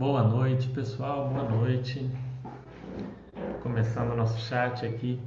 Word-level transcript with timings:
Boa 0.00 0.22
noite, 0.22 0.66
pessoal. 0.70 1.28
Boa 1.28 1.44
noite. 1.44 2.10
Começando 3.62 4.12
o 4.12 4.16
nosso 4.16 4.40
chat 4.40 4.86
aqui 4.86 5.20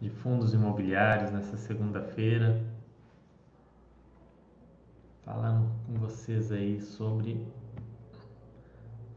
de 0.00 0.08
fundos 0.08 0.54
imobiliários 0.54 1.30
nessa 1.30 1.58
segunda-feira. 1.58 2.58
Falando 5.22 5.70
com 5.84 5.98
vocês 5.98 6.50
aí 6.50 6.80
sobre 6.80 7.46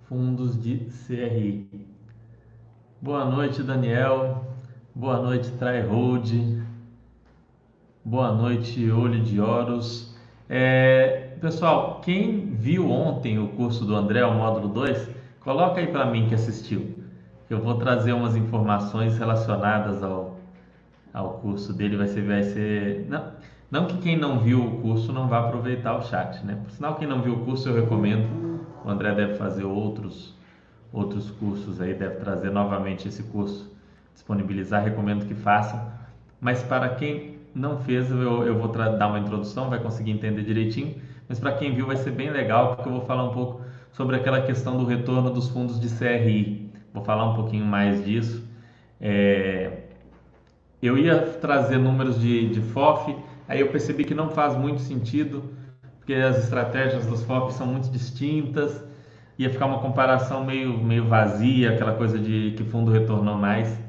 fundos 0.09 0.61
de 0.61 0.89
CRI. 1.07 1.87
Boa 3.01 3.23
noite, 3.23 3.63
Daniel. 3.63 4.53
Boa 4.93 5.21
noite, 5.21 5.49
Tryhold. 5.51 6.61
Boa 8.03 8.33
noite, 8.33 8.91
Olho 8.91 9.23
de 9.23 9.39
Oros. 9.39 10.13
É, 10.49 11.28
pessoal, 11.39 12.01
quem 12.01 12.55
viu 12.55 12.89
ontem 12.91 13.39
o 13.39 13.47
curso 13.49 13.85
do 13.85 13.95
André, 13.95 14.23
o 14.25 14.33
módulo 14.33 14.67
2, 14.67 15.09
coloca 15.39 15.79
aí 15.79 15.87
para 15.87 16.05
mim 16.05 16.27
que 16.27 16.35
assistiu. 16.35 16.95
Eu 17.49 17.61
vou 17.61 17.75
trazer 17.75 18.13
umas 18.13 18.35
informações 18.35 19.17
relacionadas 19.17 20.03
ao, 20.03 20.37
ao 21.13 21.39
curso 21.39 21.73
dele. 21.73 21.97
Vai 21.97 22.07
ser, 22.07 22.21
vai 22.21 22.43
ser 22.43 23.07
não, 23.09 23.31
não 23.71 23.85
que 23.87 23.97
quem 23.97 24.17
não 24.17 24.39
viu 24.39 24.63
o 24.63 24.81
curso 24.81 25.11
não 25.11 25.27
vá 25.27 25.39
aproveitar 25.39 25.97
o 25.97 26.01
chat, 26.03 26.45
né? 26.45 26.59
Por 26.63 26.71
sinal, 26.71 26.95
quem 26.95 27.07
não 27.07 27.21
viu 27.21 27.33
o 27.33 27.45
curso 27.45 27.69
eu 27.69 27.75
recomendo. 27.75 28.59
O 28.85 28.89
André 28.89 29.13
deve 29.15 29.35
fazer 29.35 29.63
outros 29.63 30.37
outros 30.91 31.29
cursos 31.29 31.79
aí, 31.79 31.93
deve 31.93 32.15
trazer 32.15 32.49
novamente 32.49 33.07
esse 33.07 33.21
curso, 33.23 33.71
disponibilizar. 34.13 34.83
Recomendo 34.83 35.25
que 35.25 35.35
façam. 35.35 35.91
Mas 36.41 36.63
para 36.63 36.89
quem 36.89 37.37
não 37.53 37.79
fez, 37.79 38.09
eu, 38.09 38.43
eu 38.43 38.57
vou 38.57 38.67
dar 38.69 39.07
uma 39.07 39.19
introdução, 39.19 39.69
vai 39.69 39.79
conseguir 39.79 40.11
entender 40.11 40.43
direitinho. 40.43 40.95
Mas 41.29 41.39
para 41.39 41.51
quem 41.53 41.75
viu, 41.75 41.85
vai 41.85 41.95
ser 41.95 42.09
bem 42.09 42.31
legal, 42.31 42.75
porque 42.75 42.89
eu 42.89 42.93
vou 42.93 43.05
falar 43.05 43.23
um 43.23 43.31
pouco 43.31 43.61
sobre 43.91 44.15
aquela 44.15 44.41
questão 44.41 44.77
do 44.77 44.85
retorno 44.85 45.29
dos 45.29 45.47
fundos 45.47 45.79
de 45.79 45.87
CRI. 45.87 46.71
Vou 46.91 47.03
falar 47.03 47.29
um 47.29 47.35
pouquinho 47.35 47.65
mais 47.65 48.03
disso. 48.03 48.43
É... 48.99 49.83
Eu 50.81 50.97
ia 50.97 51.19
trazer 51.19 51.77
números 51.77 52.19
de, 52.19 52.49
de 52.49 52.61
FOF, 52.61 53.15
aí 53.47 53.59
eu 53.59 53.67
percebi 53.67 54.05
que 54.05 54.15
não 54.15 54.29
faz 54.29 54.55
muito 54.55 54.81
sentido, 54.81 55.43
porque 55.97 56.13
as 56.13 56.37
estratégias 56.43 57.05
dos 57.05 57.23
FOF 57.23 57.53
são 57.53 57.67
muito 57.67 57.91
distintas, 57.91 58.83
ia 59.37 59.49
ficar 59.49 59.67
uma 59.67 59.79
comparação 59.79 60.43
meio, 60.43 60.77
meio 60.77 61.05
vazia, 61.05 61.71
aquela 61.71 61.93
coisa 61.93 62.17
de 62.17 62.53
que 62.57 62.63
fundo 62.63 62.91
retornou 62.91 63.35
mais. 63.37 63.79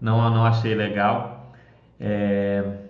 Não, 0.00 0.18
não 0.30 0.44
achei 0.44 0.74
legal. 0.74 1.52
É... 2.00 2.87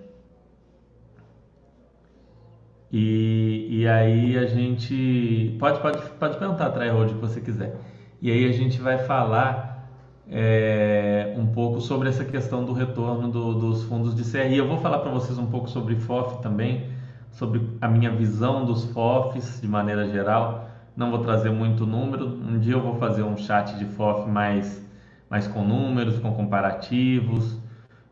E, 2.93 3.67
e 3.71 3.89
aí 3.89 4.39
a 4.39 4.47
gente 4.47 5.57
pode 5.59 5.81
pode 5.81 5.99
pode 6.19 6.39
perguntar 6.39 6.71
Tryhold 6.71 7.15
que 7.15 7.21
você 7.21 7.41
quiser. 7.41 7.77
E 8.21 8.31
aí 8.31 8.49
a 8.49 8.53
gente 8.53 8.81
vai 8.81 8.99
falar 8.99 9.89
é, 10.31 11.35
um 11.37 11.47
pouco 11.47 11.81
sobre 11.81 12.09
essa 12.09 12.25
questão 12.25 12.65
do 12.65 12.73
retorno 12.73 13.29
do, 13.29 13.55
dos 13.55 13.85
fundos 13.85 14.15
de 14.15 14.25
CRI. 14.25 14.57
Eu 14.57 14.67
vou 14.67 14.79
falar 14.79 14.99
para 14.99 15.11
vocês 15.11 15.39
um 15.39 15.47
pouco 15.47 15.69
sobre 15.69 15.97
FOF 15.97 16.43
também, 16.43 16.91
sobre 17.31 17.63
a 17.81 17.89
minha 17.89 18.11
visão 18.11 18.65
dos 18.65 18.85
FOFs 18.87 19.61
de 19.61 19.69
maneira 19.69 20.09
geral. 20.09 20.69
Não 20.97 21.11
vou 21.11 21.21
trazer 21.21 21.51
muito 21.51 21.87
número. 21.87 22.27
Um 22.27 22.59
dia 22.59 22.73
eu 22.73 22.81
vou 22.81 22.97
fazer 22.97 23.23
um 23.23 23.37
chat 23.37 23.79
de 23.79 23.85
FOF 23.85 24.29
mais 24.29 24.87
mais 25.31 25.47
com 25.47 25.63
números, 25.63 26.19
com 26.19 26.33
comparativos, 26.33 27.59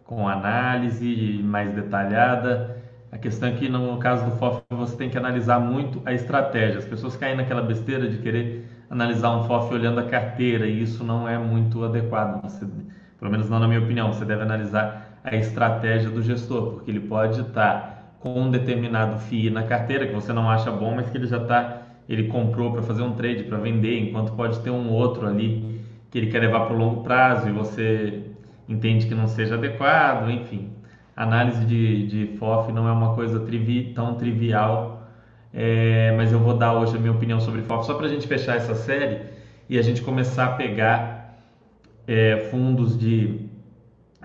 com 0.04 0.28
análise 0.28 1.40
mais 1.42 1.74
detalhada. 1.74 2.75
A 3.10 3.18
questão 3.18 3.48
é 3.48 3.52
que 3.52 3.68
no 3.68 3.98
caso 3.98 4.24
do 4.24 4.36
FOF 4.36 4.62
você 4.70 4.96
tem 4.96 5.08
que 5.08 5.16
analisar 5.16 5.60
muito 5.60 6.02
a 6.04 6.12
estratégia. 6.12 6.78
As 6.78 6.84
pessoas 6.84 7.16
caem 7.16 7.36
naquela 7.36 7.62
besteira 7.62 8.08
de 8.08 8.18
querer 8.18 8.66
analisar 8.90 9.36
um 9.36 9.44
FOF 9.44 9.72
olhando 9.72 10.00
a 10.00 10.04
carteira 10.04 10.66
e 10.66 10.82
isso 10.82 11.04
não 11.04 11.28
é 11.28 11.38
muito 11.38 11.84
adequado. 11.84 12.42
Você, 12.42 12.66
pelo 13.18 13.30
menos 13.30 13.48
não 13.48 13.58
na 13.60 13.68
minha 13.68 13.80
opinião, 13.80 14.12
você 14.12 14.24
deve 14.24 14.42
analisar 14.42 15.20
a 15.22 15.34
estratégia 15.36 16.10
do 16.10 16.22
gestor, 16.22 16.72
porque 16.74 16.90
ele 16.90 17.00
pode 17.00 17.40
estar 17.40 18.16
com 18.20 18.40
um 18.40 18.50
determinado 18.50 19.18
FII 19.18 19.50
na 19.50 19.62
carteira 19.62 20.06
que 20.06 20.14
você 20.14 20.32
não 20.32 20.50
acha 20.50 20.70
bom, 20.70 20.94
mas 20.94 21.08
que 21.08 21.16
ele 21.16 21.26
já 21.26 21.38
está, 21.38 21.82
ele 22.08 22.24
comprou 22.28 22.72
para 22.72 22.82
fazer 22.82 23.02
um 23.02 23.12
trade, 23.12 23.44
para 23.44 23.58
vender, 23.58 24.00
enquanto 24.00 24.32
pode 24.32 24.60
ter 24.60 24.70
um 24.70 24.90
outro 24.90 25.26
ali 25.26 25.80
que 26.10 26.18
ele 26.18 26.30
quer 26.30 26.40
levar 26.40 26.66
para 26.66 26.74
o 26.74 26.78
longo 26.78 27.02
prazo 27.02 27.48
e 27.48 27.52
você 27.52 28.24
entende 28.68 29.06
que 29.06 29.14
não 29.14 29.26
seja 29.28 29.54
adequado, 29.54 30.30
enfim 30.30 30.75
análise 31.16 31.64
de, 31.64 32.06
de 32.06 32.36
FOF 32.36 32.70
não 32.70 32.86
é 32.86 32.92
uma 32.92 33.14
coisa 33.14 33.40
trivi, 33.40 33.94
tão 33.94 34.14
trivial, 34.16 35.08
é, 35.52 36.14
mas 36.14 36.30
eu 36.30 36.38
vou 36.38 36.54
dar 36.54 36.74
hoje 36.74 36.94
a 36.94 37.00
minha 37.00 37.12
opinião 37.12 37.40
sobre 37.40 37.62
FOF 37.62 37.86
só 37.86 37.94
para 37.94 38.06
a 38.06 38.08
gente 38.08 38.28
fechar 38.28 38.56
essa 38.56 38.74
série 38.74 39.22
e 39.68 39.78
a 39.78 39.82
gente 39.82 40.02
começar 40.02 40.44
a 40.44 40.52
pegar 40.52 41.40
é, 42.06 42.48
fundos 42.50 42.98
de, 42.98 43.48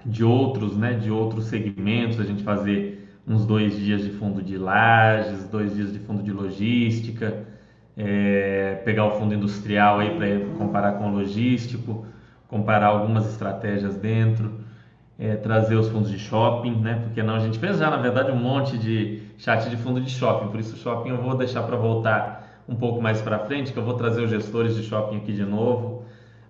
de 0.06 0.24
outros, 0.24 0.76
né, 0.76 0.94
de 0.94 1.10
outros 1.10 1.46
segmentos, 1.46 2.20
a 2.20 2.26
gente 2.26 2.44
fazer 2.44 3.08
uns 3.26 3.46
dois 3.46 3.78
dias 3.78 4.04
de 4.04 4.10
fundo 4.10 4.42
de 4.42 4.58
lajes, 4.58 5.48
dois 5.48 5.74
dias 5.74 5.94
de 5.94 6.00
fundo 6.00 6.22
de 6.22 6.34
logística, 6.34 7.46
é, 7.96 8.82
pegar 8.84 9.06
o 9.06 9.12
fundo 9.12 9.34
industrial 9.34 10.00
aí 10.00 10.18
para 10.18 10.58
comparar 10.58 10.94
com 10.94 11.10
o 11.10 11.14
logístico, 11.14 12.06
comparar 12.50 12.88
algumas 12.88 13.30
estratégias 13.30 13.96
dentro 13.96 14.61
é, 15.22 15.36
trazer 15.36 15.76
os 15.76 15.88
fundos 15.88 16.10
de 16.10 16.18
shopping, 16.18 16.82
né? 16.82 17.00
Porque 17.04 17.22
não, 17.22 17.36
a 17.36 17.40
gente 17.40 17.60
fez 17.60 17.78
já, 17.78 17.92
na 17.92 17.98
verdade, 17.98 18.32
um 18.32 18.36
monte 18.36 18.76
de 18.76 19.22
chat 19.38 19.70
de 19.70 19.78
fundo 19.78 20.02
de 20.02 20.10
shopping, 20.10 20.50
por 20.50 20.60
isso 20.60 20.76
shopping 20.76 21.10
eu 21.10 21.22
vou 21.22 21.38
deixar 21.38 21.62
para 21.62 21.78
voltar 21.78 22.64
um 22.68 22.76
pouco 22.76 23.00
mais 23.00 23.22
para 23.22 23.38
frente, 23.38 23.72
que 23.72 23.78
eu 23.78 23.84
vou 23.84 23.94
trazer 23.94 24.24
os 24.24 24.32
gestores 24.32 24.76
de 24.76 24.82
shopping 24.82 25.18
aqui 25.18 25.32
de 25.32 25.46
novo, 25.46 26.06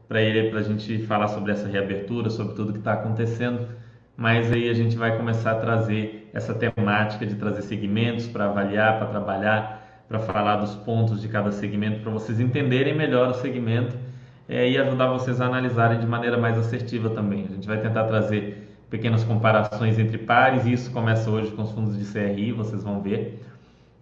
para 0.08 0.22
ele 0.22 0.50
para 0.50 0.60
a 0.60 0.64
gente 0.64 1.00
falar 1.00 1.28
sobre 1.28 1.52
essa 1.52 1.68
reabertura, 1.68 2.30
sobre 2.30 2.56
tudo 2.56 2.72
que 2.72 2.80
está 2.80 2.94
acontecendo. 2.94 3.68
Mas 4.16 4.50
aí 4.50 4.70
a 4.70 4.74
gente 4.74 4.96
vai 4.96 5.18
começar 5.18 5.52
a 5.52 5.56
trazer 5.56 6.30
essa 6.34 6.54
temática 6.54 7.26
de 7.26 7.36
trazer 7.36 7.64
segmentos 7.64 8.28
para 8.28 8.46
avaliar, 8.46 9.00
para 9.00 9.08
trabalhar, 9.08 10.06
para 10.08 10.20
falar 10.20 10.58
dos 10.58 10.76
pontos 10.76 11.22
de 11.22 11.28
cada 11.28 11.52
segmento, 11.52 12.00
para 12.00 12.12
vocês 12.12 12.40
entenderem 12.40 12.96
melhor 12.96 13.32
o 13.32 13.34
segmento 13.34 13.98
é, 14.48 14.70
e 14.70 14.78
ajudar 14.78 15.08
vocês 15.08 15.40
a 15.40 15.46
analisarem 15.46 16.00
de 16.00 16.06
maneira 16.06 16.38
mais 16.38 16.58
assertiva 16.58 17.10
também. 17.10 17.46
A 17.46 17.54
gente 17.54 17.68
vai 17.68 17.82
tentar 17.82 18.06
trazer 18.06 18.68
pequenas 18.90 19.24
comparações 19.24 19.98
entre 19.98 20.18
pares, 20.18 20.66
e 20.66 20.74
isso 20.74 20.92
começa 20.92 21.30
hoje 21.30 21.52
com 21.52 21.62
os 21.64 21.72
fundos 21.72 21.98
de 21.98 22.06
CRI, 22.12 22.52
vocês 22.52 22.84
vão 22.84 23.02
ver. 23.02 23.42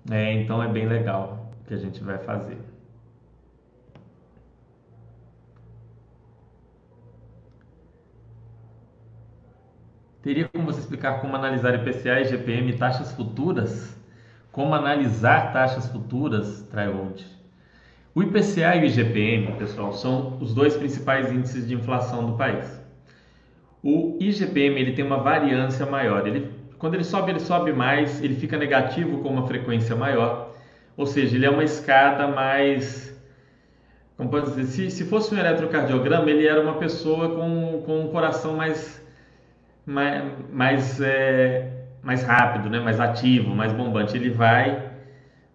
É, 0.10 0.34
então 0.34 0.62
é 0.64 0.68
bem 0.68 0.88
legal 0.88 1.52
o 1.62 1.68
que 1.68 1.74
a 1.74 1.78
gente 1.78 2.04
vai 2.04 2.18
fazer. 2.18 2.58
Teria 10.22 10.50
como 10.50 10.66
você 10.66 10.80
explicar 10.80 11.22
como 11.22 11.36
analisar 11.36 11.74
IPCA, 11.76 12.22
e 12.22 12.78
taxas 12.78 13.12
futuras? 13.14 13.98
Como 14.52 14.74
analisar 14.74 15.54
taxas 15.54 15.88
futuras, 15.88 16.64
Tryhold? 16.64 17.39
O 18.20 18.24
IPCA 18.24 18.76
e 18.76 18.82
o 18.82 18.86
IGPM, 18.86 19.54
pessoal, 19.54 19.94
são 19.94 20.38
os 20.42 20.54
dois 20.54 20.76
principais 20.76 21.32
índices 21.32 21.66
de 21.66 21.74
inflação 21.74 22.26
do 22.26 22.34
país. 22.34 22.84
O 23.82 24.18
IGPM 24.20 24.78
ele 24.78 24.92
tem 24.92 25.06
uma 25.06 25.20
variância 25.20 25.86
maior. 25.86 26.28
Ele, 26.28 26.52
quando 26.78 26.96
ele 26.96 27.06
sobe, 27.06 27.32
ele 27.32 27.40
sobe 27.40 27.72
mais, 27.72 28.22
ele 28.22 28.36
fica 28.36 28.58
negativo 28.58 29.20
com 29.20 29.30
uma 29.30 29.48
frequência 29.48 29.96
maior. 29.96 30.54
Ou 30.98 31.06
seja, 31.06 31.38
ele 31.38 31.46
é 31.46 31.50
uma 31.50 31.64
escada 31.64 32.28
mais. 32.28 33.18
Como 34.18 34.30
pode 34.30 34.48
dizer? 34.48 34.66
Se, 34.66 34.92
se 34.92 35.06
fosse 35.06 35.34
um 35.34 35.38
eletrocardiograma, 35.38 36.30
ele 36.30 36.46
era 36.46 36.62
uma 36.62 36.74
pessoa 36.74 37.34
com, 37.34 37.84
com 37.86 38.02
um 38.02 38.08
coração 38.10 38.54
mais. 38.54 39.02
mais, 39.86 40.26
mais, 40.52 41.00
é, 41.00 41.72
mais 42.04 42.22
rápido, 42.24 42.70
né? 42.70 42.82
mais 42.82 43.00
ativo, 43.00 43.56
mais 43.56 43.72
bombante. 43.72 44.18
Ele 44.18 44.30
vai 44.30 44.89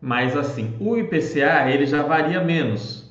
mas 0.05 0.37
assim, 0.37 0.77
o 0.79 0.99
IPCA 0.99 1.71
ele 1.71 1.87
já 1.87 2.03
varia 2.03 2.45
menos, 2.45 3.11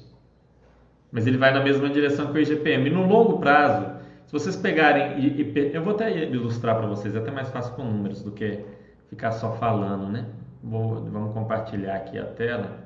mas 1.12 1.26
ele 1.26 1.40
vai 1.40 1.52
na 1.52 1.64
mesma 1.64 1.90
direção 1.90 2.32
que 2.32 2.38
o 2.38 2.40
IGPM. 2.40 2.88
E 2.88 2.94
no 2.94 3.08
longo 3.08 3.40
prazo, 3.40 4.00
se 4.28 4.32
vocês 4.32 4.56
pegarem, 4.56 5.36
eu 5.74 5.84
vou 5.84 5.96
até 5.96 6.24
ilustrar 6.26 6.78
para 6.78 6.86
vocês, 6.86 7.16
é 7.16 7.18
até 7.18 7.32
mais 7.32 7.50
fácil 7.50 7.74
com 7.74 7.84
números 7.84 8.22
do 8.22 8.32
que 8.32 8.64
ficar 9.10 9.32
só 9.32 9.54
falando, 9.54 10.08
né? 10.08 10.28
Vou, 10.62 11.04
vamos 11.06 11.34
compartilhar 11.34 11.96
aqui 11.96 12.20
a 12.20 12.26
tela. 12.26 12.78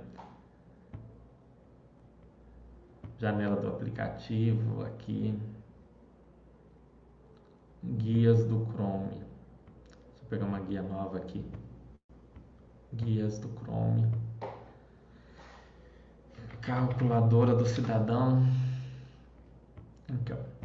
Janela 3.20 3.58
do 3.58 3.68
aplicativo 3.68 4.86
aqui. 4.86 5.38
Guias 7.84 8.46
do 8.46 8.66
Chrome. 8.72 9.10
Deixa 9.10 10.24
eu 10.24 10.30
pegar 10.30 10.46
uma 10.46 10.60
guia 10.62 10.82
nova 10.82 11.18
aqui 11.18 11.44
guias 12.94 13.40
do 13.40 13.50
Chrome, 13.60 14.08
calculadora 16.62 17.56
do 17.56 17.66
cidadão. 17.66 18.46
Aqui, 20.14 20.34
ó. 20.34 20.58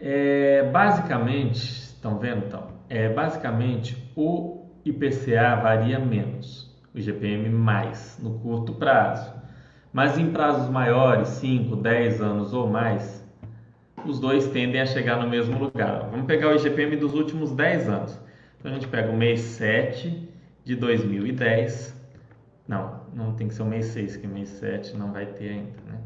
É, 0.00 0.70
basicamente, 0.70 1.58
estão 1.58 2.18
vendo 2.18 2.46
então? 2.46 2.68
É, 2.88 3.08
basicamente, 3.12 4.10
o 4.16 4.64
IPCA 4.84 5.56
varia 5.56 5.98
menos, 5.98 6.74
o 6.94 6.98
IGPM 6.98 7.50
mais 7.50 8.18
no 8.22 8.38
curto 8.38 8.74
prazo. 8.74 9.32
Mas 9.92 10.18
em 10.18 10.30
prazos 10.30 10.68
maiores, 10.68 11.28
5, 11.28 11.76
10 11.76 12.20
anos 12.20 12.54
ou 12.54 12.68
mais, 12.68 13.26
os 14.06 14.20
dois 14.20 14.46
tendem 14.48 14.80
a 14.80 14.86
chegar 14.86 15.16
no 15.20 15.28
mesmo 15.28 15.58
lugar. 15.58 16.08
Vamos 16.10 16.26
pegar 16.26 16.48
o 16.48 16.54
IGPM 16.54 16.96
dos 16.96 17.14
últimos 17.14 17.52
10 17.52 17.88
anos. 17.88 18.27
Então 18.58 18.70
a 18.70 18.74
gente 18.74 18.88
pega 18.88 19.10
o 19.10 19.16
mês 19.16 19.40
7 19.40 20.28
de 20.64 20.76
2010. 20.76 21.96
Não, 22.66 23.02
não 23.14 23.34
tem 23.34 23.48
que 23.48 23.54
ser 23.54 23.62
o 23.62 23.66
mês 23.66 23.86
6, 23.86 24.16
que 24.16 24.26
mês 24.26 24.48
7 24.48 24.96
não 24.96 25.12
vai 25.12 25.26
ter 25.26 25.50
ainda, 25.50 25.80
né? 25.86 26.00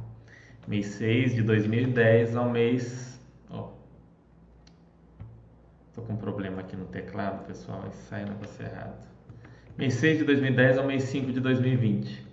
Mês 0.69 0.87
6 0.87 1.35
de 1.35 1.43
2010 1.43 2.37
ao 2.37 2.49
mês. 2.49 3.13
Tô 5.95 6.01
com 6.01 6.15
um 6.15 6.17
problema 6.17 6.63
aqui 6.63 6.75
no 6.75 6.87
teclado, 6.87 7.45
pessoal. 7.47 7.85
Sai 7.93 8.25
o 8.25 8.29
negócio 8.29 8.65
errado. 8.65 8.97
Mês 9.77 9.93
6 9.95 10.19
de 10.19 10.25
2010 10.25 10.79
ao 10.79 10.87
mês 10.87 11.03
5 11.03 11.31
de 11.31 11.39
2020. 11.39 12.27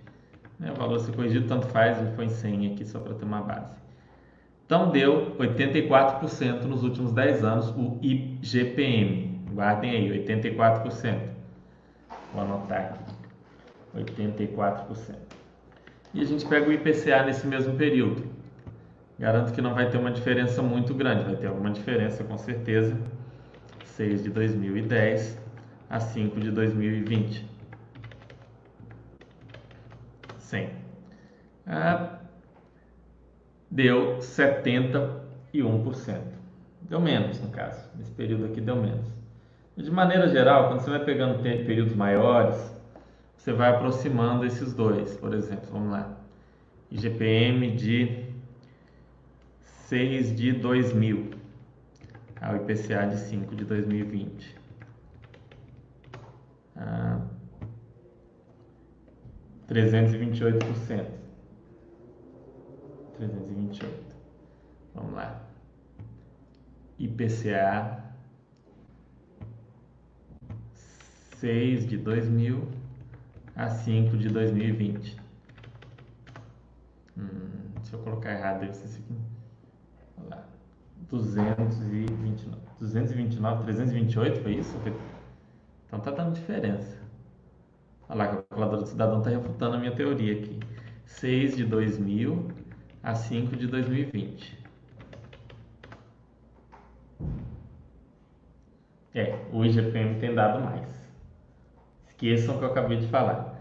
Né? 0.58 0.72
O 0.72 0.76
valor 0.76 0.98
se 0.98 1.12
corrigido, 1.12 1.46
tanto 1.46 1.66
faz, 1.66 1.98
ele 1.98 2.10
foi 2.12 2.24
em 2.24 2.30
100 2.30 2.72
aqui 2.72 2.86
só 2.86 2.98
para 2.98 3.12
ter 3.12 3.24
uma 3.24 3.42
base. 3.42 3.76
Então 4.64 4.90
deu 4.90 5.36
84% 5.36 6.62
nos 6.62 6.82
últimos 6.82 7.12
10 7.12 7.44
anos 7.44 7.68
o 7.70 7.98
IGPM. 8.00 9.29
Guardem 9.60 9.90
aí, 9.90 10.08
84%. 10.26 11.20
Vou 12.32 12.42
anotar 12.42 12.94
aqui. 12.94 13.04
84%. 13.94 15.16
E 16.14 16.22
a 16.22 16.24
gente 16.24 16.46
pega 16.46 16.66
o 16.66 16.72
IPCA 16.72 17.24
nesse 17.24 17.46
mesmo 17.46 17.76
período. 17.76 18.24
Garanto 19.18 19.52
que 19.52 19.60
não 19.60 19.74
vai 19.74 19.90
ter 19.90 19.98
uma 19.98 20.10
diferença 20.12 20.62
muito 20.62 20.94
grande, 20.94 21.24
vai 21.24 21.36
ter 21.36 21.48
alguma 21.48 21.70
diferença 21.70 22.24
com 22.24 22.38
certeza. 22.38 22.96
6 23.84 24.22
de 24.22 24.30
2010 24.30 25.38
a 25.90 26.00
5 26.00 26.40
de 26.40 26.50
2020. 26.52 27.46
100. 30.38 30.70
Ah, 31.66 32.18
deu 33.70 34.20
71%. 34.20 35.20
Deu 36.80 36.98
menos, 36.98 37.38
no 37.42 37.50
caso. 37.50 37.90
Nesse 37.94 38.12
período 38.12 38.46
aqui 38.46 38.62
deu 38.62 38.76
menos. 38.76 39.19
De 39.82 39.90
maneira 39.90 40.28
geral, 40.28 40.68
quando 40.68 40.80
você 40.80 40.90
vai 40.90 41.04
pegando 41.04 41.42
períodos 41.42 41.94
maiores, 41.94 42.56
você 43.36 43.52
vai 43.52 43.70
aproximando 43.70 44.44
esses 44.44 44.74
dois. 44.74 45.16
Por 45.16 45.32
exemplo, 45.32 45.70
vamos 45.72 45.92
lá. 45.92 46.18
IGPM 46.90 47.70
de 47.76 48.26
6 49.88 50.36
de 50.36 50.52
2000 50.52 51.30
ao 52.42 52.56
IPCA 52.56 53.06
de 53.06 53.16
5 53.20 53.56
de 53.56 53.64
2020. 53.64 54.56
Ah, 56.76 57.20
328%. 59.68 61.06
328. 63.16 64.16
Vamos 64.94 65.14
lá. 65.14 65.42
IPCA 66.98 67.99
6 71.40 71.86
de 71.86 71.96
2000 71.96 72.68
a 73.56 73.70
5 73.70 74.14
de 74.18 74.28
2020. 74.28 75.16
Hum, 77.16 77.70
se 77.82 77.94
eu 77.94 78.00
colocar 78.00 78.32
errado, 78.32 78.60
deve 78.60 78.74
ser 78.74 78.84
isso 78.84 78.98
aqui. 78.98 79.14
Vamos 80.18 80.30
lá. 80.32 80.44
229. 81.08 82.60
229, 82.78 83.64
328 83.64 84.42
foi 84.42 84.52
isso? 84.56 84.78
Então 85.86 85.98
tá 86.00 86.10
dando 86.10 86.34
diferença. 86.34 87.00
Olha 88.06 88.18
lá, 88.18 88.24
a 88.24 88.28
calculadora 88.28 88.82
do 88.82 88.88
cidadão 88.88 89.18
está 89.20 89.30
refutando 89.30 89.76
a 89.76 89.78
minha 89.78 89.96
teoria 89.96 90.34
aqui. 90.34 90.60
6 91.06 91.56
de 91.56 91.64
2000 91.64 92.48
a 93.02 93.14
5 93.14 93.56
de 93.56 93.66
2020. 93.66 94.58
É, 99.14 99.42
o 99.50 99.64
IGPM 99.64 100.20
tem 100.20 100.34
dado 100.34 100.62
mais. 100.62 100.99
Esqueçam 102.20 102.56
o 102.56 102.58
que 102.58 102.64
eu 102.64 102.68
acabei 102.68 102.98
de 102.98 103.06
falar. 103.06 103.58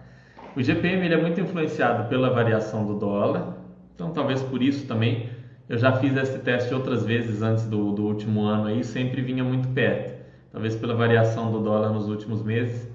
O 0.54 0.60
IGPM 0.60 1.06
ele 1.06 1.14
é 1.14 1.22
muito 1.22 1.40
influenciado 1.40 2.10
pela 2.10 2.30
variação 2.30 2.86
do 2.86 2.96
dólar, 2.96 3.56
então 3.96 4.12
talvez 4.12 4.42
por 4.44 4.62
isso 4.62 4.86
também 4.86 5.30
eu 5.70 5.78
já 5.78 5.94
fiz 5.94 6.14
esse 6.18 6.40
teste 6.40 6.74
outras 6.74 7.06
vezes 7.06 7.42
antes 7.42 7.66
do, 7.68 7.94
do 7.94 8.04
último 8.04 8.42
ano 8.42 8.68
aí, 8.68 8.84
sempre 8.84 9.22
vinha 9.22 9.46
muito 9.46 9.70
perto. 9.70 10.20
Talvez 10.52 10.76
pela 10.76 10.94
variação 10.94 11.50
do 11.52 11.60
dólar 11.60 11.92
nos 11.92 12.10
últimos 12.10 12.44
meses 12.44 12.86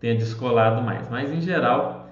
tenha 0.00 0.14
descolado 0.14 0.80
mais. 0.80 1.10
Mas 1.10 1.30
em 1.30 1.42
geral, 1.42 2.08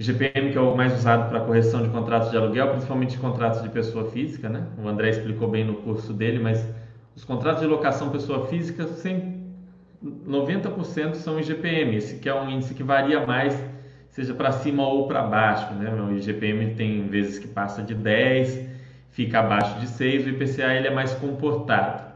o 0.00 0.02
GPM 0.02 0.50
que 0.50 0.56
é 0.56 0.60
o 0.62 0.74
mais 0.74 0.94
usado 0.94 1.28
para 1.28 1.40
correção 1.40 1.82
de 1.82 1.90
contratos 1.90 2.30
de 2.30 2.38
aluguel, 2.38 2.70
principalmente 2.70 3.10
de 3.10 3.18
contratos 3.18 3.60
de 3.60 3.68
pessoa 3.68 4.10
física, 4.10 4.48
né? 4.48 4.66
O 4.82 4.88
André 4.88 5.10
explicou 5.10 5.48
bem 5.48 5.64
no 5.64 5.74
curso 5.74 6.14
dele, 6.14 6.38
mas 6.38 6.66
os 7.14 7.22
contratos 7.22 7.60
de 7.60 7.66
locação 7.66 8.08
pessoa 8.08 8.46
física, 8.46 8.86
90% 10.04 11.14
são 11.14 11.40
IGPM, 11.40 11.96
esse 11.96 12.18
que 12.18 12.28
é 12.28 12.34
um 12.34 12.48
índice 12.48 12.74
que 12.74 12.82
varia 12.82 13.26
mais, 13.26 13.58
seja 14.10 14.32
para 14.34 14.52
cima 14.52 14.86
ou 14.86 15.08
para 15.08 15.22
baixo, 15.22 15.74
né? 15.74 15.92
O 15.92 16.12
IGPM 16.16 16.74
tem 16.74 17.06
vezes 17.08 17.38
que 17.38 17.48
passa 17.48 17.82
de 17.82 17.94
10, 17.94 18.68
fica 19.10 19.40
abaixo 19.40 19.78
de 19.80 19.88
6, 19.88 20.26
o 20.26 20.28
IPCA 20.30 20.74
ele 20.74 20.86
é 20.86 20.94
mais 20.94 21.12
comportado. 21.14 22.08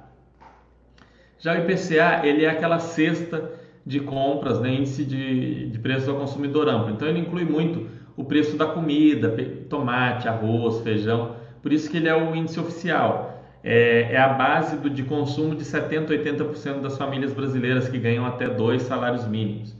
Já 1.39 1.55
o 1.55 1.59
IPCA, 1.59 2.25
ele 2.25 2.45
é 2.45 2.51
aquela 2.51 2.79
cesta 2.79 3.51
de 3.85 3.99
compras, 3.99 4.61
né, 4.61 4.73
índice 4.73 5.05
de, 5.05 5.71
de 5.71 5.79
preço 5.81 6.09
ao 6.09 6.17
consumidor 6.17 6.69
amplo. 6.69 6.93
Então 6.93 7.09
ele 7.09 7.19
inclui 7.19 7.45
muito 7.45 7.89
o 8.17 8.25
preço 8.25 8.57
da 8.57 8.67
comida, 8.67 9.35
tomate, 9.69 10.29
arroz, 10.29 10.81
feijão. 10.83 11.35
Por 11.61 11.73
isso 11.73 11.91
que 11.91 11.97
ele 11.97 12.09
é 12.09 12.15
o 12.15 12.35
índice 12.37 12.61
oficial. 12.61 13.32
É, 13.65 14.13
é 14.13 14.17
a 14.17 14.29
base 14.29 14.77
do, 14.77 14.91
de 14.91 15.03
consumo 15.05 15.55
de 15.55 15.65
70%, 15.65 16.09
80% 16.09 16.81
das 16.81 16.99
famílias 16.99 17.33
brasileiras 17.33 17.89
que 17.89 17.99
ganham 17.99 18.27
até 18.27 18.49
dois 18.49 18.83
salários 18.83 19.27
mínimos. 19.27 19.77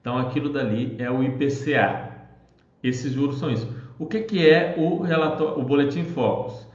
Então 0.00 0.16
aquilo 0.16 0.48
dali 0.48 0.96
é 0.98 1.10
o 1.10 1.22
IPCA. 1.22 2.08
Esses 2.82 3.12
juros 3.12 3.38
são 3.38 3.50
isso. 3.50 3.70
O 3.98 4.06
que, 4.06 4.20
que 4.20 4.48
é 4.48 4.74
o, 4.78 5.02
relatório, 5.02 5.58
o 5.58 5.64
Boletim 5.64 6.04
Focus? 6.04 6.66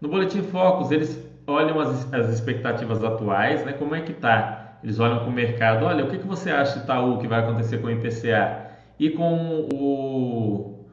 No 0.00 0.08
Boletim 0.08 0.42
Focus 0.42 0.90
eles 0.90 1.18
olham 1.46 1.80
as, 1.80 2.12
as 2.12 2.32
expectativas 2.32 3.02
atuais, 3.02 3.64
né, 3.64 3.72
como 3.72 3.94
é 3.94 4.00
que 4.00 4.12
está 4.12 4.66
eles 4.82 5.00
olham 5.00 5.18
para 5.18 5.28
o 5.28 5.32
mercado, 5.32 5.84
olha, 5.84 6.04
o 6.04 6.08
que, 6.08 6.18
que 6.18 6.26
você 6.26 6.50
acha, 6.50 6.78
Itaú, 6.78 7.18
que 7.18 7.26
vai 7.26 7.40
acontecer 7.40 7.78
com 7.78 7.88
o 7.88 7.90
IPCA 7.90 8.70
e 9.00 9.10
com 9.10 9.66
o, 9.72 10.84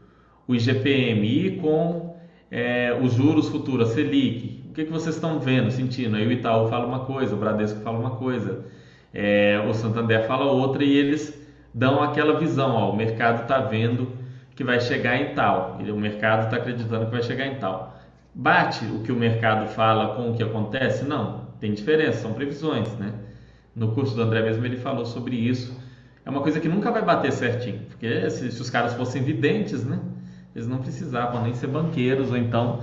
o 0.48 0.56
IGPM 0.56 1.28
e 1.28 1.58
com 1.58 2.16
é, 2.50 2.98
os 3.00 3.14
juros 3.14 3.50
futuros, 3.50 3.92
a 3.92 3.94
Selic? 3.94 4.63
O 4.74 4.76
que, 4.76 4.86
que 4.86 4.92
vocês 4.92 5.14
estão 5.14 5.40
vendo, 5.40 5.70
sentindo? 5.70 6.16
Aí 6.16 6.26
o 6.26 6.32
Itaú 6.32 6.68
fala 6.68 6.88
uma 6.88 7.02
coisa, 7.02 7.36
o 7.36 7.38
Bradesco 7.38 7.82
fala 7.82 8.00
uma 8.00 8.16
coisa, 8.16 8.66
é, 9.14 9.64
o 9.70 9.72
Santander 9.72 10.26
fala 10.26 10.46
outra 10.46 10.84
e 10.84 10.98
eles 10.98 11.32
dão 11.72 12.02
aquela 12.02 12.40
visão, 12.40 12.72
ó, 12.72 12.90
o 12.90 12.96
mercado 12.96 13.44
está 13.44 13.60
vendo 13.60 14.12
que 14.56 14.64
vai 14.64 14.82
chegar 14.82 15.16
em 15.16 15.36
tal, 15.36 15.78
o 15.80 16.00
mercado 16.00 16.46
está 16.46 16.58
acreditando 16.58 17.06
que 17.06 17.12
vai 17.12 17.22
chegar 17.22 17.46
em 17.46 17.60
tal. 17.60 17.96
Bate 18.34 18.84
o 18.86 19.04
que 19.04 19.12
o 19.12 19.16
mercado 19.16 19.68
fala 19.68 20.16
com 20.16 20.32
o 20.32 20.36
que 20.36 20.42
acontece? 20.42 21.06
Não, 21.06 21.50
tem 21.60 21.72
diferença, 21.72 22.24
são 22.24 22.34
previsões, 22.34 22.92
né? 22.98 23.14
no 23.76 23.92
curso 23.92 24.16
do 24.16 24.24
André 24.24 24.42
mesmo 24.42 24.66
ele 24.66 24.78
falou 24.78 25.06
sobre 25.06 25.36
isso. 25.36 25.80
É 26.26 26.32
uma 26.32 26.42
coisa 26.42 26.60
que 26.60 26.68
nunca 26.68 26.90
vai 26.90 27.04
bater 27.04 27.32
certinho, 27.32 27.82
porque 27.90 28.28
se, 28.32 28.52
se 28.52 28.60
os 28.60 28.72
caras 28.72 28.96
fossem 28.96 29.22
videntes, 29.22 29.86
né, 29.86 30.00
eles 30.56 30.68
não 30.68 30.80
precisavam 30.80 31.44
nem 31.44 31.54
ser 31.54 31.68
banqueiros 31.68 32.32
ou 32.32 32.38
então 32.38 32.82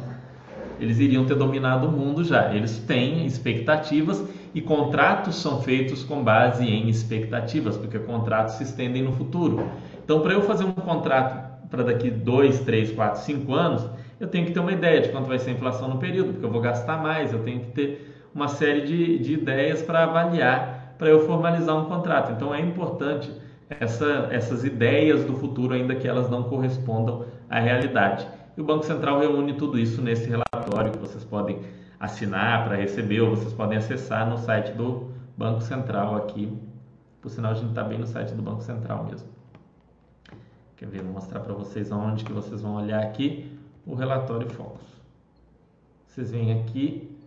eles 0.80 0.98
iriam 0.98 1.24
ter 1.24 1.34
dominado 1.34 1.86
o 1.86 1.92
mundo 1.92 2.24
já. 2.24 2.54
Eles 2.54 2.78
têm 2.78 3.26
expectativas 3.26 4.24
e 4.54 4.60
contratos 4.60 5.36
são 5.36 5.62
feitos 5.62 6.02
com 6.02 6.22
base 6.22 6.66
em 6.66 6.88
expectativas, 6.88 7.76
porque 7.76 7.98
contratos 7.98 8.54
se 8.54 8.64
estendem 8.64 9.02
no 9.02 9.12
futuro. 9.12 9.68
Então, 10.04 10.20
para 10.20 10.32
eu 10.32 10.42
fazer 10.42 10.64
um 10.64 10.72
contrato 10.72 11.68
para 11.68 11.84
daqui 11.84 12.10
2, 12.10 12.60
3, 12.60 12.92
4, 12.92 13.20
5 13.20 13.54
anos, 13.54 13.86
eu 14.18 14.26
tenho 14.26 14.46
que 14.46 14.52
ter 14.52 14.60
uma 14.60 14.72
ideia 14.72 15.00
de 15.00 15.10
quanto 15.10 15.28
vai 15.28 15.38
ser 15.38 15.50
a 15.50 15.52
inflação 15.52 15.88
no 15.88 15.98
período, 15.98 16.32
porque 16.32 16.46
eu 16.46 16.50
vou 16.50 16.60
gastar 16.60 17.00
mais, 17.00 17.32
eu 17.32 17.40
tenho 17.40 17.60
que 17.60 17.72
ter 17.72 18.28
uma 18.34 18.48
série 18.48 18.80
de, 18.82 19.18
de 19.18 19.34
ideias 19.34 19.82
para 19.82 20.04
avaliar 20.04 20.80
para 21.00 21.08
eu 21.08 21.26
formalizar 21.26 21.74
um 21.74 21.86
contrato. 21.86 22.32
Então 22.32 22.54
é 22.54 22.60
importante 22.60 23.32
essa, 23.70 24.28
essas 24.30 24.64
ideias 24.64 25.24
do 25.24 25.34
futuro, 25.34 25.72
ainda 25.72 25.94
que 25.94 26.06
elas 26.06 26.28
não 26.28 26.42
correspondam 26.42 27.24
à 27.48 27.58
realidade. 27.58 28.28
E 28.60 28.62
o 28.62 28.66
Banco 28.66 28.84
Central 28.84 29.18
reúne 29.18 29.54
tudo 29.54 29.78
isso 29.78 30.02
nesse 30.02 30.28
relatório 30.28 30.92
que 30.92 30.98
vocês 30.98 31.24
podem 31.24 31.62
assinar 31.98 32.66
para 32.66 32.76
receber 32.76 33.22
ou 33.22 33.30
vocês 33.30 33.54
podem 33.54 33.78
acessar 33.78 34.28
no 34.28 34.36
site 34.36 34.72
do 34.72 35.14
Banco 35.34 35.62
Central 35.62 36.14
aqui. 36.14 36.52
Por 37.22 37.30
sinal, 37.30 37.52
a 37.52 37.54
gente 37.54 37.70
está 37.70 37.82
bem 37.82 37.98
no 37.98 38.06
site 38.06 38.34
do 38.34 38.42
Banco 38.42 38.60
Central 38.60 39.04
mesmo. 39.04 39.26
Quer 40.76 40.90
ver? 40.90 41.00
Vou 41.02 41.14
mostrar 41.14 41.40
para 41.40 41.54
vocês 41.54 41.90
onde 41.90 42.22
que 42.22 42.34
vocês 42.34 42.60
vão 42.60 42.74
olhar 42.74 43.02
aqui 43.02 43.50
o 43.86 43.94
relatório 43.94 44.50
Focus. 44.50 44.86
Vocês 46.06 46.30
vêm 46.30 46.60
aqui 46.60 47.18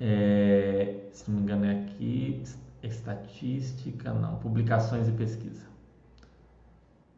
é, 0.00 1.04
se 1.12 1.30
não 1.30 1.36
me 1.36 1.44
engano 1.44 1.66
é 1.66 1.82
aqui, 1.82 2.42
estatística, 2.82 4.12
não, 4.12 4.34
publicações 4.38 5.06
e 5.06 5.12
pesquisa. 5.12 5.69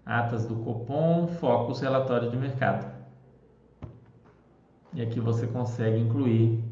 Atas 0.04 0.46
do 0.46 0.56
Copom, 0.56 1.28
focos, 1.28 1.80
relatório 1.80 2.30
de 2.30 2.36
mercado. 2.36 2.90
E 4.94 5.00
aqui 5.00 5.20
você 5.20 5.46
consegue 5.46 5.98
incluir, 5.98 6.62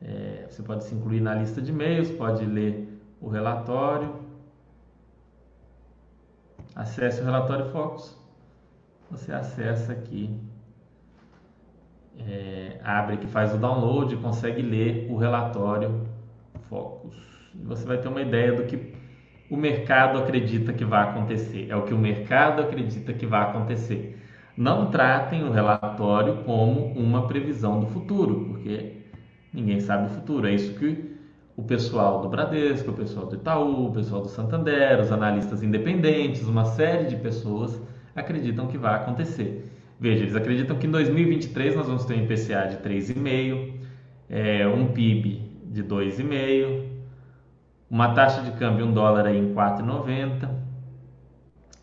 é, 0.00 0.46
você 0.48 0.62
pode 0.62 0.84
se 0.84 0.94
incluir 0.94 1.20
na 1.20 1.34
lista 1.34 1.62
de 1.62 1.70
e-mails, 1.70 2.10
pode 2.10 2.44
ler 2.44 3.00
o 3.20 3.28
relatório, 3.28 4.16
acesse 6.74 7.20
o 7.20 7.24
relatório 7.24 7.70
Focus, 7.70 8.16
você 9.10 9.32
acessa 9.32 9.92
aqui, 9.92 10.36
é, 12.18 12.80
abre 12.82 13.14
aqui, 13.14 13.26
faz 13.26 13.54
o 13.54 13.58
download, 13.58 14.16
consegue 14.16 14.62
ler 14.62 15.08
o 15.10 15.16
relatório 15.16 16.04
Focus. 16.68 17.14
E 17.54 17.62
você 17.64 17.86
vai 17.86 17.98
ter 17.98 18.08
uma 18.08 18.22
ideia 18.22 18.56
do 18.56 18.64
que 18.64 19.01
o 19.52 19.56
mercado 19.56 20.18
acredita 20.18 20.72
que 20.72 20.82
vai 20.82 21.02
acontecer. 21.02 21.66
É 21.68 21.76
o 21.76 21.82
que 21.82 21.92
o 21.92 21.98
mercado 21.98 22.62
acredita 22.62 23.12
que 23.12 23.26
vai 23.26 23.42
acontecer. 23.42 24.18
Não 24.56 24.90
tratem 24.90 25.44
o 25.44 25.52
relatório 25.52 26.38
como 26.44 26.86
uma 26.94 27.28
previsão 27.28 27.78
do 27.78 27.86
futuro, 27.86 28.46
porque 28.48 28.94
ninguém 29.52 29.78
sabe 29.78 30.06
o 30.06 30.08
futuro. 30.08 30.48
É 30.48 30.54
isso 30.54 30.72
que 30.78 31.16
o 31.54 31.62
pessoal 31.62 32.22
do 32.22 32.30
Bradesco, 32.30 32.92
o 32.92 32.94
pessoal 32.94 33.26
do 33.26 33.34
Itaú, 33.36 33.88
o 33.88 33.92
pessoal 33.92 34.22
do 34.22 34.28
Santander, 34.28 34.98
os 34.98 35.12
analistas 35.12 35.62
independentes, 35.62 36.48
uma 36.48 36.64
série 36.64 37.04
de 37.04 37.16
pessoas 37.16 37.78
acreditam 38.16 38.68
que 38.68 38.78
vai 38.78 38.94
acontecer. 38.94 39.70
Veja, 40.00 40.22
eles 40.22 40.34
acreditam 40.34 40.78
que 40.78 40.86
em 40.86 40.90
2023 40.90 41.76
nós 41.76 41.86
vamos 41.88 42.06
ter 42.06 42.14
um 42.14 42.22
IPCA 42.22 42.68
de 42.70 42.78
3,5, 42.78 43.74
é, 44.30 44.66
um 44.66 44.86
PIB 44.86 45.42
de 45.70 45.84
2,5, 45.84 46.81
uma 47.92 48.14
taxa 48.14 48.40
de 48.40 48.52
câmbio 48.52 48.86
1 48.86 48.92
dólar 48.94 49.26
aí 49.26 49.38
em 49.38 49.52
4,90, 49.54 50.48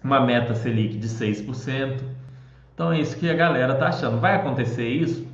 uma 0.03 0.19
meta 0.19 0.55
Selic 0.55 0.97
de 0.97 1.07
6%. 1.07 2.01
Então 2.73 2.91
é 2.91 2.99
isso 2.99 3.15
que 3.15 3.29
a 3.29 3.35
galera 3.35 3.75
tá 3.75 3.89
achando. 3.89 4.19
Vai 4.19 4.35
acontecer 4.35 4.89
isso? 4.89 5.27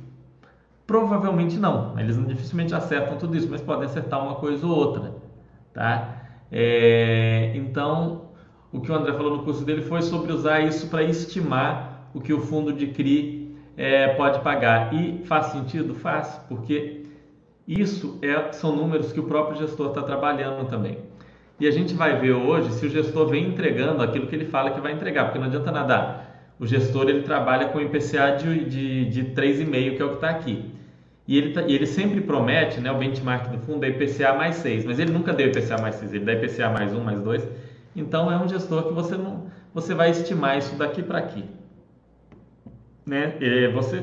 Provavelmente 0.86 1.56
não. 1.56 1.98
Eles 1.98 2.18
dificilmente 2.26 2.74
acertam 2.74 3.16
tudo 3.16 3.34
isso, 3.34 3.48
mas 3.50 3.62
podem 3.62 3.86
acertar 3.86 4.22
uma 4.22 4.34
coisa 4.34 4.66
ou 4.66 4.76
outra, 4.76 5.14
tá? 5.72 6.26
É, 6.52 7.52
então, 7.54 8.26
o 8.70 8.78
que 8.78 8.92
o 8.92 8.94
André 8.94 9.14
falou 9.14 9.34
no 9.34 9.44
curso 9.44 9.64
dele 9.64 9.80
foi 9.80 10.02
sobre 10.02 10.30
usar 10.30 10.60
isso 10.60 10.88
para 10.88 11.02
estimar 11.02 12.10
o 12.12 12.20
que 12.20 12.34
o 12.34 12.40
fundo 12.40 12.70
de 12.74 12.88
CRI 12.88 13.56
é, 13.78 14.08
pode 14.08 14.40
pagar. 14.40 14.92
E 14.92 15.24
faz 15.24 15.46
sentido? 15.46 15.94
Faz, 15.94 16.38
porque 16.50 17.05
isso 17.66 18.18
é, 18.22 18.52
são 18.52 18.74
números 18.76 19.12
que 19.12 19.18
o 19.18 19.24
próprio 19.24 19.58
gestor 19.58 19.88
está 19.88 20.02
trabalhando 20.02 20.68
também. 20.68 20.98
E 21.58 21.66
a 21.66 21.70
gente 21.70 21.94
vai 21.94 22.18
ver 22.20 22.32
hoje 22.32 22.70
se 22.72 22.86
o 22.86 22.90
gestor 22.90 23.28
vem 23.28 23.48
entregando 23.48 24.02
aquilo 24.02 24.26
que 24.26 24.34
ele 24.36 24.44
fala 24.44 24.70
que 24.70 24.80
vai 24.80 24.92
entregar, 24.92 25.24
porque 25.24 25.38
não 25.38 25.46
adianta 25.46 25.72
nada. 25.72 26.20
O 26.58 26.66
gestor 26.66 27.08
ele 27.08 27.22
trabalha 27.22 27.68
com 27.68 27.80
IPCA 27.80 28.36
de, 28.36 28.64
de, 28.64 29.04
de 29.06 29.24
3,5, 29.32 29.96
que 29.96 30.02
é 30.02 30.04
o 30.04 30.08
que 30.10 30.14
está 30.14 30.30
aqui. 30.30 30.70
E 31.26 31.36
ele, 31.36 31.52
tá, 31.52 31.62
e 31.62 31.74
ele 31.74 31.86
sempre 31.86 32.20
promete, 32.20 32.80
né, 32.80 32.92
o 32.92 32.98
benchmark 32.98 33.48
do 33.50 33.58
fundo 33.58 33.84
é 33.84 33.88
IPCA 33.88 34.34
mais 34.34 34.56
6, 34.56 34.84
mas 34.84 34.98
ele 34.98 35.10
nunca 35.10 35.32
deu 35.32 35.48
IPCA 35.48 35.80
mais 35.80 35.96
6, 35.96 36.14
ele 36.14 36.24
dá 36.24 36.34
IPCA 36.34 36.68
mais 36.68 36.94
1, 36.94 37.00
mais 37.02 37.20
2. 37.20 37.48
Então 37.96 38.30
é 38.30 38.36
um 38.36 38.48
gestor 38.48 38.84
que 38.84 38.92
você 38.92 39.16
não 39.16 39.46
você 39.74 39.92
vai 39.92 40.10
estimar 40.10 40.56
isso 40.56 40.74
daqui 40.76 41.02
para 41.02 41.18
aqui. 41.18 41.44
Né? 43.04 43.34
E 43.40 43.68
você 43.68 44.02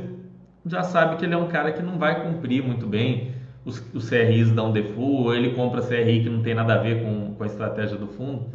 já 0.65 0.83
sabe 0.83 1.15
que 1.15 1.25
ele 1.25 1.33
é 1.33 1.37
um 1.37 1.47
cara 1.47 1.71
que 1.71 1.81
não 1.81 1.97
vai 1.97 2.23
cumprir 2.23 2.63
muito 2.63 2.85
bem 2.85 3.33
os, 3.65 3.83
os 3.93 4.09
CRIs 4.09 4.51
dão 4.51 4.71
default, 4.71 5.27
ou 5.27 5.35
ele 5.35 5.53
compra 5.53 5.81
CRI 5.81 6.23
que 6.23 6.29
não 6.29 6.41
tem 6.41 6.53
nada 6.53 6.73
a 6.73 6.77
ver 6.77 7.03
com, 7.03 7.33
com 7.35 7.43
a 7.43 7.47
estratégia 7.47 7.97
do 7.97 8.07
fundo. 8.07 8.45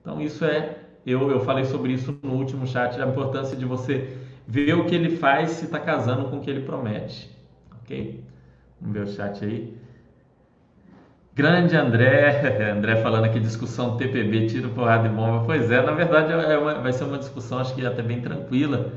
Então 0.00 0.20
isso 0.20 0.44
é, 0.44 0.76
eu, 1.04 1.30
eu 1.30 1.40
falei 1.40 1.64
sobre 1.64 1.92
isso 1.92 2.18
no 2.22 2.34
último 2.34 2.66
chat, 2.66 3.00
a 3.00 3.06
importância 3.06 3.56
de 3.56 3.64
você 3.64 4.16
ver 4.46 4.74
o 4.74 4.84
que 4.84 4.94
ele 4.94 5.16
faz 5.16 5.50
se 5.50 5.64
está 5.64 5.78
casando 5.78 6.28
com 6.28 6.36
o 6.36 6.40
que 6.40 6.50
ele 6.50 6.60
promete. 6.60 7.30
Ok? 7.82 8.24
Vamos 8.80 8.96
ver 8.96 9.02
o 9.02 9.08
chat 9.08 9.44
aí. 9.44 9.76
Grande 11.34 11.76
André, 11.76 12.70
André 12.72 12.96
falando 12.96 13.24
aqui, 13.24 13.38
discussão 13.38 13.96
TPB, 13.98 14.46
tiro, 14.46 14.70
porrada 14.70 15.06
e 15.06 15.10
bomba. 15.10 15.44
Pois 15.44 15.70
é, 15.70 15.82
na 15.82 15.92
verdade 15.92 16.32
é 16.32 16.56
uma, 16.56 16.74
vai 16.80 16.92
ser 16.92 17.04
uma 17.04 17.18
discussão, 17.18 17.58
acho 17.58 17.74
que 17.74 17.84
até 17.84 18.00
bem 18.00 18.22
tranquila, 18.22 18.92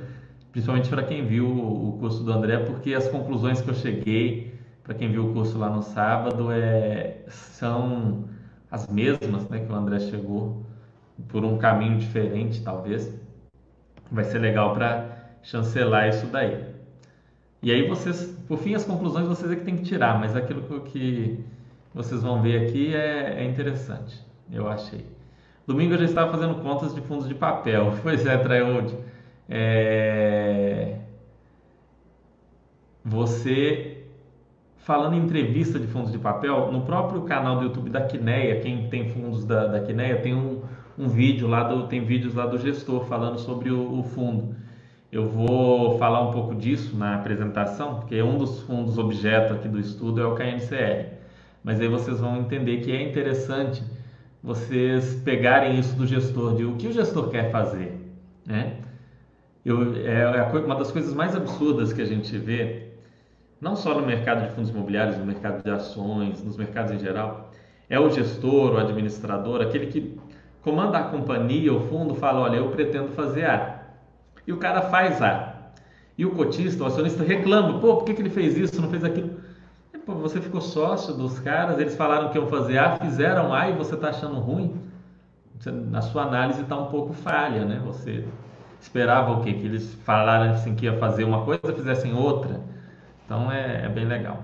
principalmente 0.52 0.90
para 0.90 1.04
quem 1.04 1.26
viu 1.26 1.48
o 1.48 1.98
curso 2.00 2.24
do 2.24 2.32
André, 2.32 2.60
porque 2.60 2.94
as 2.94 3.10
conclusões 3.10 3.60
que 3.60 3.70
eu 3.70 3.74
cheguei 3.74 4.59
para 4.90 4.98
quem 4.98 5.12
viu 5.12 5.30
o 5.30 5.34
curso 5.34 5.60
lá 5.60 5.70
no 5.70 5.84
sábado, 5.84 6.52
é, 6.52 7.18
são 7.28 8.24
as 8.72 8.88
mesmas 8.88 9.48
né, 9.48 9.60
que 9.60 9.72
o 9.72 9.76
André 9.76 10.00
chegou, 10.00 10.66
por 11.28 11.46
um 11.46 11.60
caminho 11.60 12.00
diferente, 12.00 12.64
talvez. 12.64 13.16
Vai 14.12 14.24
ser 14.24 14.40
legal 14.40 14.74
para 14.74 15.36
chancelar 15.44 16.10
isso 16.10 16.26
daí. 16.26 16.66
E 17.62 17.72
aí 17.72 17.88
vocês, 17.88 18.36
por 18.48 18.58
fim, 18.58 18.74
as 18.74 18.84
conclusões 18.84 19.28
vocês 19.28 19.52
é 19.52 19.58
que 19.58 19.64
tem 19.64 19.78
que 19.78 19.84
tirar, 19.84 20.20
mas 20.20 20.36
aquilo 20.36 20.82
que 20.82 21.40
vocês 21.94 22.24
vão 22.24 22.42
ver 22.42 22.68
aqui 22.68 22.96
é, 22.96 23.44
é 23.44 23.46
interessante, 23.46 24.20
eu 24.52 24.68
achei. 24.68 25.06
Domingo 25.68 25.94
eu 25.94 26.00
já 26.00 26.06
estava 26.06 26.32
fazendo 26.32 26.64
contas 26.64 26.96
de 26.96 27.02
fundos 27.02 27.28
de 27.28 27.36
papel. 27.36 27.94
Pois 28.02 28.26
é, 28.26 28.36
Traiold. 28.40 28.98
É... 29.48 30.98
Você 33.06 33.89
falando 34.90 35.14
em 35.14 35.20
entrevista 35.20 35.78
de 35.78 35.86
fundos 35.86 36.12
de 36.12 36.18
papel, 36.18 36.72
no 36.72 36.82
próprio 36.82 37.22
canal 37.22 37.58
do 37.58 37.66
YouTube 37.66 37.92
da 37.92 38.02
Quineia, 38.02 38.60
quem 38.60 38.90
tem 38.90 39.08
fundos 39.12 39.46
da, 39.46 39.68
da 39.68 39.82
Quineia, 39.82 40.18
tem 40.18 40.34
um, 40.34 40.64
um 40.98 41.08
vídeo 41.08 41.48
lá 41.48 41.62
do, 41.62 41.86
tem 41.86 42.04
vídeos 42.04 42.34
lá 42.34 42.48
do 42.48 42.58
gestor 42.58 43.06
falando 43.06 43.38
sobre 43.38 43.70
o, 43.70 44.00
o 44.00 44.02
fundo. 44.02 44.56
Eu 45.12 45.30
vou 45.30 46.00
falar 46.00 46.28
um 46.28 46.32
pouco 46.32 46.56
disso 46.56 46.98
na 46.98 47.14
apresentação, 47.14 47.98
porque 47.98 48.20
um 48.20 48.40
dos 48.40 48.64
fundos 48.64 48.98
objeto 48.98 49.54
aqui 49.54 49.68
do 49.68 49.80
estudo 49.80 50.22
é 50.22 50.26
o 50.26 50.34
KNCR. 50.34 51.14
Mas 51.64 51.80
aí 51.80 51.88
vocês 51.88 52.20
vão 52.20 52.40
entender 52.40 52.78
que 52.78 52.92
é 52.92 53.08
interessante 53.08 53.84
vocês 54.42 55.22
pegarem 55.24 55.78
isso 55.78 55.96
do 55.96 56.08
gestor, 56.08 56.56
de 56.56 56.66
o 56.66 56.78
que 56.78 56.88
o 56.88 56.92
gestor 56.92 57.30
quer 57.30 57.52
fazer, 57.52 57.96
né? 58.44 58.78
Eu, 59.64 59.96
é, 59.98 60.22
é 60.22 60.60
uma 60.66 60.74
das 60.74 60.92
coisas 60.92 61.14
mais 61.14 61.36
absurdas 61.36 61.94
que 61.94 62.02
a 62.02 62.06
gente 62.06 62.36
vê 62.40 62.89
não 63.62 63.76
só 63.76 63.94
no 63.94 64.06
mercado 64.06 64.48
de 64.48 64.54
fundos 64.54 64.70
imobiliários, 64.70 65.18
no 65.18 65.26
mercado 65.26 65.64
de 65.64 65.70
ações, 65.70 66.44
nos 66.44 66.56
mercados 66.56 66.92
em 66.92 67.00
geral, 67.00 67.52
é 67.90 68.00
o 68.00 68.10
gestor, 68.10 68.74
o 68.74 68.78
administrador, 68.78 69.62
aquele 69.62 69.88
que 69.88 70.18
comanda 70.62 70.98
a 70.98 71.04
companhia, 71.04 71.74
o 71.74 71.82
fundo, 71.88 72.16
fala: 72.16 72.42
olha, 72.42 72.58
eu 72.58 72.70
pretendo 72.70 73.10
fazer 73.10 73.46
A. 73.46 73.80
E 74.48 74.54
o 74.54 74.58
cara 74.58 74.84
faz 74.84 75.22
A. 75.22 75.56
E 76.18 76.26
o 76.26 76.32
cotista, 76.32 76.84
o 76.84 76.88
acionista 76.88 77.24
reclama: 77.24 77.80
pô, 77.80 77.98
por 77.98 78.06
que, 78.06 78.14
que 78.14 78.22
ele 78.22 78.30
fez 78.30 78.58
isso, 78.58 78.82
não 78.82 78.90
fez 78.90 79.04
aquilo? 79.04 79.40
E, 79.94 79.98
pô, 79.98 80.14
você 80.16 80.40
ficou 80.40 80.62
sócio 80.62 81.14
dos 81.14 81.40
caras, 81.40 81.80
eles 81.80 81.96
falaram 81.96 82.30
que 82.30 82.38
iam 82.38 82.48
fazer 82.48 82.78
A, 82.78 82.98
fizeram 82.98 83.54
A 83.54 83.70
e 83.70 83.74
você 83.74 83.96
está 83.96 84.10
achando 84.10 84.40
ruim? 84.40 84.80
Na 85.66 86.02
sua 86.02 86.24
análise 86.24 86.62
está 86.62 86.78
um 86.78 86.86
pouco 86.86 87.12
falha, 87.12 87.66
né? 87.66 87.82
Você 87.86 88.24
esperava 88.80 89.32
o 89.32 89.42
quê? 89.42 89.52
Que 89.52 89.66
eles 89.66 89.94
falaram 90.06 90.54
assim 90.54 90.74
que 90.74 90.86
ia 90.86 90.98
fazer 90.98 91.26
uma 91.26 91.44
coisa, 91.44 91.74
fizessem 91.74 92.14
outra. 92.14 92.62
Então 93.30 93.52
é, 93.52 93.86
é 93.86 93.90
bem 93.90 94.06
legal. 94.06 94.44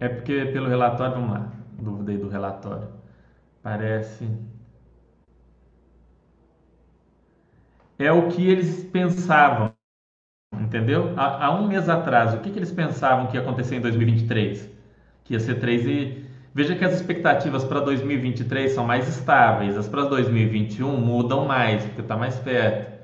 É 0.00 0.08
porque 0.08 0.46
pelo 0.46 0.66
relatório, 0.66 1.16
vamos 1.16 1.30
lá, 1.30 1.52
dúvida 1.78 2.10
aí 2.10 2.16
do 2.16 2.26
relatório. 2.30 2.88
Parece. 3.62 4.26
É 7.98 8.10
o 8.10 8.28
que 8.28 8.48
eles 8.48 8.82
pensavam, 8.84 9.70
entendeu? 10.54 11.12
Há, 11.18 11.44
há 11.44 11.54
um 11.54 11.68
mês 11.68 11.86
atrás, 11.90 12.32
o 12.32 12.40
que, 12.40 12.50
que 12.50 12.58
eles 12.58 12.72
pensavam 12.72 13.26
que 13.26 13.36
ia 13.36 13.42
acontecer 13.42 13.76
em 13.76 13.80
2023? 13.82 14.70
Que 15.22 15.34
ia 15.34 15.40
ser 15.40 15.60
3 15.60 15.86
e. 15.86 16.26
Veja 16.54 16.74
que 16.74 16.84
as 16.84 16.94
expectativas 16.94 17.62
para 17.62 17.80
2023 17.80 18.72
são 18.72 18.86
mais 18.86 19.06
estáveis, 19.06 19.76
as 19.76 19.86
para 19.86 20.04
2021 20.06 20.96
mudam 20.98 21.44
mais, 21.44 21.84
porque 21.84 22.00
está 22.00 22.16
mais 22.16 22.38
perto. 22.38 22.95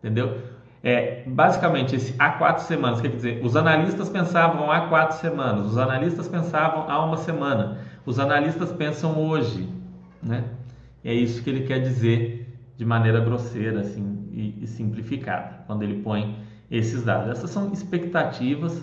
Entendeu? 0.00 0.38
É, 0.82 1.24
basicamente, 1.26 1.94
esse 1.94 2.14
há 2.18 2.30
quatro 2.30 2.64
semanas, 2.64 3.00
quer 3.00 3.08
dizer, 3.08 3.44
os 3.44 3.54
analistas 3.54 4.08
pensavam 4.08 4.70
há 4.70 4.88
quatro 4.88 5.18
semanas, 5.18 5.66
os 5.66 5.78
analistas 5.78 6.26
pensavam 6.26 6.88
há 6.88 7.04
uma 7.04 7.18
semana, 7.18 7.80
os 8.06 8.18
analistas 8.18 8.72
pensam 8.72 9.18
hoje, 9.20 9.68
né? 10.22 10.44
é 11.04 11.12
isso 11.12 11.42
que 11.42 11.50
ele 11.50 11.66
quer 11.66 11.80
dizer 11.80 12.58
de 12.76 12.84
maneira 12.86 13.20
grosseira 13.20 13.80
assim, 13.80 14.26
e, 14.32 14.62
e 14.62 14.66
simplificada, 14.66 15.64
quando 15.66 15.82
ele 15.82 16.02
põe 16.02 16.38
esses 16.70 17.02
dados. 17.02 17.30
Essas 17.30 17.50
são 17.50 17.72
expectativas. 17.72 18.82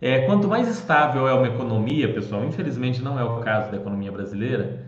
É, 0.00 0.20
quanto 0.20 0.48
mais 0.48 0.68
estável 0.68 1.28
é 1.28 1.34
uma 1.34 1.48
economia, 1.48 2.12
pessoal, 2.14 2.44
infelizmente 2.44 3.02
não 3.02 3.18
é 3.18 3.24
o 3.24 3.40
caso 3.40 3.70
da 3.70 3.76
economia 3.76 4.12
brasileira, 4.12 4.87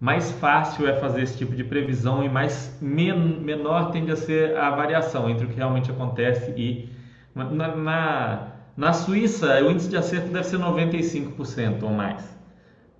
mais 0.00 0.30
fácil 0.32 0.88
é 0.88 0.94
fazer 0.94 1.22
esse 1.22 1.36
tipo 1.36 1.56
de 1.56 1.64
previsão 1.64 2.22
e 2.22 2.28
mais 2.28 2.78
men 2.80 3.40
menor 3.40 3.90
tende 3.90 4.12
a 4.12 4.16
ser 4.16 4.56
a 4.56 4.70
variação 4.70 5.28
entre 5.28 5.46
o 5.46 5.48
que 5.48 5.56
realmente 5.56 5.90
acontece 5.90 6.52
e 6.56 6.88
na, 7.34 7.76
na, 7.76 8.46
na 8.76 8.92
Suíça 8.92 9.60
o 9.62 9.70
índice 9.70 9.88
de 9.88 9.96
acerto 9.96 10.28
deve 10.28 10.46
ser 10.46 10.58
95% 10.58 11.82
ou 11.82 11.90
mais, 11.90 12.24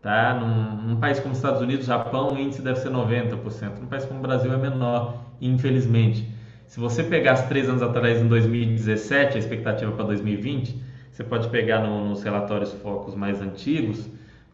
tá? 0.03 0.35
Num, 0.35 0.89
num 0.89 0.97
país 0.97 1.21
como 1.21 1.35
Estados 1.35 1.61
Unidos, 1.61 1.87
Japão, 1.87 2.35
o 2.35 2.39
índice 2.39 2.63
deve 2.63 2.79
ser 2.81 2.91
90%. 2.91 3.79
Num 3.81 3.87
país 3.87 4.05
como 4.05 4.19
o 4.21 4.23
Brasil 4.23 4.53
é 4.53 4.57
menor, 4.57 5.23
infelizmente. 5.41 6.29
Se 6.67 6.79
você 6.79 7.03
pegar 7.03 7.33
as 7.33 7.49
três 7.49 7.69
anos 7.69 7.83
atrás, 7.83 8.21
em 8.21 8.29
2017, 8.29 9.37
a 9.37 9.39
expectativa 9.39 9.91
para 9.93 10.05
2020, 10.05 10.83
você 11.11 11.25
pode 11.25 11.49
pegar 11.49 11.81
no, 11.81 12.09
nos 12.09 12.23
relatórios 12.23 12.73
focos 12.75 13.15
mais 13.15 13.41
antigos, 13.41 14.09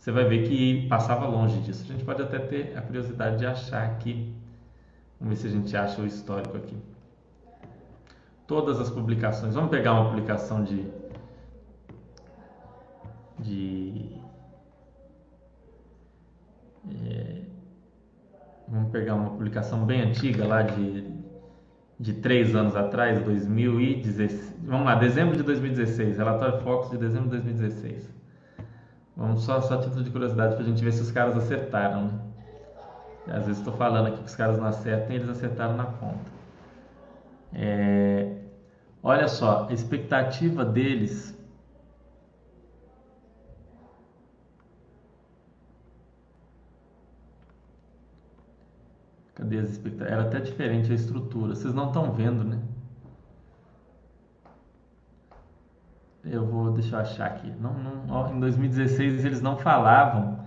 você 0.04 0.12
vai 0.12 0.24
ver 0.24 0.46
que 0.46 0.86
passava 0.86 1.26
longe 1.26 1.58
disso. 1.62 1.82
A 1.82 1.86
gente 1.86 2.04
pode 2.04 2.20
até 2.20 2.38
ter 2.38 2.76
a 2.76 2.82
curiosidade 2.82 3.38
de 3.38 3.46
achar 3.46 3.84
aqui. 3.84 4.34
Vamos 5.18 5.34
ver 5.34 5.40
se 5.40 5.46
a 5.46 5.58
gente 5.58 5.74
acha 5.74 6.02
o 6.02 6.06
histórico 6.06 6.58
aqui. 6.58 6.76
Todas 8.46 8.78
as 8.78 8.90
publicações. 8.90 9.54
Vamos 9.54 9.70
pegar 9.70 9.94
uma 9.94 10.10
publicação 10.10 10.62
de. 10.62 10.86
de. 13.38 14.20
É, 17.06 17.40
vamos 18.68 18.90
pegar 18.90 19.14
uma 19.14 19.30
publicação 19.30 19.86
bem 19.86 20.02
antiga 20.02 20.46
lá 20.46 20.60
de, 20.60 21.08
de 21.98 22.12
três 22.12 22.54
anos 22.54 22.76
atrás, 22.76 23.24
2016. 23.24 24.54
Vamos 24.64 24.84
lá, 24.84 24.96
dezembro 24.96 25.34
de 25.34 25.42
2016, 25.42 26.18
relatório 26.18 26.60
Focus 26.60 26.90
de 26.90 26.98
dezembro 26.98 27.30
de 27.30 27.42
2016. 27.42 28.23
Vamos 29.16 29.42
só, 29.44 29.60
só 29.60 29.80
título 29.80 30.02
de 30.02 30.10
curiosidade 30.10 30.54
para 30.54 30.64
a 30.64 30.66
gente 30.66 30.82
ver 30.82 30.92
se 30.92 31.02
os 31.02 31.10
caras 31.12 31.36
acertaram. 31.36 32.06
Né? 32.06 33.36
Às 33.36 33.46
vezes 33.46 33.58
estou 33.58 33.74
falando 33.74 34.08
aqui 34.08 34.18
que 34.18 34.24
os 34.26 34.36
caras 34.36 34.58
não 34.58 34.66
acertam 34.66 35.12
e 35.12 35.16
eles 35.16 35.28
acertaram 35.28 35.76
na 35.76 35.86
conta. 35.86 36.32
É, 37.52 38.36
olha 39.02 39.28
só, 39.28 39.68
a 39.68 39.72
expectativa 39.72 40.64
deles. 40.64 41.32
Cadê 49.34 49.58
as 49.58 49.70
expectativas? 49.70 50.12
Era 50.12 50.22
até 50.22 50.40
diferente 50.40 50.90
a 50.92 50.94
estrutura. 50.94 51.54
Vocês 51.54 51.72
não 51.74 51.88
estão 51.88 52.12
vendo, 52.12 52.44
né? 52.44 52.60
Eu 56.24 56.46
vou 56.46 56.72
deixa 56.72 56.96
eu 56.96 57.00
achar 57.00 57.26
aqui. 57.26 57.52
Não, 57.60 57.72
não, 58.06 58.36
em 58.36 58.40
2016 58.40 59.24
eles 59.24 59.42
não 59.42 59.56
falavam, 59.56 60.38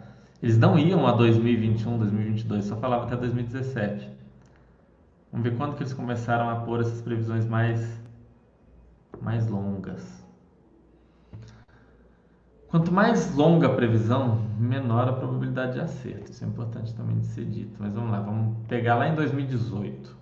eles 0.41 0.57
não 0.57 0.77
iam 0.77 1.05
a 1.05 1.11
2021, 1.11 1.97
2022, 1.97 2.65
só 2.65 2.75
falavam 2.77 3.07
até 3.07 3.15
2017. 3.15 4.09
Vamos 5.31 5.49
ver 5.49 5.57
quando 5.57 5.75
que 5.75 5.83
eles 5.83 5.93
começaram 5.93 6.49
a 6.49 6.57
pôr 6.57 6.81
essas 6.81 7.01
previsões 7.01 7.45
mais 7.45 8.01
mais 9.21 9.47
longas. 9.47 10.25
Quanto 12.69 12.91
mais 12.91 13.33
longa 13.33 13.67
a 13.67 13.73
previsão, 13.73 14.41
menor 14.59 15.07
a 15.07 15.13
probabilidade 15.13 15.73
de 15.73 15.79
acerto. 15.79 16.31
Isso 16.31 16.43
é 16.43 16.47
importante 16.47 16.93
também 16.93 17.17
de 17.17 17.25
ser 17.27 17.45
dito. 17.45 17.75
Mas 17.79 17.93
vamos 17.93 18.11
lá, 18.11 18.19
vamos 18.19 18.57
pegar 18.67 18.95
lá 18.95 19.07
em 19.07 19.15
2018. 19.15 20.15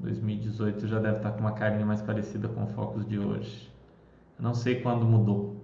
2018 0.00 0.86
já 0.86 0.98
deve 1.00 1.16
estar 1.16 1.32
com 1.32 1.40
uma 1.40 1.52
carinha 1.52 1.84
mais 1.84 2.02
parecida 2.02 2.46
com 2.48 2.64
o 2.64 2.66
Focus 2.68 3.06
de 3.06 3.18
hoje. 3.18 3.67
Não 4.38 4.54
sei 4.54 4.80
quando 4.80 5.04
mudou. 5.04 5.56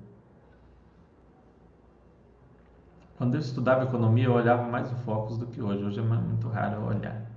Quando 3.17 3.35
eu 3.35 3.41
estudava 3.41 3.85
economia, 3.85 4.25
eu 4.25 4.33
olhava 4.33 4.69
mais 4.69 4.91
o 4.91 4.97
Focus 4.97 5.39
do 5.39 5.47
que 5.47 5.63
hoje. 5.63 5.85
Hoje 5.85 6.01
é 6.01 6.03
muito 6.03 6.49
raro 6.49 6.77
eu 6.77 6.83
olhar. 6.83 7.31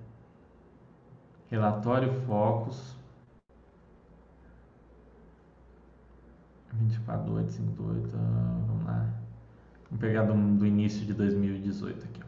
Relatório 1.50 2.12
Focus. 2.26 2.98
24858, 6.74 8.16
ah, 8.16 8.62
vamos 8.68 8.86
lá. 8.86 9.10
Vamos 9.90 10.02
pegar 10.02 10.24
do, 10.24 10.34
do 10.58 10.66
início 10.66 11.06
de 11.06 11.14
2018 11.14 12.06
aqui. 12.06 12.27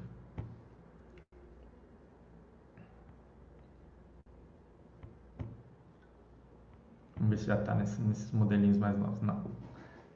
Vamos 7.19 7.31
ver 7.31 7.37
se 7.37 7.47
já 7.47 7.55
está 7.55 7.75
nesse, 7.75 8.01
nesses 8.01 8.31
modelinhos 8.31 8.77
mais 8.77 8.97
novos. 8.97 9.21
Não. 9.21 9.43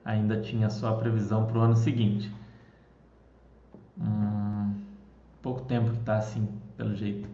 Ainda 0.06 0.42
tinha 0.42 0.70
só 0.70 0.90
a 0.90 0.98
previsão 0.98 1.46
para 1.46 1.58
o 1.60 1.62
ano 1.62 1.76
seguinte. 1.76 2.34
Hum, 4.00 4.74
pouco 5.42 5.62
tempo 5.64 5.92
que 5.92 6.00
está 6.00 6.18
assim, 6.18 6.48
pelo 6.78 6.96
jeito. 6.96 7.28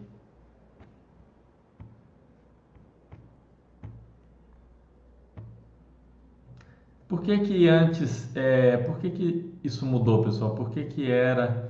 Por 7.08 7.22
que 7.22 7.38
que 7.40 7.68
antes, 7.68 8.34
é, 8.36 8.76
por 8.76 8.98
que 8.98 9.10
que 9.10 9.58
isso 9.64 9.84
mudou, 9.84 10.22
pessoal? 10.22 10.54
Por 10.54 10.70
que 10.70 10.84
que 10.84 11.10
era 11.10 11.68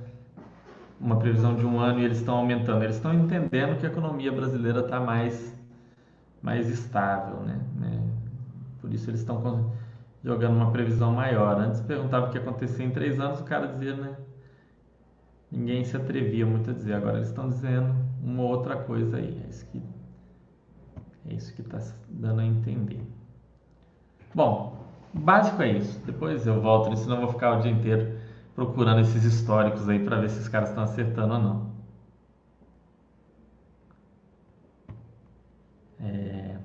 uma 0.99 1.17
previsão 1.17 1.55
de 1.55 1.65
um 1.65 1.79
ano 1.79 1.99
e 1.99 2.05
eles 2.05 2.19
estão 2.19 2.35
aumentando? 2.35 2.83
Eles 2.83 2.97
estão 2.97 3.13
entendendo 3.13 3.79
que 3.79 3.85
a 3.85 3.89
economia 3.89 4.31
brasileira 4.31 4.81
está 4.81 4.99
mais 4.99 5.59
mais 6.41 6.69
estável, 6.69 7.41
né? 7.41 7.59
né? 7.75 8.01
Por 8.79 8.91
isso 8.93 9.09
eles 9.09 9.19
estão 9.19 9.71
jogando 10.23 10.55
uma 10.55 10.71
previsão 10.71 11.11
maior. 11.11 11.59
Antes 11.59 11.81
perguntava 11.81 12.27
o 12.27 12.29
que 12.31 12.37
acontecia 12.37 12.85
em 12.85 12.91
três 12.91 13.19
anos, 13.19 13.39
o 13.39 13.43
cara 13.43 13.67
dizia, 13.67 13.95
né? 13.95 14.15
Ninguém 15.51 15.83
se 15.83 15.95
atrevia 15.97 16.45
muito 16.45 16.69
a 16.69 16.73
dizer. 16.73 16.93
Agora 16.93 17.17
eles 17.17 17.27
estão 17.27 17.49
dizendo 17.49 17.93
uma 18.23 18.43
outra 18.43 18.77
coisa 18.77 19.17
aí. 19.17 19.41
É 19.45 19.49
isso 19.49 19.65
que 19.67 19.81
é 21.27 21.33
isso 21.33 21.53
que 21.53 21.61
está 21.61 21.79
dando 22.09 22.41
a 22.41 22.45
entender. 22.45 23.01
Bom, 24.33 24.77
básico 25.13 25.61
é 25.61 25.71
isso. 25.73 25.99
Depois 26.05 26.47
eu 26.47 26.61
volto, 26.61 26.95
senão 26.95 27.17
eu 27.17 27.21
vou 27.23 27.31
ficar 27.33 27.57
o 27.57 27.61
dia 27.61 27.71
inteiro 27.71 28.17
procurando 28.55 29.01
esses 29.01 29.23
históricos 29.23 29.87
aí 29.87 30.03
para 30.03 30.19
ver 30.19 30.29
se 30.29 30.39
os 30.39 30.47
caras 30.47 30.69
estão 30.69 30.83
acertando 30.83 31.33
ou 31.33 31.39
não. 31.39 31.70
É... 36.03 36.57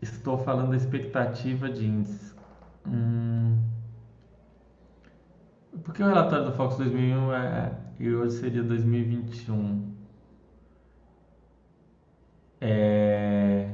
Estou 0.00 0.38
falando 0.38 0.70
da 0.70 0.76
expectativa 0.76 1.68
de 1.68 1.86
índices. 1.86 2.34
Hum... 2.86 3.58
Porque 5.84 6.02
o 6.02 6.06
relatório 6.06 6.46
do 6.46 6.52
Fox 6.52 6.76
2001 6.76 7.32
é, 7.32 7.72
e 8.00 8.14
hoje 8.14 8.36
seria 8.36 8.62
2021. 8.62 9.94
É, 12.60 13.68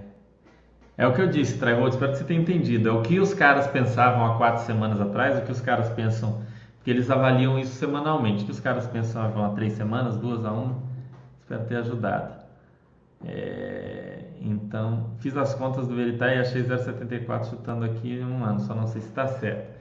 é 0.99 1.07
o 1.07 1.15
que 1.15 1.21
eu 1.21 1.29
disse, 1.29 1.59
Traihold, 1.59 1.95
espero 1.95 2.13
que 2.13 2.19
você 2.19 2.25
tenha 2.25 2.41
entendido. 2.41 2.89
É 2.89 2.93
o 2.93 3.03
que 3.03 3.21
os 3.21 3.33
caras 3.33 3.67
pensavam 3.69 4.27
há 4.27 4.37
quatro 4.37 4.65
semanas 4.65 5.01
atrás, 5.01 5.39
o 5.39 5.43
que 5.43 5.53
os 5.53 5.61
caras 5.61 5.89
pensam, 5.91 6.43
porque 6.77 6.91
eles 6.91 7.11
avaliam 7.11 7.59
isso 7.59 7.75
semanalmente. 7.77 8.43
O 8.43 8.47
que 8.47 8.53
os 8.53 8.61
caras 8.61 8.87
pensavam 8.87 9.45
há 9.45 9.51
três 9.51 9.75
semanas, 9.75 10.17
duas 10.17 10.45
a 10.45 10.53
uma 10.53 10.92
Espero 11.43 11.65
ter 11.65 11.77
ajudado. 11.77 12.43
É, 13.25 14.25
então, 14.41 15.11
fiz 15.19 15.37
as 15.37 15.55
contas 15.55 15.87
do 15.87 15.95
Veritar 15.95 16.35
e 16.35 16.39
achei 16.39 16.63
0,74 16.63 17.51
chutando 17.51 17.85
aqui 17.85 18.19
em 18.19 18.25
um 18.25 18.45
ano, 18.45 18.61
só 18.61 18.75
não 18.75 18.87
sei 18.87 19.01
se 19.01 19.09
está 19.09 19.27
certo. 19.27 19.73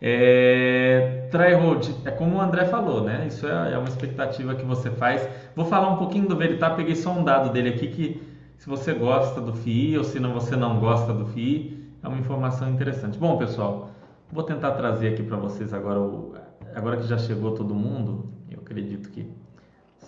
É, 0.00 1.28
Tryhold, 1.30 1.92
é 2.04 2.10
como 2.10 2.36
o 2.36 2.40
André 2.40 2.66
falou, 2.66 3.02
né? 3.02 3.26
Isso 3.26 3.46
é, 3.46 3.72
é, 3.72 3.78
uma 3.78 3.88
expectativa 3.88 4.54
que 4.54 4.64
você 4.64 4.90
faz. 4.90 5.28
Vou 5.56 5.64
falar 5.64 5.90
um 5.90 5.96
pouquinho 5.96 6.28
do 6.28 6.36
Veritar, 6.36 6.76
peguei 6.76 6.94
só 6.94 7.10
um 7.10 7.24
dado 7.24 7.52
dele 7.52 7.70
aqui 7.70 7.88
que 7.88 8.22
se 8.56 8.68
você 8.68 8.94
gosta 8.94 9.40
do 9.40 9.52
FII 9.52 9.98
ou 9.98 10.04
se 10.04 10.20
não, 10.20 10.32
você 10.32 10.56
não 10.56 10.78
gosta 10.78 11.12
do 11.12 11.26
FII, 11.26 11.96
é 12.02 12.08
uma 12.08 12.18
informação 12.18 12.70
interessante. 12.70 13.18
Bom, 13.18 13.36
pessoal, 13.36 13.90
vou 14.30 14.44
tentar 14.44 14.72
trazer 14.72 15.08
aqui 15.14 15.22
para 15.22 15.36
vocês 15.36 15.74
agora, 15.74 16.00
o, 16.00 16.34
agora 16.74 16.96
que 16.96 17.06
já 17.06 17.18
chegou 17.18 17.52
todo 17.52 17.74
mundo, 17.74 18.32
eu 18.50 18.60
acredito 18.60 19.10
que 19.10 19.28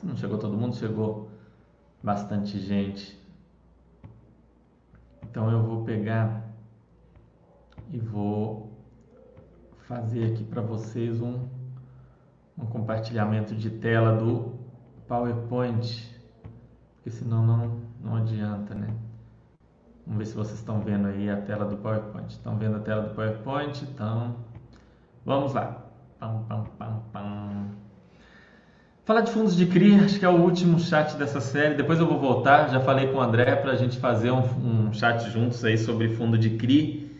se 0.00 0.06
não 0.06 0.16
chegou 0.16 0.38
todo 0.38 0.56
mundo, 0.56 0.74
chegou 0.74 1.28
bastante 2.02 2.58
gente. 2.58 3.20
Então 5.22 5.50
eu 5.50 5.62
vou 5.62 5.84
pegar 5.84 6.42
e 7.92 7.98
vou 7.98 8.72
fazer 9.86 10.32
aqui 10.32 10.42
para 10.42 10.62
vocês 10.62 11.20
um, 11.20 11.46
um 12.56 12.64
compartilhamento 12.64 13.54
de 13.54 13.68
tela 13.68 14.16
do 14.16 14.58
PowerPoint, 15.06 16.18
porque 16.94 17.10
senão 17.10 17.46
não, 17.46 17.80
não 18.02 18.16
adianta, 18.16 18.74
né? 18.74 18.96
Vamos 20.06 20.18
ver 20.18 20.26
se 20.26 20.34
vocês 20.34 20.58
estão 20.58 20.80
vendo 20.80 21.08
aí 21.08 21.28
a 21.28 21.42
tela 21.42 21.66
do 21.66 21.76
PowerPoint. 21.76 22.30
Estão 22.30 22.56
vendo 22.56 22.76
a 22.76 22.80
tela 22.80 23.02
do 23.02 23.14
PowerPoint? 23.14 23.84
Então, 23.84 24.34
vamos 25.26 25.52
lá. 25.52 25.84
Pam, 26.18 26.42
pam, 26.48 26.64
pam, 26.78 27.02
pam. 27.12 27.69
Falar 29.10 29.22
de 29.22 29.32
fundos 29.32 29.56
de 29.56 29.66
CRI, 29.66 29.96
acho 30.04 30.20
que 30.20 30.24
é 30.24 30.28
o 30.28 30.36
último 30.36 30.78
chat 30.78 31.16
dessa 31.16 31.40
série. 31.40 31.74
Depois 31.74 31.98
eu 31.98 32.06
vou 32.06 32.16
voltar. 32.16 32.68
Já 32.68 32.78
falei 32.78 33.08
com 33.08 33.18
o 33.18 33.20
André 33.20 33.56
para 33.56 33.72
a 33.72 33.74
gente 33.74 33.98
fazer 33.98 34.30
um, 34.30 34.38
um, 34.38 34.92
chat 34.92 35.28
juntos 35.32 35.64
aí 35.64 35.76
sobre 35.76 36.10
fundo 36.10 36.38
de 36.38 36.50
CRI, 36.50 37.10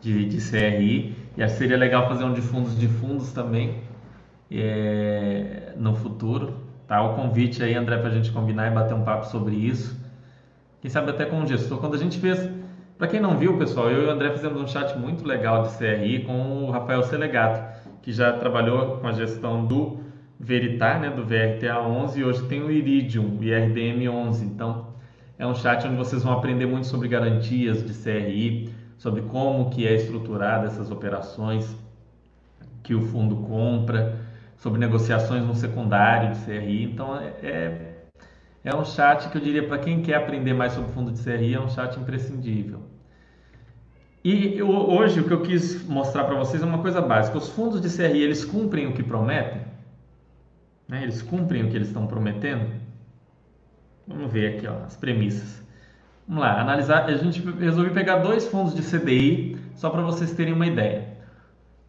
de, 0.00 0.26
de 0.26 0.36
CRI. 0.48 1.12
E 1.36 1.42
acho 1.42 1.54
que 1.54 1.58
seria 1.58 1.76
legal 1.76 2.06
fazer 2.06 2.22
um 2.22 2.32
de 2.32 2.40
fundos 2.40 2.78
de 2.78 2.86
fundos 2.86 3.32
também 3.32 3.80
é, 4.48 5.72
no 5.76 5.96
futuro. 5.96 6.54
Tá? 6.86 7.02
O 7.02 7.16
convite 7.16 7.64
aí, 7.64 7.74
André, 7.74 7.96
para 7.96 8.10
a 8.10 8.14
gente 8.14 8.30
combinar 8.30 8.70
e 8.70 8.70
bater 8.72 8.94
um 8.94 9.02
papo 9.02 9.26
sobre 9.26 9.56
isso. 9.56 10.00
Quem 10.80 10.88
sabe 10.88 11.10
até 11.10 11.24
com 11.24 11.42
o 11.42 11.46
gestor. 11.48 11.78
Quando 11.78 11.96
a 11.96 11.98
gente 11.98 12.16
fez, 12.20 12.48
Para 12.96 13.08
quem 13.08 13.18
não 13.18 13.36
viu, 13.36 13.58
pessoal, 13.58 13.90
eu 13.90 14.04
e 14.04 14.06
o 14.06 14.10
André 14.12 14.30
fizemos 14.30 14.62
um 14.62 14.68
chat 14.68 14.96
muito 14.96 15.26
legal 15.26 15.64
de 15.64 15.76
CRI 15.76 16.22
com 16.26 16.66
o 16.66 16.70
Rafael 16.70 17.02
Selegato, 17.02 17.60
que 18.02 18.12
já 18.12 18.34
trabalhou 18.34 18.98
com 18.98 19.08
a 19.08 19.12
gestão 19.12 19.66
do 19.66 20.09
Veritar, 20.42 20.98
né, 20.98 21.10
do 21.10 21.22
VRTA 21.22 21.78
11 21.78 22.18
e 22.18 22.24
hoje 22.24 22.42
tem 22.48 22.62
o 22.62 22.70
Iridium, 22.70 23.36
o 23.38 23.44
IRDM 23.44 24.08
11. 24.08 24.46
Então, 24.46 24.86
é 25.38 25.46
um 25.46 25.54
chat 25.54 25.86
onde 25.86 25.96
vocês 25.96 26.22
vão 26.22 26.32
aprender 26.32 26.64
muito 26.64 26.86
sobre 26.86 27.08
garantias 27.08 27.84
de 27.84 27.92
CRI, 27.92 28.72
sobre 28.96 29.20
como 29.20 29.68
que 29.68 29.86
é 29.86 29.94
estruturada 29.94 30.66
essas 30.66 30.90
operações 30.90 31.76
que 32.82 32.94
o 32.94 33.02
fundo 33.02 33.36
compra, 33.36 34.18
sobre 34.56 34.80
negociações 34.80 35.44
no 35.44 35.54
secundário 35.54 36.34
de 36.34 36.40
CRI. 36.40 36.84
Então, 36.84 37.18
é, 37.18 37.26
é, 37.42 38.04
é 38.64 38.74
um 38.74 38.84
chat 38.84 39.28
que 39.28 39.36
eu 39.36 39.42
diria 39.42 39.68
para 39.68 39.76
quem 39.76 40.00
quer 40.00 40.14
aprender 40.14 40.54
mais 40.54 40.72
sobre 40.72 40.90
fundo 40.92 41.12
de 41.12 41.22
CRI, 41.22 41.54
é 41.54 41.60
um 41.60 41.68
chat 41.68 41.98
imprescindível. 42.00 42.80
E 44.24 44.58
eu, 44.58 44.68
hoje 44.68 45.20
o 45.20 45.24
que 45.24 45.32
eu 45.32 45.42
quis 45.42 45.86
mostrar 45.86 46.24
para 46.24 46.34
vocês 46.34 46.62
é 46.62 46.66
uma 46.66 46.78
coisa 46.78 47.00
básica. 47.00 47.38
Os 47.38 47.48
fundos 47.50 47.80
de 47.80 47.88
CRI, 47.88 48.22
eles 48.22 48.44
cumprem 48.44 48.86
o 48.86 48.92
que 48.92 49.02
prometem? 49.02 49.69
Né? 50.90 51.04
Eles 51.04 51.22
cumprem 51.22 51.64
o 51.64 51.70
que 51.70 51.76
eles 51.76 51.88
estão 51.88 52.06
prometendo? 52.06 52.66
Vamos 54.06 54.30
ver 54.32 54.56
aqui 54.56 54.66
ó, 54.66 54.84
as 54.84 54.96
premissas. 54.96 55.62
Vamos 56.26 56.42
lá, 56.42 56.60
analisar. 56.60 57.04
A 57.04 57.16
gente 57.16 57.40
resolveu 57.40 57.94
pegar 57.94 58.16
dois 58.16 58.48
fundos 58.48 58.74
de 58.74 58.82
CDI 58.82 59.56
só 59.76 59.88
para 59.88 60.02
vocês 60.02 60.32
terem 60.32 60.52
uma 60.52 60.66
ideia. 60.66 61.06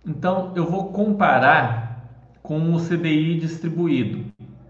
Então 0.06 0.54
eu 0.56 0.66
vou 0.66 0.92
comparar 0.92 2.06
com 2.44 2.74
o 2.74 2.80
CDI 2.80 3.40
distribuído. 3.40 4.26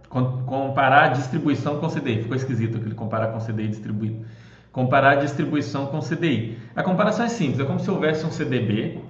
Comparar 0.10 1.06
a 1.06 1.08
distribuição 1.10 1.80
com 1.80 1.88
o 1.88 1.90
CDI. 1.90 2.24
Ficou 2.24 2.36
esquisito 2.36 2.78
aquele 2.78 2.96
comparar 2.96 3.28
com 3.28 3.38
o 3.38 3.46
CDI 3.46 3.68
distribuído. 3.68 4.26
Comparar 4.72 5.12
a 5.12 5.16
distribuição 5.16 5.88
com 5.88 6.00
o 6.00 6.02
CDI. 6.02 6.58
A 6.74 6.84
comparação 6.84 7.26
é 7.26 7.30
simples, 7.30 7.60
é 7.60 7.66
como 7.66 7.80
se 7.80 7.92
houvesse 7.92 8.26
um 8.26 8.32
CDB 8.32 9.02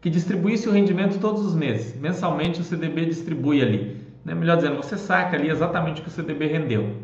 que 0.00 0.10
distribuísse 0.10 0.68
o 0.68 0.72
rendimento 0.72 1.20
todos 1.20 1.44
os 1.44 1.54
meses. 1.54 1.98
Mensalmente 1.98 2.60
o 2.60 2.64
CDB 2.64 3.06
distribui 3.06 3.62
ali. 3.62 4.01
Né? 4.24 4.34
Melhor 4.34 4.56
dizendo, 4.56 4.76
você 4.76 4.96
saca 4.96 5.36
ali 5.36 5.50
exatamente 5.50 6.00
o 6.00 6.04
que 6.04 6.08
o 6.08 6.12
CDB 6.12 6.46
rendeu. 6.46 6.96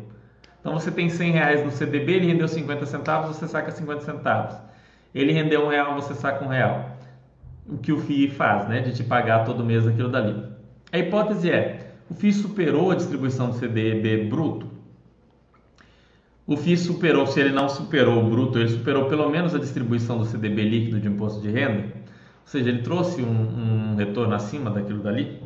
Então 0.59 0.73
você 0.73 0.91
tem 0.91 1.09
100 1.09 1.31
reais 1.31 1.63
no 1.63 1.71
CDB, 1.71 2.13
ele 2.13 2.27
rendeu 2.27 2.47
50 2.47 2.85
centavos, 2.85 3.35
você 3.35 3.47
saca 3.47 3.71
50 3.71 4.01
centavos. 4.01 4.55
Ele 5.13 5.31
rendeu 5.31 5.65
um 5.65 5.69
real, 5.69 5.95
você 5.95 6.13
saca 6.13 6.43
um 6.43 6.49
real. 6.49 6.97
O 7.67 7.77
que 7.77 7.91
o 7.91 7.99
FII 7.99 8.29
faz, 8.29 8.67
né? 8.67 8.81
De 8.81 8.93
te 8.93 9.03
pagar 9.03 9.45
todo 9.45 9.63
mês 9.63 9.87
aquilo 9.87 10.09
dali. 10.09 10.43
A 10.91 10.97
hipótese 10.97 11.49
é, 11.49 11.93
o 12.09 12.13
FII 12.13 12.33
superou 12.33 12.91
a 12.91 12.95
distribuição 12.95 13.49
do 13.49 13.55
CDB 13.55 14.25
bruto? 14.25 14.67
O 16.45 16.57
FII 16.57 16.77
superou, 16.77 17.27
se 17.27 17.39
ele 17.39 17.51
não 17.51 17.69
superou 17.69 18.25
o 18.25 18.27
bruto, 18.27 18.57
ele 18.57 18.69
superou 18.69 19.07
pelo 19.07 19.29
menos 19.29 19.53
a 19.53 19.59
distribuição 19.59 20.17
do 20.17 20.25
CDB 20.25 20.63
líquido 20.63 20.99
de 20.99 21.07
imposto 21.07 21.39
de 21.41 21.51
renda? 21.51 21.83
Ou 21.83 22.47
seja, 22.47 22.69
ele 22.69 22.81
trouxe 22.81 23.21
um, 23.21 23.91
um 23.93 23.95
retorno 23.95 24.33
acima 24.33 24.71
daquilo 24.71 25.03
dali? 25.03 25.39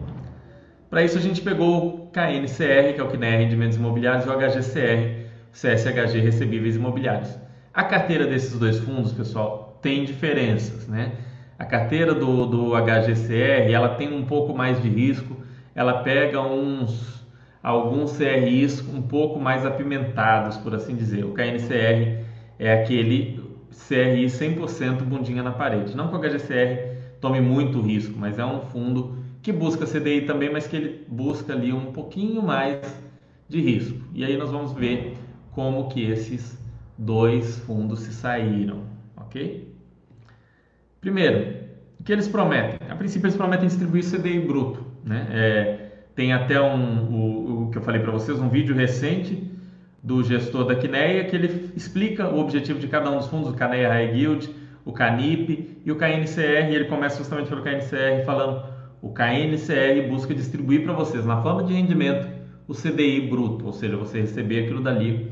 Para 0.93 1.01
isso 1.01 1.17
a 1.17 1.21
gente 1.21 1.41
pegou 1.41 1.87
o 1.87 2.11
KNCR, 2.11 2.93
que 2.93 3.01
é 3.01 3.03
o 3.03 3.09
CNR 3.09 3.37
Rendimentos 3.37 3.77
Imobiliários, 3.77 4.27
e 4.27 4.29
o 4.29 4.31
HGCR, 4.31 5.25
CSHG 5.51 6.19
Recebíveis 6.19 6.75
Imobiliários. 6.75 7.35
A 7.73 7.83
carteira 7.83 8.27
desses 8.27 8.59
dois 8.59 8.77
fundos, 8.77 9.11
pessoal, 9.11 9.79
tem 9.81 10.05
diferenças, 10.05 10.87
né? 10.87 11.13
A 11.57 11.65
carteira 11.65 12.13
do, 12.13 12.45
do 12.45 12.75
HGCR, 12.75 13.71
ela 13.71 13.95
tem 13.95 14.13
um 14.13 14.23
pouco 14.23 14.55
mais 14.55 14.79
de 14.83 14.87
risco, 14.87 15.35
ela 15.73 16.03
pega 16.03 16.39
uns 16.39 17.25
alguns 17.63 18.15
CRIs 18.15 18.87
um 18.87 19.01
pouco 19.01 19.39
mais 19.39 19.65
apimentados, 19.65 20.57
por 20.57 20.75
assim 20.75 20.95
dizer. 20.95 21.25
O 21.25 21.33
KNCR 21.33 22.23
é 22.59 22.71
aquele 22.71 23.43
CRI 23.87 24.27
100% 24.27 25.01
bundinha 25.01 25.41
na 25.41 25.53
parede. 25.53 25.97
Não 25.97 26.09
que 26.09 26.15
o 26.15 26.19
HGCR 26.19 27.17
tome 27.19 27.41
muito 27.41 27.81
risco, 27.81 28.13
mas 28.15 28.37
é 28.37 28.45
um 28.45 28.61
fundo 28.61 29.22
que 29.43 29.51
busca 29.51 29.85
CDI 29.85 30.21
também, 30.21 30.49
mas 30.49 30.65
que 30.65 30.75
ele 30.77 31.05
busca 31.07 31.51
ali 31.51 31.73
um 31.73 31.91
pouquinho 31.91 32.41
mais 32.41 32.79
de 33.49 33.59
risco. 33.59 33.99
E 34.13 34.23
aí 34.23 34.37
nós 34.37 34.49
vamos 34.49 34.71
ver 34.71 35.17
como 35.51 35.89
que 35.89 36.01
esses 36.01 36.57
dois 36.97 37.59
fundos 37.59 37.99
se 37.99 38.13
saíram, 38.13 38.83
ok? 39.17 39.67
Primeiro, 41.01 41.57
o 41.99 42.03
que 42.03 42.13
eles 42.13 42.29
prometem? 42.29 42.79
A 42.89 42.95
princípio 42.95 43.27
eles 43.27 43.35
prometem 43.35 43.67
distribuir 43.67 44.05
CDI 44.05 44.39
bruto, 44.39 44.85
né? 45.03 45.27
É, 45.29 45.89
tem 46.15 46.31
até 46.31 46.61
um, 46.61 47.11
o, 47.13 47.63
o 47.63 47.69
que 47.69 47.77
eu 47.77 47.81
falei 47.81 47.99
para 47.99 48.11
vocês, 48.13 48.39
um 48.39 48.47
vídeo 48.47 48.73
recente 48.73 49.51
do 50.01 50.23
gestor 50.23 50.65
da 50.65 50.75
Quineia 50.75 51.25
que 51.25 51.35
ele 51.35 51.71
explica 51.75 52.29
o 52.29 52.39
objetivo 52.39 52.79
de 52.79 52.87
cada 52.87 53.11
um 53.11 53.17
dos 53.17 53.27
fundos, 53.27 53.49
o 53.49 53.53
Caneia 53.53 53.89
High 53.89 54.15
Yield, 54.17 54.55
o 54.85 54.93
Canip 54.93 55.81
e 55.83 55.91
o 55.91 55.97
KNCR, 55.97 56.71
e 56.71 56.75
ele 56.75 56.85
começa 56.85 57.17
justamente 57.17 57.49
pelo 57.49 57.61
KNCR 57.61 58.23
falando 58.25 58.72
o 59.03 59.09
KNCR 59.09 60.07
busca 60.09 60.33
distribuir 60.33 60.85
para 60.85 60.93
vocês 60.93 61.25
na 61.25 61.41
forma 61.41 61.61
de 61.65 61.73
rendimento 61.73 62.25
o 62.65 62.73
CDI 62.73 63.27
bruto, 63.27 63.65
ou 63.65 63.73
seja, 63.73 63.97
você 63.97 64.21
receber 64.21 64.63
aquilo 64.63 64.79
dali. 64.81 65.29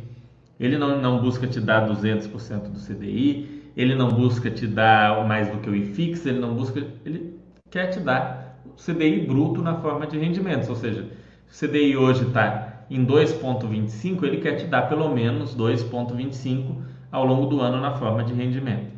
Ele 0.60 0.78
não, 0.78 1.02
não 1.02 1.22
busca 1.22 1.48
te 1.48 1.62
dar 1.62 1.88
200% 1.88 2.64
do 2.64 2.78
CDI, 2.78 3.72
ele 3.78 3.96
não 3.96 4.10
busca 4.10 4.52
te 4.52 4.68
dar 4.68 5.26
mais 5.26 5.50
do 5.50 5.60
que 5.60 5.70
o 5.70 5.76
IFIX, 5.76 6.26
ele 6.26 6.40
não 6.40 6.54
busca, 6.54 6.86
ele 7.06 7.40
quer 7.70 7.88
te 7.88 8.02
dar 8.02 8.62
o 8.66 8.72
CDI 8.76 9.26
bruto 9.26 9.62
na 9.62 9.76
forma 9.76 10.06
de 10.06 10.20
rendimentos, 10.20 10.68
ou 10.68 10.76
seja, 10.76 11.08
se 11.48 11.66
o 11.66 11.70
CDI 11.70 11.96
hoje 11.96 12.28
está 12.28 12.84
em 12.90 13.06
2,25, 13.06 14.24
ele 14.24 14.42
quer 14.42 14.58
te 14.58 14.66
dar 14.66 14.90
pelo 14.90 15.08
menos 15.16 15.56
2,25 15.56 16.76
ao 17.10 17.26
longo 17.26 17.46
do 17.46 17.62
ano 17.62 17.80
na 17.80 17.94
forma 17.94 18.22
de 18.22 18.34
rendimento. 18.34 18.92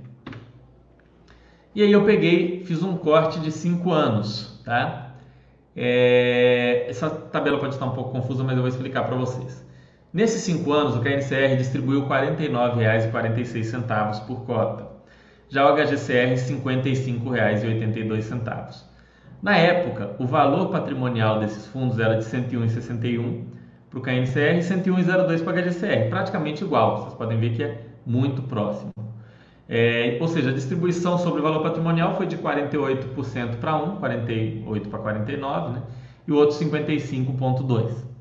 E 1.75 1.83
aí 1.83 1.91
eu 1.91 2.03
peguei, 2.03 2.63
fiz 2.65 2.81
um 2.81 2.97
corte 2.97 3.39
de 3.39 3.51
5 3.51 3.91
anos, 3.91 4.52
tá? 4.63 5.13
É, 5.75 6.85
essa 6.87 7.09
tabela 7.09 7.59
pode 7.59 7.73
estar 7.73 7.85
um 7.85 7.91
pouco 7.91 8.11
confusa, 8.11 8.43
mas 8.43 8.55
eu 8.55 8.61
vou 8.61 8.69
explicar 8.69 9.03
para 9.03 9.15
vocês. 9.15 9.65
Nesses 10.13 10.43
cinco 10.43 10.71
anos, 10.71 10.95
o 10.95 11.01
KNCR 11.01 11.57
distribuiu 11.57 12.07
R$ 12.07 12.37
49,46 12.37 14.25
por 14.27 14.45
cota. 14.45 14.93
Já 15.49 15.67
o 15.67 15.75
HGCR, 15.75 16.29
R$ 16.29 16.35
55,82. 16.35 18.83
Na 19.41 19.57
época, 19.57 20.15
o 20.19 20.25
valor 20.25 20.69
patrimonial 20.69 21.39
desses 21.39 21.65
fundos 21.67 21.99
era 21.99 22.15
de 22.15 22.23
101,61 22.25 23.43
para 23.89 23.99
o 23.99 24.01
KNCR 24.01 24.57
e 24.57 24.59
101,02 24.59 25.43
para 25.43 25.53
o 25.53 25.57
HGCR, 25.63 26.09
praticamente 26.09 26.63
igual. 26.63 27.01
Vocês 27.01 27.13
podem 27.15 27.37
ver 27.39 27.55
que 27.55 27.63
é 27.63 27.81
muito 28.05 28.43
próximo. 28.43 28.93
É, 29.67 30.17
ou 30.19 30.27
seja, 30.27 30.49
a 30.49 30.53
distribuição 30.53 31.17
sobre 31.17 31.39
o 31.39 31.43
valor 31.43 31.63
patrimonial 31.63 32.15
foi 32.15 32.25
de 32.25 32.37
48% 32.37 33.57
para 33.57 33.75
um, 33.75 33.95
48 33.95 34.89
para 34.89 34.99
49, 34.99 35.73
né? 35.73 35.81
e 36.27 36.31
o 36.31 36.35
outro 36.35 36.57
55,2. 36.57 38.13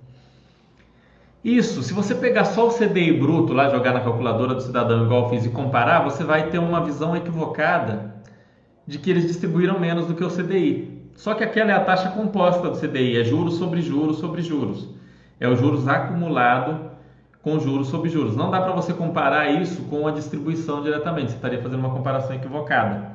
Isso, 1.44 1.82
se 1.82 1.92
você 1.92 2.14
pegar 2.14 2.44
só 2.44 2.68
o 2.68 2.72
CDI 2.72 3.12
bruto 3.18 3.52
lá, 3.52 3.68
jogar 3.68 3.92
na 3.92 4.00
calculadora 4.00 4.54
do 4.54 4.62
cidadão 4.62 5.04
igual 5.04 5.24
eu 5.24 5.30
fiz 5.30 5.44
e 5.44 5.48
comparar, 5.48 6.04
você 6.04 6.22
vai 6.22 6.50
ter 6.50 6.58
uma 6.58 6.84
visão 6.84 7.16
equivocada 7.16 8.14
de 8.86 8.98
que 8.98 9.10
eles 9.10 9.26
distribuíram 9.26 9.80
menos 9.80 10.06
do 10.06 10.14
que 10.14 10.22
o 10.22 10.30
CDI. 10.30 11.10
Só 11.16 11.34
que 11.34 11.42
aquela 11.42 11.72
é 11.72 11.74
a 11.74 11.84
taxa 11.84 12.10
composta 12.10 12.70
do 12.70 12.78
CDI, 12.78 13.20
é 13.20 13.24
juros 13.24 13.54
sobre 13.54 13.82
juros 13.82 14.18
sobre 14.18 14.40
juros. 14.40 14.88
É 15.40 15.48
o 15.48 15.56
juros 15.56 15.88
acumulado 15.88 16.91
com 17.42 17.58
juros 17.58 17.88
sobre 17.88 18.08
juros. 18.08 18.36
Não 18.36 18.50
dá 18.50 18.60
para 18.60 18.72
você 18.72 18.92
comparar 18.92 19.50
isso 19.50 19.82
com 19.82 20.06
a 20.06 20.12
distribuição 20.12 20.82
diretamente, 20.82 21.30
você 21.30 21.36
estaria 21.36 21.60
fazendo 21.60 21.80
uma 21.80 21.90
comparação 21.90 22.34
equivocada. 22.34 23.12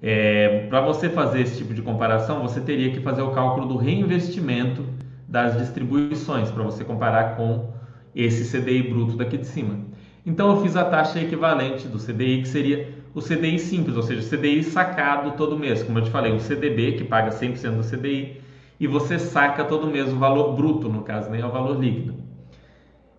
É, 0.00 0.66
para 0.68 0.80
você 0.80 1.08
fazer 1.08 1.40
esse 1.40 1.58
tipo 1.58 1.74
de 1.74 1.82
comparação, 1.82 2.40
você 2.40 2.60
teria 2.60 2.92
que 2.92 3.00
fazer 3.00 3.22
o 3.22 3.32
cálculo 3.32 3.66
do 3.66 3.76
reinvestimento 3.76 4.84
das 5.26 5.58
distribuições 5.58 6.50
para 6.50 6.62
você 6.62 6.84
comparar 6.84 7.36
com 7.36 7.72
esse 8.14 8.50
CDI 8.50 8.82
bruto 8.82 9.16
daqui 9.16 9.36
de 9.36 9.46
cima. 9.46 9.76
Então 10.24 10.50
eu 10.50 10.62
fiz 10.62 10.76
a 10.76 10.84
taxa 10.84 11.20
equivalente 11.20 11.88
do 11.88 11.98
CDI, 11.98 12.42
que 12.42 12.48
seria 12.48 12.94
o 13.14 13.20
CDI 13.20 13.58
simples, 13.58 13.96
ou 13.96 14.02
seja, 14.02 14.20
o 14.20 14.38
CDI 14.38 14.62
sacado 14.62 15.36
todo 15.36 15.58
mês. 15.58 15.82
Como 15.82 15.98
eu 15.98 16.04
te 16.04 16.10
falei, 16.10 16.32
um 16.32 16.38
CDB 16.38 16.92
que 16.92 17.04
paga 17.04 17.30
100% 17.30 17.76
do 17.76 17.82
CDI 17.82 18.40
e 18.78 18.86
você 18.86 19.18
saca 19.18 19.64
todo 19.64 19.88
mês 19.88 20.12
o 20.12 20.16
valor 20.16 20.54
bruto, 20.54 20.88
no 20.88 21.02
caso, 21.02 21.30
nem 21.30 21.40
né, 21.40 21.46
é 21.46 21.48
o 21.48 21.52
valor 21.52 21.80
líquido. 21.80 22.14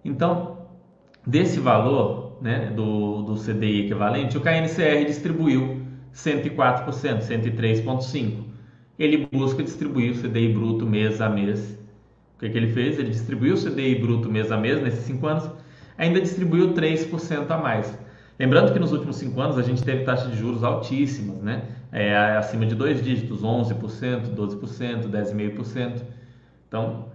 Então, 0.03 0.57
desse 1.25 1.59
valor 1.59 2.37
né, 2.41 2.71
do, 2.75 3.23
do 3.23 3.35
CDI 3.35 3.85
equivalente, 3.85 4.37
o 4.37 4.41
KNCR 4.41 5.05
distribuiu 5.05 5.81
104%, 6.13 7.21
103,5%. 7.21 8.43
Ele 8.97 9.29
busca 9.31 9.63
distribuir 9.63 10.11
o 10.11 10.15
CDI 10.15 10.53
bruto 10.53 10.85
mês 10.85 11.21
a 11.21 11.29
mês. 11.29 11.77
O 12.35 12.39
que, 12.39 12.49
que 12.49 12.57
ele 12.57 12.73
fez? 12.73 12.99
Ele 12.99 13.09
distribuiu 13.09 13.55
o 13.55 13.57
CDI 13.57 13.95
bruto 13.95 14.29
mês 14.29 14.51
a 14.51 14.57
mês 14.57 14.81
nesses 14.81 15.05
5 15.05 15.27
anos, 15.27 15.49
ainda 15.97 16.19
distribuiu 16.19 16.73
3% 16.73 17.49
a 17.49 17.57
mais. 17.57 17.97
Lembrando 18.37 18.71
que 18.71 18.79
nos 18.79 18.93
últimos 18.93 19.17
5 19.17 19.39
anos 19.41 19.57
a 19.57 19.61
gente 19.61 19.83
teve 19.83 20.03
taxas 20.05 20.31
de 20.31 20.37
juros 20.37 20.63
altíssimas, 20.63 21.41
né? 21.41 21.63
É, 21.91 22.15
acima 22.37 22.65
de 22.65 22.75
dois 22.75 23.01
dígitos, 23.03 23.41
11%, 23.41 24.33
12%, 24.33 25.09
10,5%. 25.09 26.01
Então, 26.67 27.07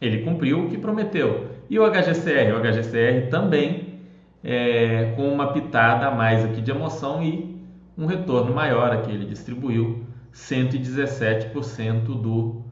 ele 0.00 0.22
cumpriu 0.24 0.64
o 0.64 0.68
que 0.70 0.78
prometeu. 0.78 1.59
E 1.70 1.78
o 1.78 1.88
HGCR? 1.88 2.52
O 2.52 2.60
HGCR 2.60 3.30
também 3.30 4.00
é, 4.42 5.12
com 5.14 5.32
uma 5.32 5.52
pitada 5.52 6.08
a 6.08 6.10
mais 6.10 6.44
aqui 6.44 6.60
de 6.60 6.72
emoção 6.72 7.22
e 7.22 7.64
um 7.96 8.06
retorno 8.06 8.52
maior 8.52 8.92
aqui. 8.92 9.12
Ele 9.12 9.24
distribuiu 9.24 10.04
117% 10.34 12.02
do, 12.20 12.64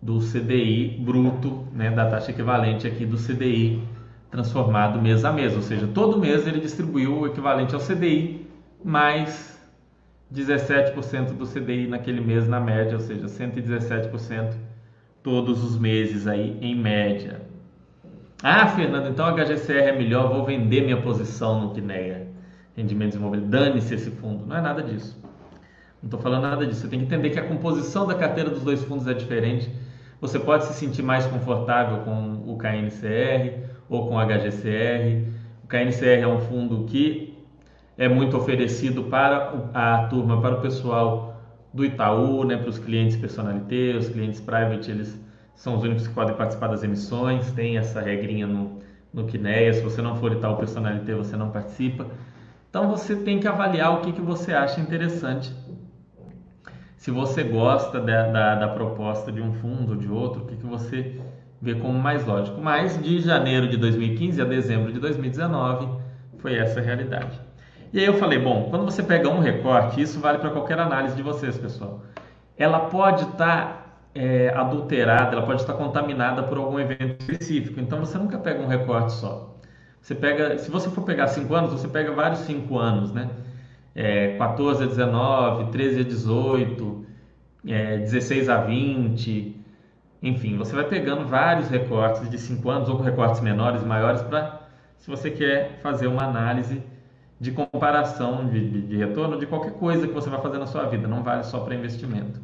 do 0.00 0.20
CDI 0.20 0.98
bruto, 1.00 1.66
né, 1.74 1.90
da 1.90 2.08
taxa 2.08 2.30
equivalente 2.30 2.86
aqui 2.86 3.04
do 3.04 3.18
CDI 3.18 3.82
transformado 4.30 5.02
mês 5.02 5.24
a 5.24 5.32
mês, 5.32 5.56
ou 5.56 5.60
seja, 5.60 5.88
todo 5.88 6.18
mês 6.18 6.46
ele 6.46 6.60
distribuiu 6.60 7.18
o 7.18 7.26
equivalente 7.26 7.74
ao 7.74 7.80
CDI 7.80 8.46
mais 8.82 9.60
17% 10.32 11.32
do 11.32 11.44
CDI 11.44 11.88
naquele 11.88 12.20
mês 12.20 12.48
na 12.48 12.60
média, 12.60 12.94
ou 12.94 13.00
seja, 13.00 13.26
117% 13.26 14.54
todos 15.22 15.62
os 15.62 15.78
meses 15.78 16.26
aí 16.26 16.56
em 16.60 16.74
média. 16.74 17.42
Ah, 18.42 18.66
Fernando, 18.68 19.08
então 19.08 19.26
a 19.26 19.32
HGCR 19.32 19.88
é 19.88 19.92
melhor, 19.92 20.32
vou 20.32 20.44
vender 20.44 20.82
minha 20.82 21.00
posição 21.00 21.60
no 21.60 21.74
Quineia. 21.74 22.26
Rendimentos 22.74 23.16
imobiliários, 23.16 23.50
dane-se 23.50 23.94
esse 23.94 24.10
fundo. 24.10 24.46
Não 24.46 24.56
é 24.56 24.60
nada 24.62 24.82
disso. 24.82 25.20
Não 26.02 26.06
estou 26.06 26.18
falando 26.18 26.42
nada 26.42 26.66
disso. 26.66 26.80
Você 26.80 26.88
tem 26.88 27.00
que 27.00 27.04
entender 27.04 27.30
que 27.30 27.38
a 27.38 27.46
composição 27.46 28.06
da 28.06 28.14
carteira 28.14 28.48
dos 28.48 28.62
dois 28.62 28.82
fundos 28.82 29.06
é 29.06 29.12
diferente. 29.12 29.70
Você 30.20 30.38
pode 30.38 30.64
se 30.64 30.74
sentir 30.74 31.02
mais 31.02 31.26
confortável 31.26 31.98
com 31.98 32.42
o 32.46 32.56
KNCR 32.56 33.68
ou 33.88 34.08
com 34.08 34.16
o 34.16 34.18
HGCR. 34.18 35.26
O 35.62 35.66
KNCR 35.66 36.22
é 36.22 36.26
um 36.26 36.40
fundo 36.40 36.84
que 36.84 37.38
é 37.98 38.08
muito 38.08 38.36
oferecido 38.38 39.04
para 39.04 39.52
a 39.74 40.06
turma, 40.08 40.40
para 40.40 40.56
o 40.56 40.60
pessoal 40.62 41.29
do 41.72 41.84
Itaú, 41.84 42.44
né, 42.44 42.56
para 42.56 42.68
os 42.68 42.78
clientes 42.78 43.16
personalité, 43.16 43.96
os 43.96 44.08
clientes 44.08 44.40
private, 44.40 44.90
eles 44.90 45.18
são 45.54 45.76
os 45.76 45.82
únicos 45.82 46.08
que 46.08 46.14
podem 46.14 46.34
participar 46.34 46.68
das 46.68 46.82
emissões, 46.82 47.52
tem 47.52 47.76
essa 47.76 48.00
regrinha 48.00 48.46
no, 48.46 48.80
no 49.12 49.26
Quineia, 49.26 49.72
se 49.72 49.82
você 49.82 50.02
não 50.02 50.16
for 50.16 50.32
Itaú 50.32 50.56
personalité, 50.56 51.14
você 51.14 51.36
não 51.36 51.50
participa. 51.50 52.06
Então 52.68 52.88
você 52.88 53.16
tem 53.16 53.38
que 53.38 53.48
avaliar 53.48 53.94
o 53.94 54.00
que, 54.00 54.12
que 54.12 54.20
você 54.20 54.52
acha 54.52 54.80
interessante. 54.80 55.52
Se 56.96 57.10
você 57.10 57.42
gosta 57.42 58.00
da, 58.00 58.26
da, 58.28 58.54
da 58.54 58.68
proposta 58.68 59.32
de 59.32 59.40
um 59.40 59.52
fundo 59.54 59.92
ou 59.92 59.96
de 59.96 60.08
outro, 60.08 60.42
o 60.42 60.46
que, 60.46 60.56
que 60.56 60.66
você 60.66 61.20
vê 61.60 61.74
como 61.74 61.98
mais 61.98 62.24
lógico. 62.24 62.60
Mas 62.60 63.00
de 63.02 63.20
janeiro 63.20 63.68
de 63.68 63.76
2015 63.76 64.40
a 64.40 64.44
dezembro 64.44 64.92
de 64.92 64.98
2019 64.98 65.88
foi 66.38 66.54
essa 66.54 66.80
a 66.80 66.82
realidade. 66.82 67.40
E 67.92 67.98
aí 67.98 68.06
eu 68.06 68.14
falei, 68.14 68.38
bom, 68.38 68.68
quando 68.70 68.84
você 68.84 69.02
pega 69.02 69.28
um 69.28 69.40
recorte, 69.40 70.00
isso 70.00 70.20
vale 70.20 70.38
para 70.38 70.50
qualquer 70.50 70.78
análise 70.78 71.16
de 71.16 71.22
vocês, 71.22 71.58
pessoal. 71.58 72.02
Ela 72.56 72.80
pode 72.80 73.24
estar 73.24 73.36
tá, 73.36 73.86
é, 74.14 74.50
adulterada, 74.50 75.34
ela 75.34 75.44
pode 75.44 75.60
estar 75.60 75.74
contaminada 75.74 76.42
por 76.44 76.56
algum 76.58 76.78
evento 76.78 77.20
específico. 77.20 77.80
Então 77.80 77.98
você 77.98 78.16
nunca 78.16 78.38
pega 78.38 78.62
um 78.62 78.68
recorte 78.68 79.12
só. 79.12 79.56
Você 80.00 80.14
pega, 80.14 80.56
se 80.58 80.70
você 80.70 80.88
for 80.88 81.02
pegar 81.02 81.26
5 81.26 81.52
anos, 81.52 81.72
você 81.72 81.88
pega 81.88 82.12
vários 82.12 82.40
5 82.40 82.78
anos, 82.78 83.12
né? 83.12 83.28
É, 83.94 84.36
14 84.36 84.84
a 84.84 84.86
19, 84.86 85.72
13 85.72 86.00
a 86.00 86.04
18, 86.04 87.06
é, 87.66 87.96
16 87.98 88.48
a 88.48 88.58
20, 88.58 89.60
enfim, 90.22 90.56
você 90.56 90.74
vai 90.74 90.84
pegando 90.84 91.26
vários 91.26 91.68
recortes 91.68 92.30
de 92.30 92.38
5 92.38 92.70
anos 92.70 92.88
ou 92.88 93.00
recortes 93.00 93.40
menores, 93.40 93.82
maiores, 93.82 94.22
para 94.22 94.60
se 94.98 95.10
você 95.10 95.30
quer 95.30 95.80
fazer 95.82 96.06
uma 96.06 96.24
análise 96.24 96.82
de 97.40 97.50
comparação 97.52 98.46
de, 98.46 98.68
de, 98.68 98.82
de, 98.82 98.96
retorno 98.98 99.38
de 99.38 99.46
qualquer 99.46 99.72
coisa 99.72 100.06
que 100.06 100.12
você 100.12 100.28
vai 100.28 100.42
fazer 100.42 100.58
na 100.58 100.66
sua 100.66 100.84
vida, 100.84 101.08
não 101.08 101.22
vale 101.22 101.42
só 101.42 101.60
para 101.60 101.74
investimento. 101.74 102.38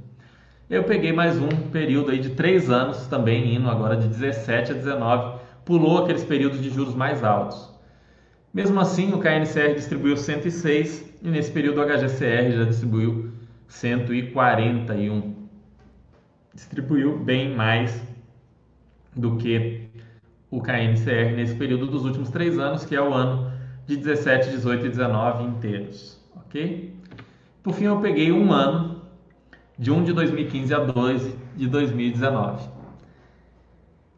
Eu 0.71 0.85
peguei 0.85 1.13
mais 1.13 1.39
um 1.39 1.49
período 1.71 2.11
aí 2.11 2.19
de 2.19 2.31
3 2.31 2.71
anos 2.71 3.07
também, 3.07 3.55
indo 3.55 3.69
agora 3.69 3.95
de 3.95 4.09
17 4.09 4.73
a 4.73 4.75
19, 4.75 5.39
pulou 5.67 6.03
aqueles 6.03 6.25
períodos 6.25 6.63
de 6.63 6.71
juros 6.71 6.95
mais 6.95 7.23
altos. 7.23 7.71
Mesmo 8.55 8.81
assim, 8.81 9.13
o 9.13 9.19
KNCR 9.19 9.75
distribuiu 9.75 10.17
106 10.17 11.15
e 11.23 11.29
nesse 11.29 11.53
período 11.53 11.83
o 11.83 11.85
HGCR 11.85 12.57
já 12.57 12.65
distribuiu 12.65 13.31
141. 13.69 15.37
Distribuiu 16.55 17.19
bem 17.19 17.55
mais 17.55 18.03
do 19.15 19.37
que 19.37 19.91
o 20.51 20.63
KNCR 20.63 21.37
nesse 21.37 21.55
período 21.55 21.87
dos 21.87 22.07
últimos 22.07 22.31
três 22.31 22.59
anos, 22.59 22.87
que 22.87 22.97
é 22.97 23.01
o 23.01 23.13
ano 23.13 23.56
de 23.87 23.97
17, 23.97 24.51
18 24.51 24.87
e 24.87 24.89
19 24.89 25.45
inteiros, 25.45 26.21
ok? 26.37 26.95
Por 27.63 27.75
fim, 27.75 27.85
eu 27.85 28.01
peguei 28.01 28.33
um 28.33 28.53
ano 28.53 29.03
de 29.79 29.91
1 29.91 30.05
de 30.05 30.13
2015 30.13 30.75
a 30.75 30.79
2 30.79 31.37
de 31.57 31.67
2019. 31.69 32.69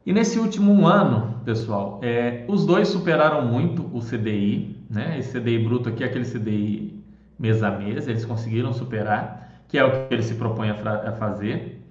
E 0.07 0.13
nesse 0.13 0.39
último 0.39 0.87
ano, 0.87 1.41
pessoal, 1.45 2.01
é, 2.03 2.45
os 2.49 2.65
dois 2.65 2.89
superaram 2.89 3.47
muito 3.47 3.83
o 3.95 4.01
CDI, 4.01 4.77
né? 4.89 5.19
Esse 5.19 5.39
CDI 5.39 5.59
bruto 5.59 5.89
aqui 5.91 6.03
é 6.03 6.07
aquele 6.07 6.25
CDI 6.25 7.03
mês 7.39 7.63
a 7.63 7.71
mês, 7.71 8.09
eles 8.09 8.25
conseguiram 8.25 8.73
superar, 8.73 9.63
que 9.69 9.77
é 9.77 9.85
o 9.85 9.91
que 9.91 10.15
eles 10.15 10.25
se 10.25 10.35
propõem 10.35 10.71
a, 10.71 10.75
a 11.11 11.13
fazer. 11.13 11.83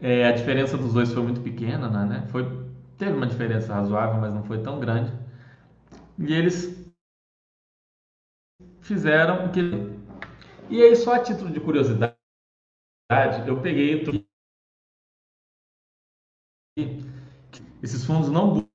É, 0.00 0.26
a 0.26 0.32
diferença 0.32 0.78
dos 0.78 0.94
dois 0.94 1.12
foi 1.12 1.22
muito 1.22 1.40
pequena, 1.40 1.88
né? 1.88 2.24
Foi, 2.28 2.48
teve 2.96 3.12
uma 3.12 3.26
diferença 3.26 3.74
razoável, 3.74 4.20
mas 4.20 4.32
não 4.32 4.42
foi 4.44 4.58
tão 4.58 4.80
grande. 4.80 5.12
E 6.18 6.32
eles 6.32 6.77
fizeram 8.88 9.46
o 9.46 9.52
que. 9.52 9.60
E 10.70 10.82
aí, 10.82 10.96
só 10.96 11.14
a 11.14 11.22
título 11.22 11.50
de 11.50 11.60
curiosidade, 11.60 12.16
eu 13.46 13.60
peguei. 13.60 14.26
Esses 17.82 18.04
fundos 18.04 18.30
não 18.30 18.66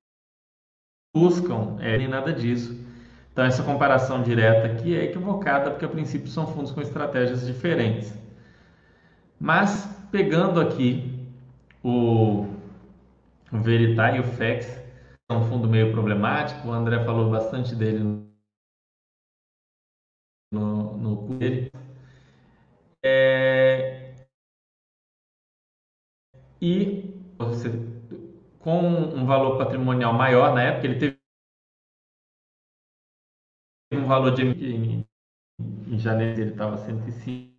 buscam 1.14 1.78
é, 1.80 1.98
nem 1.98 2.08
nada 2.08 2.32
disso. 2.32 2.80
Então, 3.32 3.44
essa 3.44 3.64
comparação 3.64 4.22
direta 4.22 4.68
aqui 4.68 4.96
é 4.96 5.06
equivocada, 5.06 5.72
porque 5.72 5.86
a 5.86 5.90
princípio 5.90 6.28
são 6.28 6.46
fundos 6.46 6.72
com 6.72 6.82
estratégias 6.82 7.46
diferentes. 7.46 8.14
Mas, 9.40 9.86
pegando 10.12 10.62
aqui 10.62 11.28
o, 11.84 12.48
Veritas 13.52 14.16
e 14.16 14.20
o 14.20 14.24
FEX, 14.24 14.68
é 15.30 15.34
um 15.34 15.48
fundo 15.50 15.68
meio 15.68 15.92
problemático, 15.92 16.68
o 16.68 16.72
André 16.72 17.04
falou 17.04 17.32
bastante 17.32 17.74
dele 17.74 18.33
no, 21.14 21.38
dele. 21.38 21.72
É, 23.06 24.28
e 26.62 27.14
você, 27.38 27.70
com 28.60 28.80
um 28.80 29.26
valor 29.26 29.58
patrimonial 29.58 30.14
maior, 30.14 30.54
na 30.54 30.64
época 30.64 30.88
ele 30.88 31.00
teve 31.00 31.20
um 33.94 34.08
valor 34.08 34.34
de 34.34 34.44
em, 34.44 35.06
em 35.60 36.00
janeiro 36.00 36.42
ele 36.42 36.52
estava 36.52 36.78
105 36.78 37.54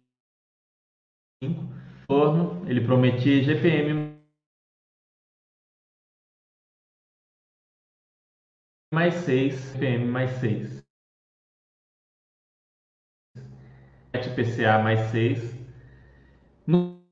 torno, 2.09 2.69
ele 2.69 2.85
prometia 2.85 3.43
GPM 3.43 4.15
mais 8.95 9.15
6, 9.25 9.73
GPM 9.73 10.07
mais 10.07 10.31
6. 10.41 10.84
PCA 14.35 14.79
mais 14.79 15.01
6. 15.11 15.41
No, 16.67 17.05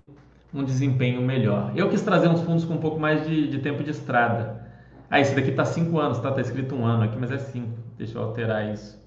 um 0.52 0.62
desempenho 0.62 1.22
melhor. 1.22 1.72
Eu 1.74 1.88
quis 1.88 2.02
trazer 2.02 2.28
uns 2.28 2.42
fundos 2.42 2.64
com 2.64 2.74
um 2.74 2.78
pouco 2.78 3.00
mais 3.00 3.26
de, 3.26 3.48
de 3.48 3.58
tempo 3.60 3.82
de 3.82 3.90
estrada. 3.90 4.70
Ah, 5.10 5.20
esse 5.20 5.34
daqui 5.34 5.50
está 5.50 5.64
5 5.64 5.98
anos, 5.98 6.18
tá? 6.20 6.30
Tá 6.30 6.40
escrito 6.40 6.74
um 6.74 6.84
ano 6.84 7.04
aqui, 7.04 7.16
mas 7.18 7.30
é 7.30 7.38
5. 7.38 7.68
Deixa 7.96 8.18
eu 8.18 8.22
alterar 8.22 8.72
isso. 8.72 9.00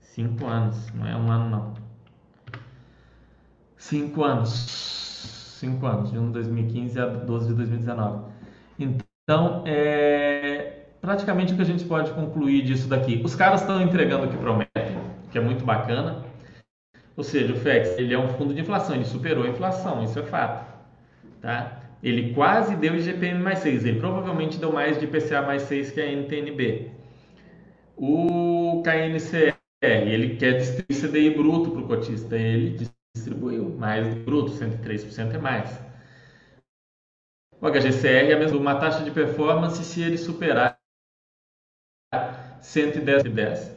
5 0.00 0.46
anos, 0.46 0.92
não 0.94 1.06
é 1.06 1.16
um 1.16 1.30
ano 1.30 1.50
não. 1.50 1.74
5 3.76 4.22
anos. 4.22 4.50
5 5.60 5.86
anos, 5.86 6.10
de 6.10 6.18
1 6.18 6.26
de 6.26 6.32
2015 6.32 7.00
a 7.00 7.06
12 7.06 7.48
de 7.48 7.54
2019. 7.54 8.32
Então, 8.78 9.62
é, 9.66 10.13
praticamente 11.04 11.52
o 11.52 11.56
que 11.56 11.62
a 11.62 11.66
gente 11.66 11.84
pode 11.84 12.10
concluir 12.12 12.62
disso 12.62 12.88
daqui. 12.88 13.20
Os 13.22 13.34
caras 13.34 13.60
estão 13.60 13.82
entregando 13.82 14.24
o 14.24 14.30
que 14.30 14.38
prometem, 14.38 14.96
que 15.30 15.36
é 15.36 15.40
muito 15.40 15.62
bacana. 15.62 16.24
Ou 17.14 17.22
seja, 17.22 17.52
o 17.52 17.56
FEX 17.56 17.98
ele 17.98 18.14
é 18.14 18.18
um 18.18 18.28
fundo 18.30 18.54
de 18.54 18.62
inflação, 18.62 18.96
ele 18.96 19.04
superou 19.04 19.44
a 19.44 19.48
inflação, 19.48 20.02
isso 20.02 20.18
é 20.18 20.22
fato. 20.22 20.66
tá? 21.42 21.82
Ele 22.02 22.32
quase 22.32 22.74
deu 22.76 22.96
IGPM 22.96 23.38
mais 23.42 23.58
6, 23.58 23.84
ele 23.84 24.00
provavelmente 24.00 24.58
deu 24.58 24.72
mais 24.72 24.98
de 24.98 25.04
IPCA 25.04 25.42
mais 25.42 25.62
6 25.62 25.90
que 25.90 26.00
a 26.00 26.10
NTNB. 26.10 26.90
O 27.96 28.82
KNCR, 28.82 29.54
ele 29.82 30.36
quer 30.36 30.54
distribuir 30.54 31.00
CDI 31.00 31.30
bruto 31.30 31.70
para 31.70 31.80
o 31.82 31.86
cotista, 31.86 32.34
ele 32.36 32.88
distribuiu 33.14 33.76
mais 33.78 34.08
do 34.08 34.20
bruto, 34.24 34.52
103% 34.52 35.34
é 35.34 35.38
mais. 35.38 35.80
O 37.60 37.70
HGCR 37.70 38.32
é 38.32 38.38
mesmo 38.38 38.58
uma 38.58 38.74
taxa 38.74 39.04
de 39.04 39.10
performance 39.10 39.84
se 39.84 40.02
ele 40.02 40.18
superar 40.18 40.73
110. 42.74 43.76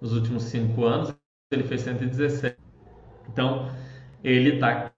Nos 0.00 0.14
últimos 0.14 0.44
5 0.44 0.84
anos, 0.84 1.14
ele 1.52 1.64
fez 1.64 1.82
117. 1.82 2.56
Então, 3.28 3.70
ele 4.24 4.54
está 4.54 4.90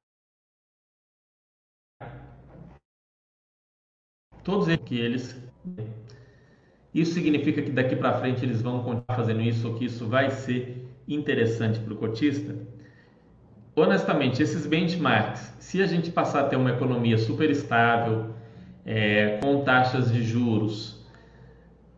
todos 4.45 4.69
eles 4.69 4.85
que 4.85 4.99
eles 4.99 5.43
isso 6.95 7.15
significa 7.15 7.63
que 7.63 7.71
daqui 7.71 7.97
para 7.97 8.19
frente 8.21 8.45
eles 8.45 8.61
vão 8.61 8.85
continuar 8.85 9.17
fazendo 9.17 9.41
isso 9.41 9.75
que 9.75 9.87
isso 9.87 10.07
vai 10.07 10.31
ser 10.31 10.87
interessante 11.09 11.81
para 11.81 11.95
o 11.95 11.97
cotista? 11.97 12.55
honestamente, 13.75 14.41
esses 14.41 14.67
benchmarks, 14.67 15.53
se 15.59 15.83
a 15.83 15.87
gente 15.87 16.11
passar 16.11 16.43
a 16.43 16.49
ter 16.49 16.57
uma 16.57 16.71
economia 16.71 17.19
super 17.19 17.51
estável, 17.51 18.33
é, 18.87 19.39
com 19.43 19.65
taxas 19.65 20.13
de 20.13 20.23
juros 20.23 21.04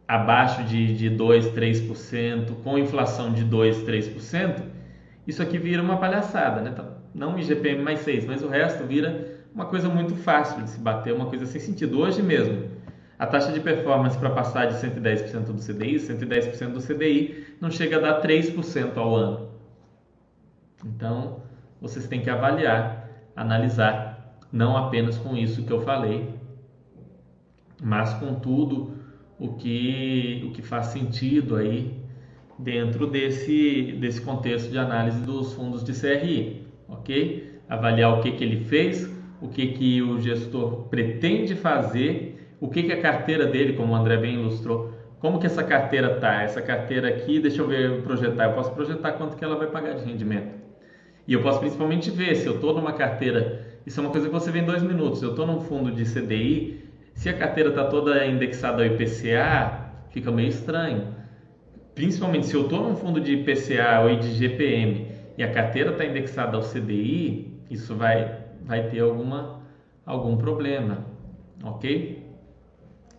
abaixo 0.07 0.63
de, 0.63 0.95
de 0.95 1.11
2, 1.11 1.53
3%, 1.53 2.63
com 2.63 2.79
inflação 2.79 3.33
de 3.33 3.45
2, 3.45 3.83
3%, 3.85 4.63
isso 5.27 5.43
aqui 5.43 5.59
vira 5.59 5.83
uma 5.83 5.97
palhaçada, 5.97 6.61
né? 6.61 6.71
Então, 6.73 6.97
não 7.15 7.39
IGPM 7.39 7.83
mais 7.83 8.01
6, 8.01 8.27
mas 8.27 8.43
o 8.43 8.49
resto 8.49 8.85
vira 8.85 9.41
uma 9.53 9.67
coisa 9.67 9.89
muito 9.89 10.15
fácil 10.15 10.63
de 10.63 10.71
se 10.71 10.79
bater, 10.79 11.13
uma 11.13 11.27
coisa 11.27 11.47
sem 11.47 11.61
sentido. 11.61 11.99
Hoje 11.99 12.23
mesmo, 12.23 12.71
a 13.19 13.27
taxa 13.27 13.51
de 13.51 13.59
performance 13.59 14.17
para 14.17 14.31
passar 14.31 14.67
de 14.67 14.75
110% 14.75 15.45
do 15.45 15.61
CDI, 15.61 15.97
110% 15.97 16.73
do 16.73 16.81
CDI, 16.81 17.47
não 17.61 17.71
chega 17.71 17.97
a 17.97 18.01
dar 18.01 18.23
3% 18.23 18.97
ao 18.97 19.15
ano. 19.15 19.51
Então, 20.85 21.41
vocês 21.81 22.07
têm 22.07 22.21
que 22.21 22.31
avaliar, 22.31 23.09
analisar, 23.35 24.39
não 24.53 24.77
apenas 24.77 25.19
com 25.19 25.37
isso 25.37 25.65
que 25.65 25.73
eu 25.73 25.81
falei, 25.81 26.35
mas 27.83 28.15
com 28.15 28.35
tudo 28.35 28.96
o 29.39 29.55
que, 29.55 30.45
o 30.47 30.51
que 30.53 30.63
faz 30.63 30.87
sentido 30.87 31.57
aí 31.57 31.93
dentro 32.59 33.07
desse, 33.07 33.97
desse 34.01 34.21
contexto 34.21 34.71
de 34.71 34.79
análise 34.79 35.21
dos 35.21 35.53
fundos 35.53 35.85
de 35.85 35.93
CRI, 35.93 36.67
ok? 36.89 37.61
Avaliar 37.69 38.19
o 38.19 38.23
que, 38.23 38.33
que 38.33 38.43
ele 38.43 38.65
fez, 38.65 39.11
o 39.41 39.49
que, 39.49 39.67
que 39.69 40.01
o 40.03 40.21
gestor 40.21 40.85
pretende 40.89 41.55
fazer, 41.55 42.55
o 42.61 42.69
que, 42.69 42.85
que 42.85 42.93
a 42.93 43.01
carteira 43.01 43.47
dele, 43.47 43.75
como 43.75 43.93
o 43.93 43.97
André 43.97 44.17
bem 44.17 44.35
ilustrou, 44.35 44.91
como 45.19 45.39
que 45.39 45.47
essa 45.47 45.63
carteira 45.63 46.19
tá? 46.21 46.43
Essa 46.43 46.63
carteira 46.63 47.09
aqui, 47.09 47.39
deixa 47.39 47.61
eu 47.61 47.69
ver, 47.69 48.03
projetar, 48.03 48.45
eu 48.45 48.53
posso 48.53 48.73
projetar 48.73 49.13
quanto 49.13 49.37
que 49.37 49.45
ela 49.45 49.57
vai 49.57 49.67
pagar 49.67 49.95
de 49.95 50.05
rendimento. 50.05 50.57
E 51.27 51.33
eu 51.33 51.43
posso 51.43 51.59
principalmente 51.59 52.11
ver 52.11 52.37
se 52.37 52.47
eu 52.47 52.55
estou 52.55 52.73
numa 52.73 52.93
carteira, 52.93 53.81
isso 53.85 54.01
é 54.01 54.03
uma 54.03 54.11
coisa 54.11 54.29
que 54.29 54.33
você 54.33 54.51
vê 54.51 54.61
em 54.61 54.65
dois 54.65 54.83
minutos, 54.83 55.23
eu 55.23 55.31
estou 55.31 55.47
num 55.47 55.61
fundo 55.61 55.91
de 55.91 56.05
CDI, 56.05 56.86
se 57.17 57.31
a 57.31 57.35
carteira 57.35 57.71
está 57.71 57.85
toda 57.85 58.25
indexada 58.27 58.85
ao 58.85 58.87
IPCA, 58.87 59.91
fica 60.11 60.31
meio 60.31 60.49
estranho. 60.49 61.15
Principalmente 61.95 62.47
se 62.47 62.55
eu 62.55 62.63
estou 62.63 62.87
num 62.87 62.95
fundo 62.95 63.21
de 63.21 63.33
IPCA 63.33 64.01
ou 64.03 64.15
de 64.17 64.33
GPM 64.35 65.09
e 65.37 65.43
a 65.43 65.51
carteira 65.51 65.93
está 65.93 66.05
indexada 66.05 66.57
ao 66.57 66.63
CDI, 66.63 67.59
isso 67.71 67.97
vai, 67.97 68.43
vai 68.63 68.89
ter 68.91 69.01
alguma, 69.01 69.63
algum 70.05 70.37
problema, 70.37 71.07
ok? 71.65 72.23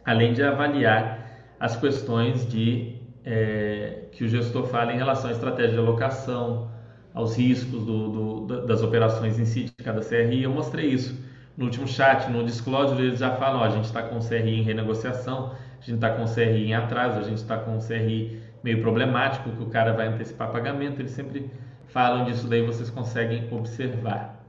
Além 0.05 0.31
de 0.31 0.43
avaliar 0.43 1.55
as 1.59 1.75
questões 1.75 2.47
de 2.47 2.97
é, 3.25 4.03
que 4.11 4.23
o 4.23 4.29
gestor 4.29 4.67
fala 4.67 4.93
em 4.93 4.97
relação 4.97 5.31
à 5.31 5.33
estratégia 5.33 5.73
de 5.73 5.79
alocação, 5.79 6.69
aos 7.15 7.35
riscos 7.35 7.83
do, 7.83 8.45
do, 8.45 8.67
das 8.67 8.83
operações 8.83 9.39
em 9.39 9.45
si 9.45 9.63
de 9.63 9.71
cada 9.71 10.01
CRI. 10.01 10.43
Eu 10.43 10.51
mostrei 10.51 10.85
isso 10.85 11.26
no 11.57 11.65
último 11.65 11.87
chat, 11.87 12.29
no 12.29 12.45
Disclosure, 12.45 13.01
eles 13.01 13.19
já 13.19 13.35
falam: 13.35 13.61
ó, 13.61 13.63
a 13.63 13.69
gente 13.69 13.85
está 13.85 14.03
com 14.03 14.17
o 14.17 14.25
CRI 14.25 14.59
em 14.59 14.61
renegociação, 14.61 15.53
a 15.79 15.83
gente 15.83 15.95
está 15.95 16.11
com 16.11 16.23
o 16.23 16.33
CRI 16.33 16.67
em 16.67 16.75
atraso, 16.75 17.19
a 17.19 17.23
gente 17.23 17.37
está 17.37 17.57
com 17.57 17.75
o 17.75 17.79
CRI 17.79 18.39
meio 18.63 18.79
problemático, 18.79 19.49
que 19.49 19.63
o 19.63 19.67
cara 19.67 19.91
vai 19.93 20.07
antecipar 20.07 20.51
pagamento. 20.51 21.01
Eles 21.01 21.11
sempre 21.11 21.49
falam 21.87 22.25
disso, 22.25 22.47
daí 22.47 22.61
vocês 22.61 22.91
conseguem 22.91 23.47
observar. 23.51 24.45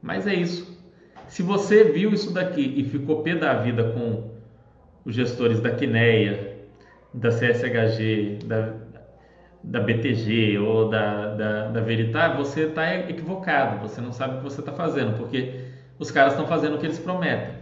Mas 0.00 0.26
é 0.26 0.34
isso. 0.34 0.74
Se 1.28 1.42
você 1.42 1.84
viu 1.84 2.12
isso 2.12 2.32
daqui 2.32 2.74
e 2.76 2.84
ficou 2.84 3.22
pé 3.22 3.34
da 3.34 3.54
vida 3.54 3.92
com 3.92 4.30
os 5.04 5.14
gestores 5.14 5.60
da 5.60 5.70
Quineia, 5.70 6.58
da 7.12 7.30
CSHG, 7.30 8.38
da, 8.44 8.74
da 9.62 9.80
BTG 9.80 10.58
ou 10.58 10.88
da, 10.88 11.34
da, 11.34 11.68
da 11.68 12.34
você 12.36 12.66
está 12.66 12.94
equivocado, 12.94 13.86
você 13.86 14.00
não 14.00 14.12
sabe 14.12 14.34
o 14.34 14.36
que 14.38 14.44
você 14.44 14.60
está 14.60 14.72
fazendo, 14.72 15.16
porque 15.16 15.63
os 15.98 16.10
caras 16.10 16.32
estão 16.32 16.46
fazendo 16.46 16.76
o 16.76 16.78
que 16.78 16.86
eles 16.86 16.98
prometem. 16.98 17.54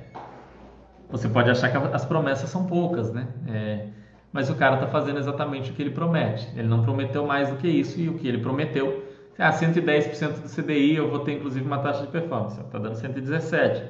Você 1.11 1.29
pode 1.29 1.51
achar 1.51 1.71
que 1.71 1.77
as 1.77 2.05
promessas 2.05 2.49
são 2.49 2.65
poucas, 2.65 3.13
né? 3.13 3.29
É, 3.49 3.87
mas 4.33 4.49
o 4.49 4.55
cara 4.55 4.77
está 4.77 4.87
fazendo 4.87 5.19
exatamente 5.19 5.71
o 5.71 5.75
que 5.75 5.83
ele 5.83 5.91
promete. 5.91 6.49
Ele 6.57 6.69
não 6.69 6.83
prometeu 6.83 7.27
mais 7.27 7.51
do 7.51 7.57
que 7.57 7.69
isso 7.69 8.01
e 8.01 8.09
o 8.09 8.15
que 8.15 8.27
ele 8.27 8.39
prometeu, 8.39 9.05
ah, 9.39 9.53
110% 9.53 10.43
do 10.43 10.49
CDI, 10.49 10.97
eu 10.97 11.11
vou 11.11 11.21
ter 11.21 11.33
inclusive 11.33 11.67
uma 11.67 11.79
taxa 11.79 12.03
de 12.03 12.09
performance, 12.09 12.61
está 12.61 12.79
dando 12.79 12.95
117. 12.95 13.83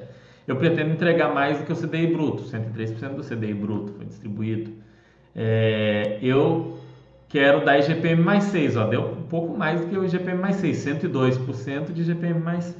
Eu 0.47 0.57
pretendo 0.57 0.91
entregar 0.91 1.33
mais 1.33 1.59
do 1.59 1.65
que 1.65 1.71
o 1.71 1.75
CDI 1.75 2.07
bruto, 2.07 2.43
103% 2.43 3.15
do 3.15 3.23
CDI 3.23 3.53
bruto 3.53 3.93
foi 3.93 4.05
distribuído. 4.05 4.71
É, 5.35 6.17
eu 6.21 6.77
quero 7.29 7.63
dar 7.63 7.79
IGPM 7.79 8.21
mais 8.21 8.45
6, 8.45 8.77
ó, 8.77 8.87
deu 8.87 9.01
um 9.01 9.23
pouco 9.23 9.57
mais 9.57 9.81
do 9.81 9.87
que 9.87 9.97
o 9.97 10.03
IGPM 10.03 10.39
mais 10.39 10.57
6, 10.57 10.77
102% 10.85 11.93
de 11.93 12.01
IGPM 12.01 12.39
mais, 12.39 12.77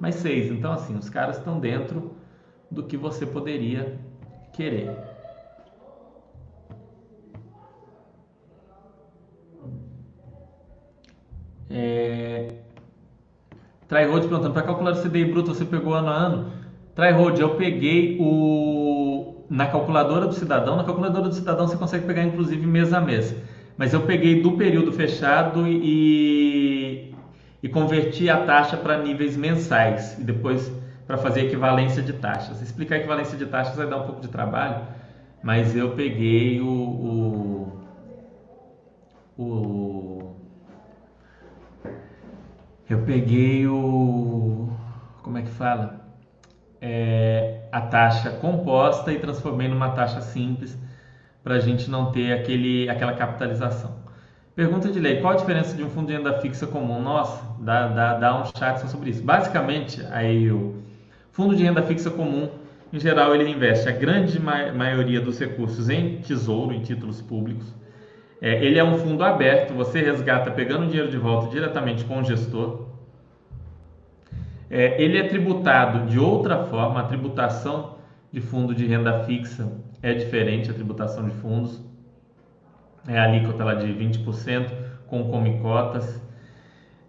mais 0.00 0.16
6. 0.16 0.50
Então, 0.52 0.72
assim, 0.72 0.96
os 0.96 1.08
caras 1.08 1.38
estão 1.38 1.58
dentro 1.58 2.12
do 2.70 2.82
que 2.82 2.96
você 2.96 3.26
poderia 3.26 3.98
querer. 4.52 4.90
É... 11.70 12.48
Tryhold 13.88 14.28
perguntando, 14.28 14.52
para 14.52 14.62
calcular 14.62 14.92
o 14.92 15.02
CDI 15.02 15.26
bruto 15.26 15.54
você 15.54 15.64
pegou 15.64 15.94
ano 15.94 16.08
a 16.08 16.14
ano? 16.14 16.52
Tryhold, 16.94 17.40
eu 17.40 17.56
peguei 17.56 18.18
o... 18.20 19.44
na 19.48 19.66
calculadora 19.66 20.26
do 20.26 20.34
cidadão, 20.34 20.76
na 20.76 20.84
calculadora 20.84 21.28
do 21.28 21.34
cidadão 21.34 21.66
você 21.66 21.76
consegue 21.76 22.06
pegar 22.06 22.24
inclusive 22.24 22.66
mês 22.66 22.92
a 22.92 23.00
mês 23.00 23.34
mas 23.76 23.92
eu 23.92 24.02
peguei 24.02 24.40
do 24.42 24.52
período 24.52 24.92
fechado 24.92 25.66
e, 25.66 25.80
e 27.62 27.68
converti 27.68 28.28
a 28.28 28.44
taxa 28.44 28.76
para 28.76 28.98
níveis 28.98 29.36
mensais 29.36 30.18
e 30.18 30.24
depois 30.24 30.70
para 31.06 31.16
fazer 31.16 31.44
equivalência 31.46 32.02
de 32.02 32.12
taxas. 32.14 32.60
Explicar 32.60 32.96
equivalência 32.96 33.38
de 33.38 33.46
taxas 33.46 33.76
vai 33.76 33.86
dar 33.86 33.98
um 33.98 34.06
pouco 34.06 34.20
de 34.20 34.28
trabalho, 34.28 34.86
mas 35.42 35.76
eu 35.76 35.90
peguei 35.94 36.60
o, 36.60 36.66
o, 36.66 37.82
o 39.38 40.36
eu 42.88 42.98
peguei 43.02 43.66
o 43.66 44.68
como 45.22 45.38
é 45.38 45.42
que 45.42 45.50
fala 45.50 46.02
é, 46.80 47.68
a 47.70 47.80
taxa 47.80 48.30
composta 48.30 49.12
e 49.12 49.18
transformei 49.20 49.68
numa 49.68 49.90
taxa 49.90 50.20
simples 50.20 50.76
para 51.44 51.54
a 51.54 51.60
gente 51.60 51.88
não 51.88 52.10
ter 52.10 52.32
aquele, 52.32 52.88
aquela 52.88 53.14
capitalização. 53.14 54.01
Pergunta 54.54 54.90
de 54.90 55.00
lei: 55.00 55.20
qual 55.20 55.32
a 55.32 55.36
diferença 55.36 55.74
de 55.74 55.82
um 55.82 55.88
fundo 55.88 56.08
de 56.08 56.12
renda 56.12 56.38
fixa 56.40 56.66
comum? 56.66 57.00
Nossa, 57.00 57.42
dá, 57.58 57.88
dá, 57.88 58.18
dá 58.18 58.40
um 58.40 58.44
chat 58.44 58.80
só 58.80 58.86
sobre 58.86 59.10
isso. 59.10 59.22
Basicamente, 59.22 60.04
aí 60.10 60.50
o 60.50 60.74
fundo 61.30 61.56
de 61.56 61.62
renda 61.62 61.82
fixa 61.82 62.10
comum, 62.10 62.50
em 62.92 63.00
geral, 63.00 63.34
ele 63.34 63.48
investe 63.48 63.88
a 63.88 63.92
grande 63.92 64.38
ma 64.38 64.70
maioria 64.72 65.20
dos 65.20 65.38
recursos 65.38 65.88
em 65.88 66.18
tesouro, 66.18 66.74
em 66.74 66.82
títulos 66.82 67.22
públicos. 67.22 67.66
É, 68.42 68.62
ele 68.62 68.78
é 68.78 68.84
um 68.84 68.98
fundo 68.98 69.24
aberto, 69.24 69.72
você 69.72 70.02
resgata 70.02 70.50
pegando 70.50 70.84
o 70.84 70.86
dinheiro 70.86 71.10
de 71.10 71.16
volta 71.16 71.48
diretamente 71.48 72.04
com 72.04 72.20
o 72.20 72.24
gestor. 72.24 72.88
É, 74.68 75.00
ele 75.00 75.16
é 75.16 75.28
tributado 75.28 76.06
de 76.06 76.18
outra 76.18 76.64
forma, 76.64 77.00
a 77.00 77.04
tributação 77.04 77.98
de 78.32 78.40
fundo 78.40 78.74
de 78.74 78.84
renda 78.84 79.24
fixa 79.24 79.70
é 80.02 80.12
diferente 80.12 80.70
a 80.70 80.74
tributação 80.74 81.24
de 81.24 81.34
fundos, 81.36 81.80
é 83.06 83.18
a 83.18 83.24
alíquota 83.24 83.64
lá 83.64 83.74
de 83.74 83.86
20% 83.86 84.70
com 85.06 85.24
comicotas. 85.24 86.20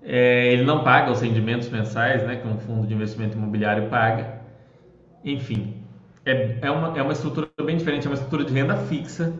É, 0.01 0.51
ele 0.51 0.63
não 0.63 0.83
paga 0.83 1.11
os 1.11 1.21
rendimentos 1.21 1.69
mensais, 1.69 2.23
né, 2.23 2.35
que 2.35 2.47
um 2.47 2.57
fundo 2.57 2.85
de 2.85 2.93
investimento 2.93 3.37
imobiliário 3.37 3.89
paga. 3.89 4.41
Enfim, 5.23 5.81
é, 6.25 6.57
é, 6.61 6.71
uma, 6.71 6.97
é 6.97 7.01
uma 7.01 7.13
estrutura 7.13 7.47
bem 7.63 7.77
diferente, 7.77 8.05
é 8.05 8.09
uma 8.09 8.15
estrutura 8.15 8.43
de 8.43 8.53
renda 8.53 8.75
fixa, 8.75 9.33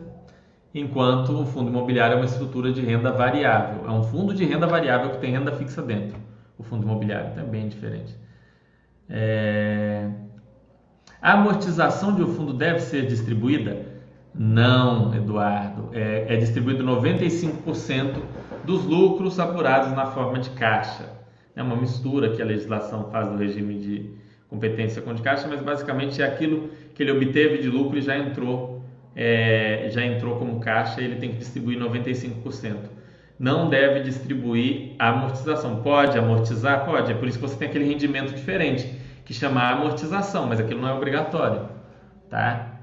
enquanto 0.74 1.38
o 1.38 1.46
fundo 1.46 1.68
imobiliário 1.68 2.14
é 2.14 2.16
uma 2.16 2.24
estrutura 2.24 2.72
de 2.72 2.80
renda 2.80 3.12
variável. 3.12 3.86
É 3.86 3.90
um 3.90 4.02
fundo 4.02 4.32
de 4.32 4.44
renda 4.44 4.66
variável 4.66 5.10
que 5.10 5.18
tem 5.18 5.32
renda 5.32 5.52
fixa 5.52 5.82
dentro. 5.82 6.18
O 6.58 6.62
fundo 6.62 6.84
imobiliário 6.84 7.30
então 7.32 7.44
é 7.44 7.46
bem 7.46 7.68
diferente. 7.68 8.16
É... 9.08 10.08
A 11.20 11.32
amortização 11.32 12.14
de 12.14 12.22
um 12.22 12.34
fundo 12.34 12.52
deve 12.52 12.80
ser 12.80 13.06
distribuída? 13.06 13.93
Não, 14.34 15.14
Eduardo. 15.14 15.90
É, 15.92 16.34
é 16.34 16.36
distribuído 16.36 16.84
95% 16.84 18.20
dos 18.64 18.84
lucros 18.84 19.38
apurados 19.38 19.92
na 19.92 20.06
forma 20.06 20.40
de 20.40 20.50
caixa. 20.50 21.08
É 21.54 21.62
uma 21.62 21.76
mistura 21.76 22.30
que 22.30 22.42
a 22.42 22.44
legislação 22.44 23.10
faz 23.10 23.28
do 23.28 23.36
regime 23.36 23.78
de 23.78 24.10
competência 24.48 25.00
com 25.00 25.14
de 25.14 25.22
caixa, 25.22 25.46
mas 25.48 25.60
basicamente 25.60 26.20
é 26.20 26.26
aquilo 26.26 26.70
que 26.94 27.02
ele 27.02 27.12
obteve 27.12 27.58
de 27.58 27.68
lucro 27.68 27.98
e 27.98 28.02
já 28.02 28.16
entrou, 28.18 28.82
é, 29.14 29.88
já 29.90 30.04
entrou 30.04 30.36
como 30.36 30.58
caixa 30.60 31.00
e 31.00 31.04
ele 31.04 31.16
tem 31.16 31.30
que 31.30 31.38
distribuir 31.38 31.78
95%. 31.78 32.76
Não 33.38 33.68
deve 33.68 34.00
distribuir 34.00 34.94
a 34.98 35.10
amortização. 35.10 35.82
Pode 35.82 36.18
amortizar? 36.18 36.84
Pode. 36.84 37.12
É 37.12 37.14
por 37.14 37.28
isso 37.28 37.38
que 37.38 37.42
você 37.42 37.56
tem 37.56 37.68
aquele 37.68 37.84
rendimento 37.84 38.32
diferente, 38.32 38.92
que 39.24 39.34
chama 39.34 39.70
amortização, 39.70 40.46
mas 40.46 40.60
aquilo 40.60 40.80
não 40.80 40.88
é 40.88 40.92
obrigatório. 40.92 41.68
Tá? 42.30 42.73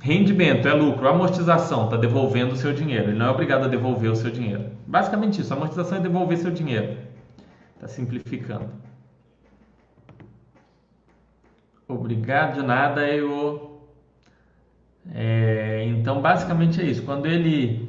Rendimento 0.00 0.68
é 0.68 0.72
lucro, 0.72 1.08
amortização 1.08 1.84
está 1.84 1.96
devolvendo 1.96 2.52
o 2.52 2.56
seu 2.56 2.72
dinheiro. 2.72 3.10
Ele 3.10 3.18
não 3.18 3.26
é 3.26 3.30
obrigado 3.30 3.64
a 3.64 3.68
devolver 3.68 4.10
o 4.10 4.16
seu 4.16 4.30
dinheiro. 4.30 4.70
Basicamente 4.86 5.40
isso, 5.40 5.52
amortização 5.52 5.98
é 5.98 6.00
devolver 6.00 6.38
seu 6.38 6.50
dinheiro. 6.50 6.98
Está 7.74 7.88
simplificando. 7.88 8.68
Obrigado 11.88 12.60
de 12.60 12.66
nada, 12.66 13.06
eu. 13.08 13.80
É, 15.14 15.84
então, 15.88 16.20
basicamente 16.20 16.80
é 16.80 16.84
isso. 16.84 17.02
Quando 17.02 17.26
ele 17.26 17.88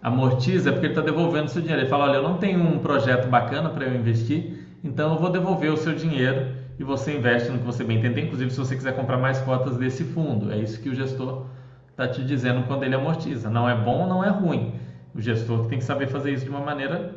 amortiza, 0.00 0.70
é 0.70 0.72
porque 0.72 0.86
ele 0.86 0.92
está 0.92 1.02
devolvendo 1.02 1.46
o 1.46 1.48
seu 1.48 1.60
dinheiro. 1.60 1.82
Ele 1.82 1.90
fala: 1.90 2.04
Olha, 2.04 2.16
eu 2.16 2.22
não 2.22 2.38
tenho 2.38 2.60
um 2.60 2.78
projeto 2.78 3.28
bacana 3.28 3.68
para 3.68 3.84
eu 3.84 3.94
investir, 3.94 4.66
então 4.82 5.12
eu 5.12 5.18
vou 5.18 5.30
devolver 5.30 5.72
o 5.72 5.76
seu 5.76 5.94
dinheiro 5.94 6.55
e 6.78 6.84
você 6.84 7.16
investe 7.16 7.50
no 7.50 7.58
que 7.58 7.64
você 7.64 7.84
bem 7.84 7.98
entender, 7.98 8.22
inclusive 8.22 8.50
se 8.50 8.58
você 8.58 8.76
quiser 8.76 8.94
comprar 8.94 9.18
mais 9.18 9.40
cotas 9.40 9.76
desse 9.76 10.04
fundo. 10.04 10.52
É 10.52 10.58
isso 10.58 10.80
que 10.80 10.88
o 10.88 10.94
gestor 10.94 11.46
está 11.90 12.06
te 12.06 12.24
dizendo 12.24 12.66
quando 12.66 12.84
ele 12.84 12.94
amortiza. 12.94 13.48
Não 13.48 13.68
é 13.68 13.74
bom, 13.74 14.06
não 14.06 14.22
é 14.22 14.28
ruim. 14.28 14.74
O 15.14 15.20
gestor 15.20 15.66
tem 15.66 15.78
que 15.78 15.84
saber 15.84 16.08
fazer 16.08 16.32
isso 16.32 16.44
de 16.44 16.50
uma 16.50 16.60
maneira 16.60 17.14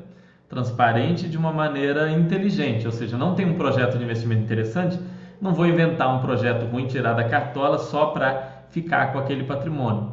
transparente, 0.48 1.28
de 1.28 1.38
uma 1.38 1.52
maneira 1.52 2.10
inteligente. 2.12 2.86
Ou 2.86 2.92
seja, 2.92 3.18
não 3.18 3.36
tem 3.36 3.46
um 3.46 3.56
projeto 3.56 3.98
de 3.98 4.04
investimento 4.04 4.42
interessante 4.42 5.00
não 5.42 5.54
vou 5.54 5.66
inventar 5.66 6.14
um 6.14 6.20
projeto 6.20 6.66
ruim, 6.66 6.88
tirar 6.88 7.14
da 7.14 7.24
cartola 7.24 7.78
só 7.78 8.08
para 8.08 8.66
ficar 8.70 9.14
com 9.14 9.20
aquele 9.20 9.44
patrimônio. 9.44 10.12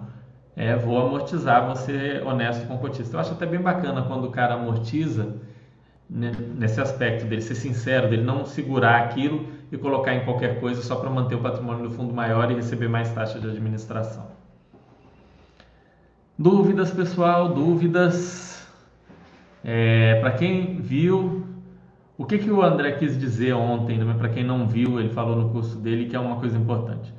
É, 0.55 0.75
vou 0.77 1.05
amortizar, 1.05 1.67
vou 1.67 1.75
ser 1.75 2.25
honesto 2.25 2.67
com 2.67 2.75
o 2.75 2.79
cotista. 2.79 3.17
Eu 3.17 3.21
acho 3.21 3.33
até 3.33 3.45
bem 3.45 3.61
bacana 3.61 4.03
quando 4.03 4.27
o 4.27 4.31
cara 4.31 4.55
amortiza 4.55 5.35
nesse 6.09 6.81
aspecto 6.81 7.27
dele 7.27 7.43
ser 7.43 7.57
sincero, 7.57 8.09
dele 8.09 8.23
não 8.23 8.47
segurar 8.47 9.03
aquilo 9.03 9.47
e 9.71 9.77
colocar 9.77 10.15
em 10.15 10.25
qualquer 10.25 10.61
coisa 10.61 10.81
só 10.83 10.97
para 10.97 11.11
manter 11.11 11.35
o 11.35 11.41
patrimônio 11.41 11.89
do 11.89 11.91
fundo 11.91 12.15
maior 12.15 12.51
e 12.51 12.55
receber 12.55 12.89
mais 12.89 13.11
taxa 13.13 13.41
de 13.41 13.49
administração. 13.49 14.27
Dúvidas, 16.39 16.91
pessoal? 16.91 17.53
Dúvidas? 17.53 18.67
É, 19.65 20.21
para 20.21 20.33
quem 20.33 20.77
viu, 20.77 21.45
o 22.17 22.25
que, 22.25 22.39
que 22.39 22.51
o 22.51 22.63
André 22.63 22.93
quis 22.93 23.19
dizer 23.19 23.53
ontem, 23.53 23.99
né? 23.99 24.15
para 24.17 24.29
quem 24.29 24.45
não 24.45 24.69
viu, 24.69 25.01
ele 25.01 25.09
falou 25.09 25.35
no 25.35 25.51
curso 25.51 25.77
dele 25.79 26.07
que 26.07 26.15
é 26.15 26.21
uma 26.21 26.37
coisa 26.37 26.57
importante. 26.57 27.13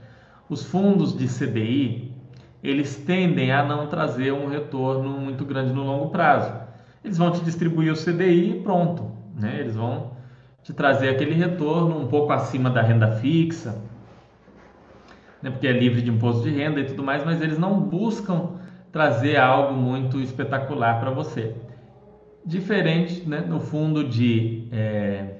Os 0.49 0.63
fundos 0.63 1.17
de 1.17 1.27
CDI, 1.27 2.13
eles 2.63 2.95
tendem 2.95 3.51
a 3.51 3.63
não 3.63 3.87
trazer 3.87 4.31
um 4.31 4.47
retorno 4.47 5.09
muito 5.19 5.43
grande 5.43 5.73
no 5.73 5.83
longo 5.83 6.09
prazo. 6.09 6.66
Eles 7.07 7.17
vão 7.17 7.31
te 7.31 7.43
distribuir 7.43 7.91
o 7.91 7.95
CDI 7.95 8.51
e 8.51 8.61
pronto. 8.61 9.11
Né? 9.35 9.59
Eles 9.59 9.75
vão 9.75 10.11
te 10.61 10.73
trazer 10.73 11.09
aquele 11.09 11.33
retorno 11.33 11.99
um 11.99 12.07
pouco 12.07 12.31
acima 12.31 12.69
da 12.69 12.81
renda 12.81 13.13
fixa, 13.17 13.81
né? 15.41 15.49
porque 15.49 15.67
é 15.67 15.71
livre 15.71 16.01
de 16.01 16.09
imposto 16.09 16.43
de 16.43 16.51
renda 16.51 16.79
e 16.79 16.85
tudo 16.85 17.03
mais, 17.03 17.23
mas 17.25 17.41
eles 17.41 17.57
não 17.57 17.79
buscam 17.79 18.57
trazer 18.91 19.37
algo 19.37 19.73
muito 19.73 20.19
espetacular 20.19 20.99
para 20.99 21.11
você 21.11 21.55
diferente 22.47 23.27
né, 23.27 23.41
no 23.41 23.59
fundo 23.59 24.05
de 24.05 24.69
é, 24.71 25.35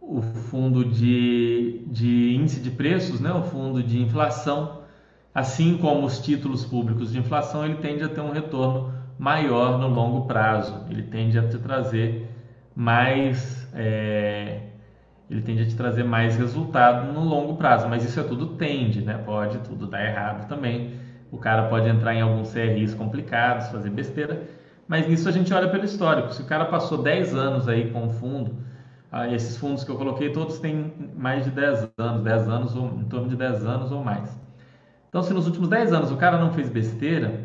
o 0.00 0.22
fundo 0.22 0.84
de, 0.84 1.82
de 1.88 2.36
índice 2.36 2.60
de 2.60 2.70
preços, 2.70 3.18
né, 3.18 3.32
o 3.32 3.42
fundo 3.42 3.82
de 3.82 4.00
inflação, 4.00 4.82
assim 5.34 5.76
como 5.76 6.06
os 6.06 6.20
títulos 6.20 6.64
públicos 6.64 7.10
de 7.10 7.18
inflação, 7.18 7.64
ele 7.64 7.78
tende 7.78 8.04
a 8.04 8.08
ter 8.08 8.20
um 8.20 8.30
retorno 8.30 8.94
maior 9.18 9.78
no 9.78 9.88
longo 9.88 10.26
prazo, 10.26 10.84
ele 10.90 11.02
tende 11.02 11.38
a 11.38 11.48
te 11.48 11.58
trazer 11.58 12.28
mais 12.74 13.66
é, 13.74 14.60
ele 15.28 15.42
tende 15.42 15.62
a 15.62 15.66
te 15.66 15.74
trazer 15.74 16.04
mais 16.04 16.36
resultado 16.36 17.12
no 17.12 17.24
longo 17.24 17.56
prazo, 17.56 17.88
mas 17.88 18.04
isso 18.04 18.18
é 18.20 18.22
tudo 18.22 18.54
tende, 18.54 19.02
né? 19.02 19.18
Pode 19.18 19.58
tudo 19.58 19.86
dar 19.86 20.04
errado 20.04 20.46
também. 20.48 20.92
O 21.32 21.38
cara 21.38 21.68
pode 21.68 21.88
entrar 21.88 22.14
em 22.14 22.20
alguns 22.20 22.52
CRIs 22.52 22.94
complicados, 22.94 23.68
fazer 23.68 23.90
besteira, 23.90 24.42
mas 24.86 25.08
nisso 25.08 25.28
a 25.28 25.32
gente 25.32 25.52
olha 25.52 25.68
pelo 25.68 25.84
histórico. 25.84 26.32
Se 26.32 26.42
o 26.42 26.46
cara 26.46 26.66
passou 26.66 27.02
10 27.02 27.34
anos 27.34 27.68
aí 27.68 27.90
com 27.90 28.06
o 28.06 28.10
fundo, 28.10 28.54
ah, 29.10 29.26
esses 29.28 29.56
fundos 29.56 29.82
que 29.82 29.90
eu 29.90 29.96
coloquei 29.96 30.30
todos 30.30 30.60
têm 30.60 30.92
mais 31.16 31.44
de 31.44 31.50
10 31.50 31.90
anos, 31.98 32.22
10 32.22 32.48
anos 32.48 32.76
ou 32.76 32.86
em 32.86 33.04
torno 33.04 33.28
de 33.28 33.36
10 33.36 33.66
anos 33.66 33.90
ou 33.90 34.04
mais. 34.04 34.38
Então, 35.08 35.22
se 35.22 35.34
nos 35.34 35.46
últimos 35.46 35.68
10 35.68 35.92
anos 35.92 36.12
o 36.12 36.16
cara 36.16 36.38
não 36.38 36.52
fez 36.52 36.68
besteira, 36.68 37.40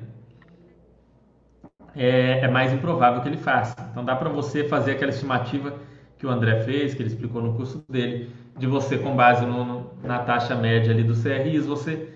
é, 1.96 2.40
é 2.40 2.48
mais 2.48 2.74
improvável 2.74 3.22
que 3.22 3.28
ele 3.28 3.38
faça. 3.38 3.76
Então, 3.92 4.04
dá 4.04 4.16
para 4.16 4.30
você 4.30 4.64
fazer 4.64 4.92
aquela 4.92 5.12
estimativa 5.12 5.74
que 6.18 6.26
o 6.26 6.30
André 6.30 6.64
fez, 6.64 6.94
que 6.94 7.02
ele 7.02 7.10
explicou 7.10 7.42
no 7.42 7.54
curso 7.54 7.84
dele, 7.90 8.30
de 8.58 8.68
você, 8.68 8.98
com 8.98 9.16
base 9.16 9.46
no, 9.46 9.92
na 10.04 10.20
taxa 10.20 10.56
média 10.56 10.94
ali 10.94 11.04
do 11.04 11.16
CRIs, 11.16 11.66
você 11.66 12.10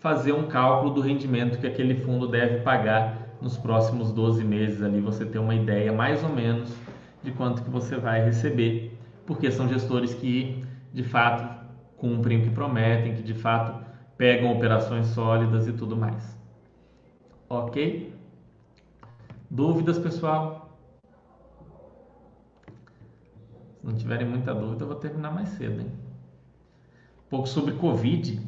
fazer 0.00 0.32
um 0.32 0.48
cálculo 0.48 0.92
do 0.92 1.00
rendimento 1.00 1.58
que 1.58 1.66
aquele 1.66 1.94
fundo 1.94 2.26
deve 2.26 2.60
pagar 2.60 3.24
nos 3.40 3.56
próximos 3.56 4.12
12 4.12 4.44
meses 4.44 4.82
ali 4.82 5.00
você 5.00 5.24
ter 5.24 5.38
uma 5.38 5.54
ideia 5.54 5.92
mais 5.92 6.22
ou 6.22 6.30
menos 6.30 6.74
de 7.22 7.30
quanto 7.30 7.62
que 7.62 7.70
você 7.70 7.96
vai 7.96 8.24
receber, 8.24 8.98
porque 9.24 9.50
são 9.50 9.68
gestores 9.68 10.12
que 10.14 10.64
de 10.92 11.02
fato 11.02 11.64
cumprem 11.96 12.38
o 12.38 12.42
que 12.42 12.50
prometem, 12.50 13.14
que 13.14 13.22
de 13.22 13.34
fato 13.34 13.84
pegam 14.16 14.52
operações 14.52 15.06
sólidas 15.06 15.66
e 15.66 15.72
tudo 15.72 15.96
mais. 15.96 16.38
Ok? 17.48 18.13
Dúvidas, 19.54 20.00
pessoal? 20.00 20.68
Se 23.78 23.86
não 23.86 23.94
tiverem 23.94 24.26
muita 24.26 24.52
dúvida, 24.52 24.82
eu 24.82 24.88
vou 24.88 24.96
terminar 24.96 25.32
mais 25.32 25.48
cedo, 25.50 25.80
hein? 25.80 25.92
Um 27.24 27.30
pouco 27.30 27.46
sobre 27.46 27.74
Covid. 27.74 28.40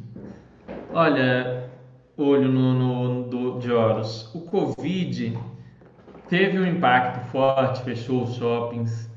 Olha, 0.91 1.69
olho 2.17 2.51
no, 2.51 2.73
no 2.73 3.23
do, 3.29 3.57
de 3.57 3.71
Horus. 3.71 4.35
O 4.35 4.41
Covid 4.41 5.39
teve 6.27 6.59
um 6.59 6.65
impacto 6.65 7.25
forte, 7.29 7.83
fechou 7.83 8.23
os 8.23 8.35
shoppings, 8.35 9.09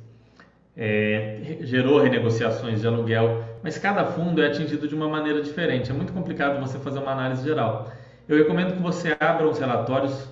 é, 0.76 1.58
gerou 1.62 2.00
renegociações 2.00 2.82
de 2.82 2.86
aluguel, 2.86 3.42
mas 3.64 3.78
cada 3.78 4.04
fundo 4.04 4.40
é 4.40 4.46
atingido 4.46 4.86
de 4.86 4.94
uma 4.94 5.08
maneira 5.08 5.42
diferente. 5.42 5.90
É 5.90 5.92
muito 5.92 6.12
complicado 6.12 6.60
você 6.60 6.78
fazer 6.78 7.00
uma 7.00 7.10
análise 7.10 7.42
geral. 7.42 7.90
Eu 8.28 8.38
recomendo 8.38 8.76
que 8.76 8.80
você 8.80 9.16
abra 9.18 9.48
os 9.48 9.58
relatórios 9.58 10.30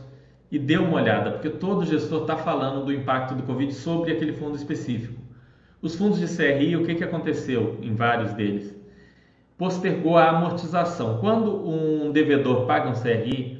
e 0.51 0.59
dê 0.59 0.77
uma 0.79 1.01
olhada, 1.01 1.33
porque 1.33 1.51
todo 1.51 1.85
gestor 1.85 2.23
está 2.23 2.37
falando 2.37 2.85
do 2.85 2.93
impacto 2.93 3.35
do 3.35 3.43
Covid 3.43 3.73
sobre 3.75 4.13
aquele 4.13 4.33
fundo 4.33 4.57
específico. 4.57 5.21
Os 5.81 5.95
fundos 5.95 6.19
de 6.19 6.27
CRI, 6.27 6.77
o 6.77 6.85
que, 6.85 6.95
que 6.95 7.05
aconteceu 7.05 7.79
em 7.83 7.95
vários 7.95 8.33
deles? 8.33 8.79
postergou 9.59 10.17
a 10.17 10.31
amortização. 10.31 11.19
Quando 11.19 11.69
um 11.69 12.13
devedor 12.13 12.65
paga 12.65 12.89
um 12.89 12.95
CRI, 12.95 13.59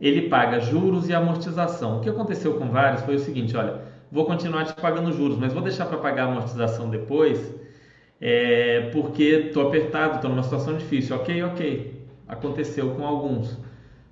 ele 0.00 0.28
paga 0.28 0.58
juros 0.58 1.08
e 1.08 1.14
amortização. 1.14 1.98
O 1.98 2.00
que 2.00 2.08
aconteceu 2.08 2.54
com 2.54 2.70
vários 2.70 3.02
foi 3.02 3.16
o 3.16 3.18
seguinte: 3.18 3.54
olha, 3.56 3.82
vou 4.10 4.24
continuar 4.24 4.64
te 4.64 4.74
pagando 4.74 5.12
juros, 5.12 5.38
mas 5.38 5.52
vou 5.52 5.62
deixar 5.62 5.84
para 5.86 5.98
pagar 5.98 6.24
a 6.24 6.30
amortização 6.30 6.88
depois, 6.88 7.54
é, 8.20 8.88
porque 8.92 9.22
estou 9.22 9.68
apertado, 9.68 10.16
estou 10.16 10.30
numa 10.30 10.42
situação 10.42 10.76
difícil. 10.76 11.14
Ok, 11.14 11.42
ok. 11.44 12.04
Aconteceu 12.26 12.90
com 12.94 13.06
alguns. 13.06 13.60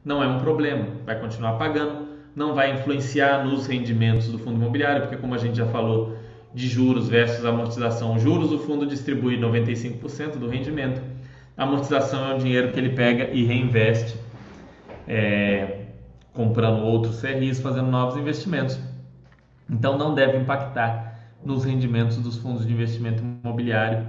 Não 0.05 0.23
é 0.23 0.27
um 0.27 0.39
problema, 0.39 0.87
vai 1.07 1.19
continuar 1.19 1.53
pagando, 1.53 2.09
não 2.35 2.55
vai 2.55 2.73
influenciar 2.73 3.45
nos 3.45 3.67
rendimentos 3.67 4.29
do 4.29 4.39
fundo 4.39 4.57
imobiliário, 4.57 5.03
porque, 5.03 5.17
como 5.17 5.35
a 5.35 5.39
gente 5.39 5.57
já 5.57 5.67
falou, 5.67 6.17
de 6.55 6.69
juros 6.69 7.09
versus 7.09 7.45
amortização, 7.45 8.19
juros 8.19 8.53
o 8.53 8.59
fundo 8.59 8.87
distribui 8.87 9.39
95% 9.39 10.39
do 10.39 10.49
rendimento 10.49 11.01
amortização 11.57 12.31
é 12.31 12.35
o 12.35 12.39
dinheiro 12.39 12.73
que 12.73 12.79
ele 12.79 12.91
pega 12.91 13.31
e 13.31 13.45
reinveste, 13.45 14.17
é, 15.07 15.87
comprando 16.33 16.83
outros 16.83 17.21
CRIs, 17.21 17.61
fazendo 17.61 17.91
novos 17.91 18.17
investimentos. 18.17 18.79
Então 19.69 19.97
não 19.97 20.15
deve 20.15 20.39
impactar 20.39 21.19
nos 21.45 21.65
rendimentos 21.65 22.19
dos 22.19 22.37
fundos 22.37 22.67
de 22.67 22.73
investimento 22.73 23.23
imobiliário 23.23 24.07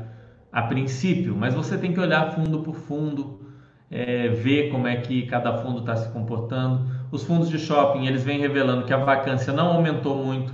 a 0.52 0.62
princípio, 0.62 1.36
mas 1.36 1.54
você 1.54 1.78
tem 1.78 1.94
que 1.94 2.00
olhar 2.00 2.32
fundo 2.34 2.60
por 2.60 2.76
fundo, 2.76 3.42
é, 3.90 4.30
ver 4.30 4.70
como 4.70 4.88
é 4.88 4.98
que 4.98 5.24
cada 5.24 5.58
fundo 5.58 5.80
está 5.80 5.96
se 5.96 6.10
comportando. 6.12 6.93
Os 7.14 7.24
fundos 7.24 7.47
de 7.47 7.59
shopping 7.59 8.07
eles 8.07 8.24
vêm 8.24 8.39
revelando 8.39 8.86
que 8.86 8.91
a 8.91 8.97
vacância 8.97 9.53
não 9.53 9.68
aumentou 9.68 10.16
muito. 10.26 10.51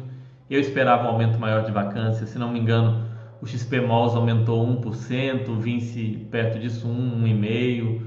Eu 0.50 0.60
esperava 0.60 1.06
um 1.06 1.12
aumento 1.12 1.40
maior 1.40 1.64
de 1.64 1.72
vacância, 1.72 2.28
se 2.28 2.38
não 2.38 2.52
me 2.52 2.60
engano, 2.60 3.06
o 3.42 3.48
XP 3.48 3.80
Malls 3.80 4.14
aumentou 4.14 4.68
1%, 4.68 5.48
o 5.48 5.56
Vinci 5.56 6.28
perto 6.30 6.60
disso 6.60 6.86
1, 6.86 7.24
1,5%, 7.24 8.02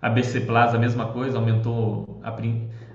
a 0.00 0.10
BC 0.10 0.42
Plaza 0.42 0.76
a 0.76 0.78
mesma 0.78 1.06
coisa, 1.06 1.38
aumentou 1.38 2.20
a, 2.22 2.28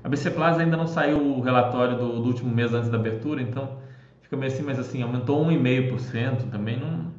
a 0.06 0.08
BC 0.08 0.32
Plaza 0.32 0.62
ainda 0.62 0.78
não 0.78 0.88
saiu 0.88 1.18
o 1.18 1.42
relatório 1.42 1.98
do, 1.98 2.22
do, 2.22 2.26
último 2.26 2.56
mês 2.56 2.74
antes 2.74 2.88
da 2.88 2.98
abertura, 2.98 3.42
então 3.42 3.80
fica 4.22 4.38
meio 4.38 4.54
assim, 4.54 4.64
mas 4.64 4.80
assim, 4.80 5.04
aumentou 5.04 5.46
1,5% 5.46 6.50
também, 6.50 6.80
não, 6.80 7.12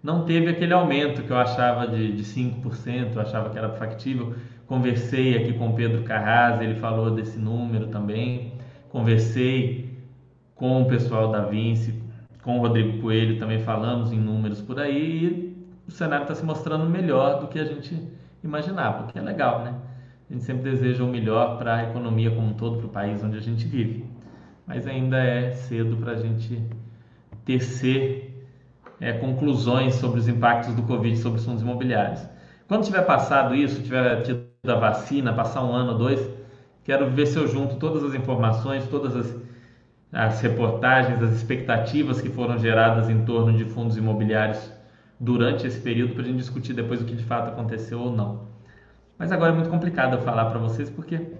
não 0.00 0.24
teve 0.24 0.48
aquele 0.48 0.74
aumento 0.74 1.24
que 1.24 1.32
eu 1.32 1.36
achava 1.36 1.88
de, 1.88 2.12
de 2.12 2.22
5%, 2.22 3.16
eu 3.16 3.20
achava 3.20 3.50
que 3.50 3.58
era 3.58 3.70
factível. 3.70 4.32
Conversei 4.72 5.36
aqui 5.36 5.52
com 5.52 5.74
Pedro 5.74 6.02
Carras, 6.02 6.62
ele 6.62 6.76
falou 6.76 7.10
desse 7.10 7.38
número 7.38 7.88
também. 7.88 8.54
Conversei 8.88 9.98
com 10.54 10.80
o 10.80 10.86
pessoal 10.86 11.30
da 11.30 11.42
Vinci, 11.42 12.02
com 12.42 12.56
o 12.56 12.62
Rodrigo 12.62 13.02
Coelho 13.02 13.38
também 13.38 13.58
falamos 13.58 14.10
em 14.12 14.18
números 14.18 14.62
por 14.62 14.80
aí 14.80 15.26
e 15.26 15.66
o 15.86 15.90
cenário 15.90 16.22
está 16.22 16.34
se 16.34 16.42
mostrando 16.42 16.88
melhor 16.88 17.38
do 17.38 17.48
que 17.48 17.58
a 17.58 17.66
gente 17.66 18.02
imaginava, 18.42 19.04
o 19.04 19.06
que 19.08 19.18
é 19.18 19.20
legal, 19.20 19.62
né? 19.62 19.74
A 20.30 20.32
gente 20.32 20.42
sempre 20.42 20.70
deseja 20.70 21.04
o 21.04 21.06
melhor 21.06 21.58
para 21.58 21.74
a 21.74 21.82
economia 21.90 22.30
como 22.30 22.46
um 22.46 22.54
todo, 22.54 22.78
para 22.78 22.86
o 22.86 22.88
país 22.88 23.22
onde 23.22 23.36
a 23.36 23.42
gente 23.42 23.66
vive. 23.66 24.06
Mas 24.66 24.86
ainda 24.86 25.18
é 25.18 25.50
cedo 25.50 25.98
para 25.98 26.12
a 26.12 26.16
gente 26.16 26.62
tecer 27.44 28.48
é, 28.98 29.12
conclusões 29.12 29.96
sobre 29.96 30.18
os 30.18 30.28
impactos 30.28 30.74
do 30.74 30.82
Covid 30.84 31.14
sobre 31.18 31.40
os 31.40 31.44
fundos 31.44 31.60
imobiliários. 31.60 32.26
Quando 32.66 32.86
tiver 32.86 33.02
passado 33.02 33.54
isso, 33.54 33.82
tiver 33.82 34.22
tido 34.22 34.51
a 34.64 34.76
vacina, 34.76 35.32
passar 35.32 35.64
um 35.64 35.72
ano, 35.72 35.98
dois, 35.98 36.24
quero 36.84 37.10
ver 37.10 37.26
se 37.26 37.36
eu 37.36 37.48
junto 37.48 37.80
todas 37.80 38.04
as 38.04 38.14
informações, 38.14 38.86
todas 38.86 39.16
as, 39.16 39.36
as 40.12 40.40
reportagens, 40.40 41.20
as 41.20 41.32
expectativas 41.32 42.20
que 42.20 42.28
foram 42.28 42.56
geradas 42.56 43.10
em 43.10 43.24
torno 43.24 43.58
de 43.58 43.64
fundos 43.64 43.96
imobiliários 43.96 44.70
durante 45.18 45.66
esse 45.66 45.80
período 45.80 46.14
para 46.14 46.22
a 46.22 46.26
gente 46.26 46.36
discutir 46.36 46.74
depois 46.74 47.02
o 47.02 47.04
que 47.04 47.16
de 47.16 47.24
fato 47.24 47.48
aconteceu 47.48 47.98
ou 47.98 48.12
não. 48.12 48.46
Mas 49.18 49.32
agora 49.32 49.50
é 49.50 49.54
muito 49.56 49.68
complicado 49.68 50.14
eu 50.14 50.20
falar 50.20 50.44
para 50.44 50.60
vocês 50.60 50.88
porque 50.88 51.32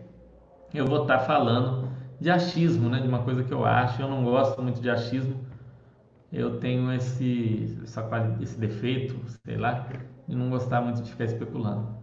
eu 0.75 0.85
vou 0.85 1.03
estar 1.03 1.19
tá 1.19 1.25
falando 1.25 1.91
de 2.21 2.29
achismo, 2.29 2.89
né, 2.89 2.99
de 2.99 3.07
uma 3.07 3.21
coisa 3.23 3.45
que 3.45 3.55
eu 3.55 3.65
acho. 3.65 4.03
Eu 4.03 4.09
não 4.09 4.25
gosto 4.25 4.61
muito 4.61 4.81
de 4.81 4.91
achismo. 4.91 5.37
Eu 6.33 6.59
tenho 6.59 6.93
esse, 6.93 7.79
essa, 7.85 8.05
esse 8.41 8.59
defeito, 8.59 9.15
sei 9.47 9.57
lá, 9.57 9.87
de 10.27 10.35
não 10.35 10.51
gostar 10.51 10.81
muito 10.81 11.03
de 11.03 11.11
ficar 11.13 11.27
especulando. 11.27 12.02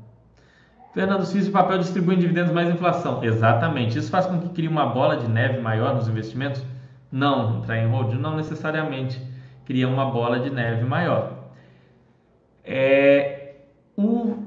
Fernando 0.99 1.23
de 1.23 1.49
papel 1.49 1.77
distribui 1.77 2.17
dividendos 2.17 2.51
mais 2.51 2.69
inflação. 2.69 3.23
Exatamente. 3.23 3.97
Isso 3.97 4.11
faz 4.11 4.25
com 4.25 4.37
que 4.37 4.49
crie 4.49 4.67
uma 4.67 4.85
bola 4.85 5.15
de 5.15 5.29
neve 5.29 5.61
maior 5.61 5.95
nos 5.95 6.09
investimentos? 6.09 6.61
Não, 7.09 7.59
entrar 7.59 7.77
em 7.77 7.87
hold 7.87 8.15
não 8.15 8.35
necessariamente 8.35 9.17
cria 9.63 9.87
uma 9.87 10.11
bola 10.11 10.41
de 10.41 10.49
neve 10.49 10.83
maior. 10.83 11.51
É, 12.65 13.53
o 13.95 14.43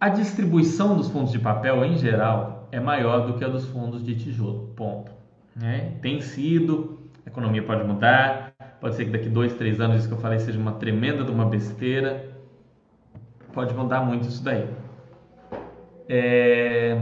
a 0.00 0.08
distribuição 0.08 0.96
dos 0.96 1.10
fundos 1.10 1.32
de 1.32 1.38
papel, 1.38 1.84
em 1.84 1.98
geral, 1.98 2.66
é 2.72 2.80
maior 2.80 3.26
do 3.26 3.34
que 3.34 3.44
a 3.44 3.48
dos 3.48 3.66
fundos 3.66 4.02
de 4.02 4.14
tijolo. 4.14 4.72
Ponto. 4.74 5.12
Né? 5.54 5.96
Tem 6.00 6.22
sido, 6.22 6.98
a 7.26 7.28
economia 7.28 7.62
pode 7.62 7.84
mudar, 7.84 8.54
pode 8.80 8.94
ser 8.94 9.04
que 9.04 9.10
daqui 9.10 9.28
dois, 9.28 9.52
três 9.52 9.78
anos 9.78 9.98
isso 9.98 10.08
que 10.08 10.14
eu 10.14 10.18
falei 10.18 10.38
seja 10.38 10.58
uma 10.58 10.72
tremenda 10.72 11.24
de 11.24 11.30
uma 11.30 11.44
besteira. 11.44 12.24
Pode 13.52 13.74
mudar 13.74 14.00
muito 14.00 14.26
isso 14.28 14.42
daí. 14.42 14.66
É... 16.12 16.98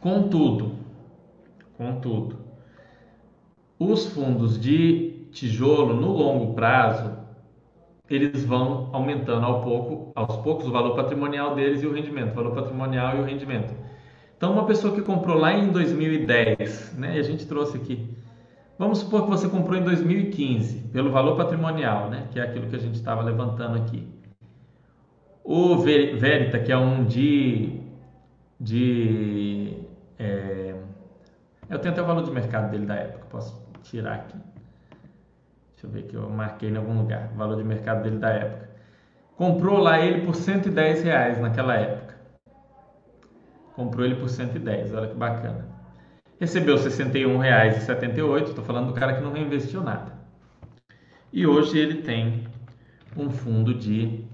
Contudo, 0.00 0.76
contudo, 1.76 2.38
os 3.78 4.06
fundos 4.06 4.58
de 4.58 5.26
tijolo 5.30 5.92
no 5.92 6.10
longo 6.10 6.54
prazo 6.54 7.12
eles 8.08 8.46
vão 8.46 8.88
aumentando 8.94 9.44
ao 9.44 9.62
pouco, 9.62 10.10
aos 10.14 10.36
poucos 10.36 10.66
o 10.66 10.70
valor 10.70 10.96
patrimonial 10.96 11.54
deles 11.54 11.82
e 11.82 11.86
o 11.86 11.92
rendimento, 11.92 12.32
o 12.32 12.34
valor 12.34 12.54
patrimonial 12.54 13.18
e 13.18 13.20
o 13.20 13.24
rendimento. 13.24 13.74
Então, 14.38 14.54
uma 14.54 14.64
pessoa 14.64 14.94
que 14.94 15.02
comprou 15.02 15.36
lá 15.36 15.52
em 15.52 15.70
2010, 15.70 16.94
né, 16.96 17.16
e 17.16 17.20
a 17.20 17.22
gente 17.22 17.46
trouxe 17.46 17.76
aqui, 17.76 18.08
vamos 18.78 19.00
supor 19.00 19.24
que 19.24 19.28
você 19.28 19.50
comprou 19.50 19.78
em 19.78 19.84
2015, 19.84 20.88
pelo 20.92 21.10
valor 21.10 21.36
patrimonial, 21.36 22.08
né, 22.08 22.28
que 22.30 22.40
é 22.40 22.42
aquilo 22.42 22.68
que 22.68 22.76
a 22.76 22.80
gente 22.80 22.94
estava 22.94 23.22
levantando 23.22 23.76
aqui. 23.76 24.08
O 25.48 25.76
Verita, 25.76 26.58
que 26.58 26.72
é 26.72 26.76
um 26.76 27.04
de. 27.04 27.80
de 28.58 29.78
é, 30.18 30.74
eu 31.70 31.78
tenho 31.78 31.92
até 31.94 32.02
o 32.02 32.04
valor 32.04 32.24
de 32.24 32.32
mercado 32.32 32.68
dele 32.68 32.84
da 32.84 32.96
época, 32.96 33.26
posso 33.30 33.64
tirar 33.84 34.14
aqui. 34.14 34.36
Deixa 35.70 35.86
eu 35.86 35.90
ver 35.90 36.02
que 36.02 36.16
eu 36.16 36.28
marquei 36.28 36.68
em 36.68 36.76
algum 36.76 36.98
lugar. 36.98 37.30
O 37.32 37.36
valor 37.36 37.56
de 37.56 37.62
mercado 37.62 38.02
dele 38.02 38.18
da 38.18 38.30
época. 38.30 38.70
Comprou 39.36 39.78
lá 39.78 40.00
ele 40.00 40.26
por 40.26 40.34
110 40.34 41.04
reais 41.04 41.38
naquela 41.40 41.76
época. 41.76 42.16
Comprou 43.76 44.04
ele 44.04 44.16
por 44.16 44.28
110, 44.28 44.94
olha 44.94 45.06
que 45.06 45.14
bacana. 45.14 45.64
Recebeu 46.40 46.74
R$ 46.74 46.82
61,78. 46.82 48.48
Estou 48.48 48.64
falando 48.64 48.88
do 48.88 48.94
cara 48.94 49.14
que 49.14 49.22
não 49.22 49.32
reinvestiu 49.32 49.80
nada. 49.80 50.12
E 51.32 51.46
hoje 51.46 51.78
ele 51.78 52.02
tem 52.02 52.48
um 53.16 53.30
fundo 53.30 53.72
de 53.72 54.25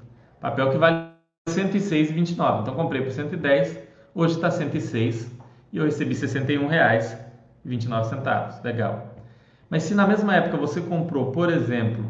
papel 0.43 0.71
que 0.71 0.77
vale 0.77 1.13
106,29. 1.49 2.63
Então 2.63 2.75
comprei 2.75 3.01
por 3.01 3.13
110, 3.13 3.79
hoje 4.15 4.35
está 4.35 4.51
106 4.51 5.35
e 5.73 5.79
eu 5.79 5.85
recebi 5.85 6.15
R$ 6.15 6.21
61,29. 6.21 8.63
Legal. 8.63 9.15
Mas 9.71 9.85
se 9.85 9.95
na 9.95 10.07
mesma 10.07 10.37
época 10.37 10.59
você 10.59 10.83
comprou, 10.83 11.33
por 11.33 11.51
exemplo, 11.51 12.05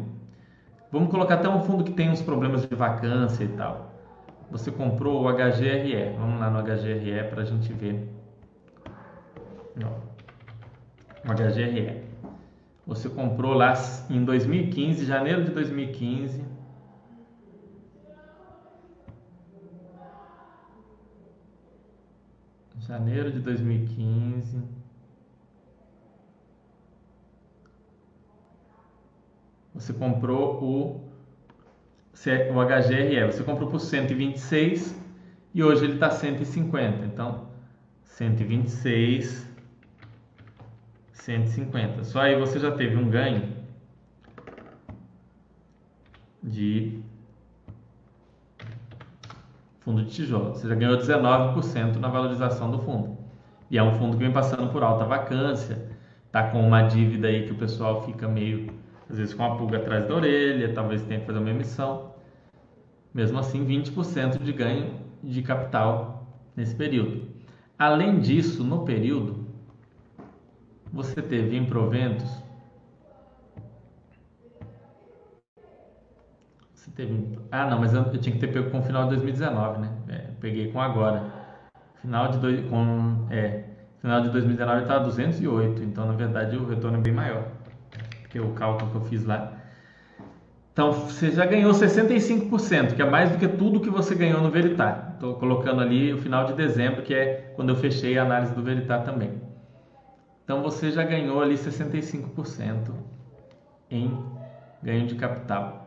vamos 0.91 1.09
colocar 1.09 1.35
até 1.35 1.47
um 1.47 1.61
fundo 1.61 1.81
que 1.83 1.93
tem 1.93 2.09
uns 2.09 2.21
problemas 2.21 2.67
de 2.67 2.75
vacância 2.75 3.43
e 3.43 3.47
tal. 3.49 3.93
Você 4.51 4.71
comprou 4.71 5.23
o 5.23 5.31
HGRE. 5.31 6.15
Vamos 6.17 6.39
lá 6.39 6.49
no 6.49 6.61
HGRE 6.61 7.29
para 7.29 7.43
a 7.43 7.45
gente 7.45 7.71
ver. 7.71 8.09
Não. 9.75 9.93
O 11.25 11.33
HGRE. 11.33 12.03
Você 12.85 13.07
comprou 13.07 13.53
lá 13.53 13.73
em 14.09 14.25
2015, 14.25 15.05
janeiro 15.05 15.45
de 15.45 15.51
2015. 15.51 16.43
Janeiro 22.87 23.31
de 23.31 23.39
2015. 23.39 24.83
você 29.73 29.91
comprou 29.91 30.63
o, 30.63 31.09
o 32.13 32.65
HGRE, 32.65 33.25
você 33.25 33.43
comprou 33.43 33.69
por 33.69 33.79
126 33.79 34.95
e 35.53 35.63
hoje 35.63 35.85
ele 35.85 35.93
está 35.95 36.09
150. 36.09 37.05
Então, 37.05 37.49
126, 38.03 39.49
150. 41.11 42.03
Só 42.03 42.21
aí 42.21 42.39
você 42.39 42.59
já 42.59 42.71
teve 42.71 42.95
um 42.95 43.09
ganho 43.09 43.51
de 46.41 47.02
fundo 49.83 50.03
de 50.03 50.11
tijolo. 50.11 50.51
Você 50.51 50.67
já 50.67 50.75
ganhou 50.75 50.97
19% 50.97 51.97
na 51.97 52.07
valorização 52.07 52.71
do 52.71 52.79
fundo. 52.79 53.17
E 53.69 53.77
é 53.77 53.83
um 53.83 53.93
fundo 53.93 54.17
que 54.17 54.23
vem 54.23 54.31
passando 54.31 54.71
por 54.71 54.83
alta 54.83 55.05
vacância, 55.05 55.89
tá 56.31 56.43
com 56.49 56.65
uma 56.65 56.83
dívida 56.83 57.27
aí 57.27 57.45
que 57.45 57.51
o 57.51 57.55
pessoal 57.55 58.03
fica 58.03 58.27
meio 58.27 58.73
às 59.09 59.17
vezes 59.17 59.33
com 59.33 59.43
a 59.43 59.55
pulga 59.55 59.77
atrás 59.77 60.07
da 60.07 60.15
orelha, 60.15 60.73
talvez 60.73 61.03
tenha 61.03 61.19
que 61.19 61.25
fazer 61.25 61.39
uma 61.39 61.49
emissão. 61.49 62.13
Mesmo 63.13 63.37
assim, 63.37 63.65
20% 63.65 64.41
de 64.41 64.51
ganho 64.51 64.95
de 65.23 65.41
capital 65.41 66.27
nesse 66.55 66.75
período. 66.75 67.27
Além 67.77 68.19
disso, 68.19 68.63
no 68.63 68.85
período, 68.85 69.45
você 70.91 71.21
teve 71.21 71.55
em 71.55 71.65
proventos. 71.65 72.42
Você 76.83 76.91
teve. 76.91 77.39
Ah, 77.49 77.65
não, 77.65 77.79
mas 77.79 77.93
eu, 77.93 78.01
eu 78.01 78.17
tinha 78.19 78.35
que 78.35 78.39
ter 78.41 78.51
pego 78.51 78.69
com 78.69 78.79
o 78.79 78.83
final 78.83 79.03
de 79.03 79.11
2019, 79.11 79.79
né? 79.79 79.89
É, 80.09 80.17
peguei 80.41 80.69
com 80.69 80.81
agora. 80.81 81.31
Final 82.01 82.27
de, 82.27 82.39
dois, 82.39 82.69
com, 82.69 83.25
é, 83.29 83.63
final 84.01 84.19
de 84.21 84.29
2019 84.29 84.81
estava 84.81 85.05
208, 85.05 85.81
então 85.81 86.05
na 86.05 86.13
verdade 86.13 86.57
o 86.57 86.67
retorno 86.67 86.97
é 86.97 87.01
bem 87.01 87.13
maior 87.13 87.45
que 88.29 88.39
é 88.39 88.41
o 88.41 88.49
cálculo 88.49 88.89
que 88.89 88.97
eu 88.97 89.01
fiz 89.01 89.23
lá. 89.23 89.53
Então 90.73 90.91
você 90.91 91.31
já 91.31 91.45
ganhou 91.45 91.71
65%, 91.71 92.95
que 92.95 93.01
é 93.01 93.05
mais 93.05 93.29
do 93.31 93.37
que 93.37 93.47
tudo 93.47 93.79
que 93.79 93.91
você 93.91 94.15
ganhou 94.15 94.41
no 94.41 94.49
Veritar. 94.49 95.11
Estou 95.13 95.35
colocando 95.35 95.81
ali 95.81 96.11
o 96.11 96.17
final 96.17 96.45
de 96.45 96.53
dezembro, 96.53 97.03
que 97.03 97.13
é 97.13 97.53
quando 97.55 97.69
eu 97.69 97.75
fechei 97.75 98.17
a 98.17 98.23
análise 98.23 98.53
do 98.53 98.63
Veritar 98.63 99.03
também. 99.03 99.39
Então 100.43 100.63
você 100.63 100.91
já 100.91 101.03
ganhou 101.03 101.41
ali 101.41 101.55
65% 101.55 102.91
em 103.89 104.19
ganho 104.81 105.05
de 105.05 105.13
capital. 105.13 105.82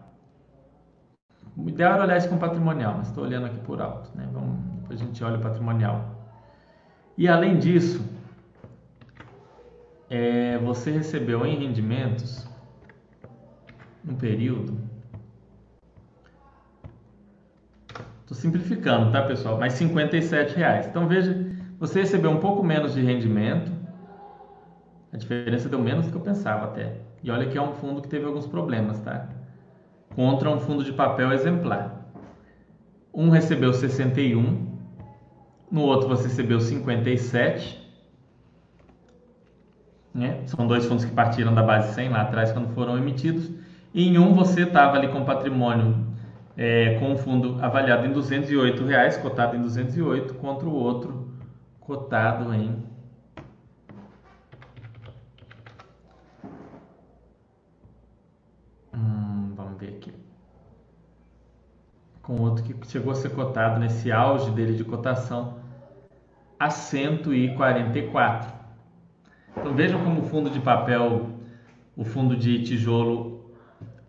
O 1.56 1.68
ideal 1.68 1.94
era 1.94 2.04
olhar 2.04 2.16
isso 2.18 2.28
com 2.28 2.36
patrimonial, 2.36 2.94
mas 2.98 3.08
estou 3.08 3.24
olhando 3.24 3.46
aqui 3.46 3.58
por 3.60 3.80
alto. 3.80 4.10
Né? 4.14 4.28
Vamos, 4.32 4.58
depois 4.80 5.00
a 5.00 5.04
gente 5.04 5.24
olha 5.24 5.38
o 5.38 5.40
patrimonial. 5.40 6.04
E 7.16 7.26
além 7.26 7.58
disso, 7.58 8.04
é, 10.10 10.58
você 10.58 10.90
recebeu 10.90 11.46
em 11.46 11.56
rendimentos 11.56 12.46
um 14.06 14.14
período. 14.14 14.78
Estou 18.20 18.36
simplificando, 18.36 19.10
tá 19.10 19.22
pessoal? 19.22 19.58
Mas 19.58 19.72
57 19.74 20.56
reais. 20.56 20.86
Então 20.86 21.08
veja, 21.08 21.56
você 21.78 22.00
recebeu 22.00 22.30
um 22.30 22.40
pouco 22.40 22.62
menos 22.62 22.92
de 22.92 23.00
rendimento. 23.00 23.72
A 25.12 25.16
diferença 25.16 25.68
deu 25.68 25.80
menos 25.80 26.06
do 26.06 26.10
que 26.12 26.18
eu 26.18 26.22
pensava 26.22 26.66
até. 26.66 27.00
E 27.22 27.30
olha 27.30 27.48
que 27.48 27.56
é 27.56 27.62
um 27.62 27.72
fundo 27.72 28.02
que 28.02 28.08
teve 28.08 28.26
alguns 28.26 28.46
problemas, 28.46 29.00
tá? 29.00 29.28
Contra 30.16 30.48
um 30.50 30.58
fundo 30.58 30.82
de 30.82 30.94
papel 30.94 31.30
exemplar. 31.30 32.08
Um 33.12 33.28
recebeu 33.28 33.74
61, 33.74 34.66
no 35.70 35.82
outro 35.82 36.08
você 36.08 36.24
recebeu 36.24 36.58
57. 36.58 37.84
Né? 40.14 40.40
São 40.46 40.66
dois 40.66 40.86
fundos 40.86 41.04
que 41.04 41.12
partiram 41.12 41.54
da 41.54 41.62
base 41.62 41.94
100 41.94 42.08
lá 42.08 42.22
atrás 42.22 42.50
quando 42.50 42.72
foram 42.74 42.96
emitidos. 42.96 43.50
E 43.92 44.08
em 44.08 44.18
um 44.18 44.32
você 44.32 44.62
estava 44.62 44.96
ali 44.96 45.08
com 45.08 45.22
patrimônio 45.22 46.06
é, 46.56 46.98
com 46.98 47.12
o 47.12 47.18
fundo 47.18 47.62
avaliado 47.62 48.06
em 48.06 48.12
208 48.12 48.84
reais, 48.86 49.18
cotado 49.18 49.54
em 49.54 49.60
208, 49.60 50.32
contra 50.34 50.66
o 50.66 50.74
outro 50.74 51.28
cotado 51.78 52.54
em 52.54 52.85
com 62.26 62.40
outro 62.42 62.64
que 62.64 62.74
chegou 62.90 63.12
a 63.12 63.14
ser 63.14 63.30
cotado 63.30 63.78
nesse 63.78 64.10
auge 64.10 64.50
dele 64.50 64.74
de 64.74 64.84
cotação 64.84 65.54
a 66.58 66.68
144 66.68 68.52
então 69.56 69.74
vejam 69.74 70.02
como 70.02 70.20
o 70.20 70.24
fundo 70.24 70.50
de 70.50 70.60
papel 70.60 71.30
o 71.96 72.04
fundo 72.04 72.36
de 72.36 72.62
tijolo 72.62 73.36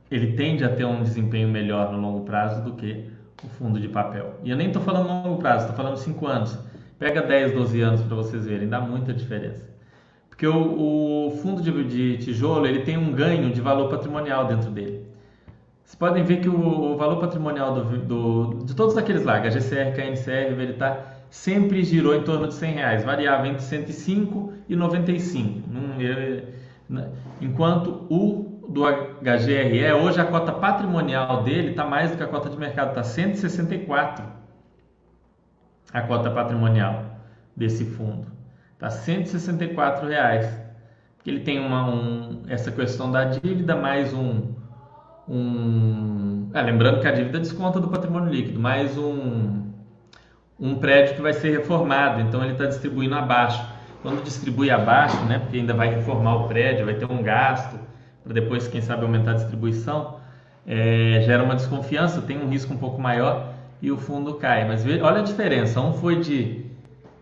ele 0.09 0.34
tende 0.34 0.63
a 0.63 0.70
ter 0.70 0.86
um 0.86 1.03
desempenho 1.03 1.49
melhor 1.49 1.91
no 1.91 1.99
longo 1.99 2.26
prazo 2.26 2.63
do 2.63 2.74
que 2.74 3.09
o 3.43 3.47
fundo 3.47 3.80
de 3.80 3.88
papel. 3.88 4.36
E 4.43 4.49
eu 4.49 4.57
nem 4.57 4.68
estou 4.68 4.82
falando 4.82 5.07
longo 5.07 5.38
prazo, 5.38 5.65
estou 5.65 5.76
falando 5.76 5.97
5 5.97 6.26
anos. 6.28 6.57
Pega 6.97 7.22
10, 7.22 7.53
12 7.53 7.82
anos 7.82 8.01
para 8.01 8.15
vocês 8.15 8.45
verem, 8.45 8.68
dá 8.68 8.80
muita 8.80 9.13
diferença. 9.13 9.70
Porque 10.30 10.47
o, 10.47 11.28
o 11.28 11.32
fundo 11.38 11.61
de, 11.61 11.84
de, 11.84 12.18
tijolo 12.18 12.65
ele 12.65 12.80
tem 12.80 12.97
um 12.97 13.11
ganho 13.11 13.51
de 13.51 13.61
valor 13.61 13.89
patrimonial 13.89 14.45
dentro 14.45 14.72
dele. 14.72 15.07
Vocês 15.88 15.96
podem 15.96 16.22
ver 16.22 16.42
que 16.42 16.50
o, 16.50 16.92
o 16.92 16.98
valor 16.98 17.16
patrimonial 17.22 17.74
do, 17.74 17.98
do, 18.00 18.66
de 18.66 18.76
todos 18.76 18.98
aqueles 18.98 19.24
lá, 19.24 19.40
HGCR, 19.40 19.96
KNCR, 19.96 20.54
Veritar, 20.54 21.24
sempre 21.30 21.82
girou 21.82 22.14
em 22.14 22.24
torno 22.24 22.50
de 22.50 22.56
100 22.56 22.74
reais, 22.74 23.06
variava 23.06 23.48
entre 23.48 23.62
105 23.62 24.52
e 24.68 24.76
95. 24.76 25.62
Né? 26.90 27.10
Enquanto 27.40 28.06
o 28.10 28.68
do 28.68 28.84
HGRE, 28.86 29.94
hoje 29.94 30.20
a 30.20 30.26
cota 30.26 30.52
patrimonial 30.52 31.44
dele 31.44 31.70
está 31.70 31.86
mais 31.86 32.12
do 32.12 32.18
que 32.18 32.24
a 32.24 32.28
cota 32.28 32.50
de 32.50 32.58
mercado, 32.58 32.90
está 32.90 33.04
164 33.04 34.26
a 35.94 36.02
cota 36.02 36.30
patrimonial 36.30 37.06
desse 37.56 37.86
fundo. 37.86 38.28
Está 38.74 38.90
164 38.90 40.06
reais. 40.06 40.54
Ele 41.26 41.40
tem 41.40 41.60
uma, 41.60 41.90
um, 41.90 42.44
essa 42.50 42.74
questão 42.74 43.10
da 43.10 43.24
dívida 43.24 43.74
mais 43.74 44.14
um. 44.14 44.57
Um 45.28 46.49
é, 46.53 46.61
lembrando 46.61 47.01
que 47.01 47.07
a 47.07 47.11
dívida 47.11 47.39
desconta 47.39 47.80
do 47.80 47.88
patrimônio 47.88 48.32
líquido, 48.32 48.59
mais 48.59 48.97
um, 48.97 49.63
um 50.59 50.75
prédio 50.75 51.15
que 51.15 51.21
vai 51.21 51.34
ser 51.34 51.51
reformado, 51.51 52.21
então 52.21 52.41
ele 52.43 52.53
está 52.53 52.65
distribuindo 52.65 53.15
abaixo. 53.15 53.63
Quando 54.01 54.23
distribui 54.23 54.71
abaixo, 54.71 55.23
né, 55.25 55.39
porque 55.39 55.57
ainda 55.57 55.73
vai 55.73 55.89
reformar 55.89 56.36
o 56.36 56.47
prédio, 56.47 56.86
vai 56.86 56.95
ter 56.95 57.05
um 57.05 57.21
gasto, 57.21 57.78
para 58.23 58.34
depois, 58.34 58.67
quem 58.67 58.82
sabe, 58.82 59.03
aumentar 59.03 59.32
a 59.32 59.34
distribuição, 59.36 60.17
é, 60.65 61.21
gera 61.25 61.43
uma 61.43 61.55
desconfiança, 61.55 62.21
tem 62.21 62.38
um 62.38 62.49
risco 62.49 62.73
um 62.73 62.78
pouco 62.78 63.01
maior 63.01 63.53
e 63.82 63.91
o 63.91 63.97
fundo 63.97 64.36
cai. 64.36 64.67
Mas 64.67 64.86
olha 64.86 65.19
a 65.19 65.23
diferença, 65.23 65.80
um 65.82 65.93
foi 65.93 66.19
de 66.19 66.65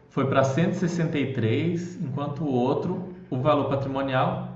foi 0.10 0.28
para 0.28 0.44
163, 0.44 2.02
enquanto 2.02 2.44
o 2.44 2.50
outro, 2.50 3.14
o 3.30 3.38
valor 3.38 3.66
patrimonial, 3.66 4.50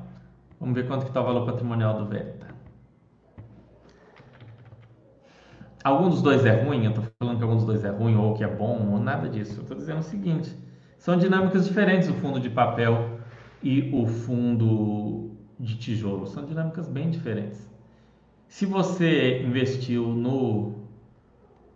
vamos 0.60 0.74
ver 0.74 0.88
quanto 0.88 1.02
que 1.02 1.10
está 1.10 1.22
o 1.22 1.26
valor 1.26 1.46
patrimonial 1.46 1.96
do 1.96 2.06
Verita. 2.06 2.39
Algum 5.84 6.10
dos 6.10 6.22
dois 6.22 6.46
é 6.46 6.62
ruim? 6.62 6.84
Eu 6.84 6.92
estou 6.92 7.06
falando 7.18 7.38
que 7.38 7.44
algum 7.44 7.56
dos 7.56 7.66
dois 7.66 7.86
é 7.86 7.90
ruim 7.90 8.16
ou 8.16 8.34
que 8.34 8.44
é 8.44 8.48
bom 8.48 8.90
ou 8.92 9.00
nada 9.00 9.30
disso. 9.30 9.58
Eu 9.58 9.62
estou 9.62 9.78
dizendo 9.78 10.00
o 10.00 10.04
seguinte: 10.04 10.54
são 10.98 11.18
dinâmicas 11.18 11.66
diferentes 11.66 12.10
o 12.10 12.14
fundo 12.14 12.40
de 12.40 12.50
papel 12.50 13.20
e 13.64 13.90
o 13.94 14.06
fundo 14.06 15.32
de 15.60 15.78
tijolo. 15.78 16.28
São 16.28 16.46
dinâmicas 16.46 16.88
bem 16.88 17.10
diferentes. 17.10 17.70
Se 18.48 18.66
você 18.66 19.42
investiu 19.42 20.08
no, 20.08 20.76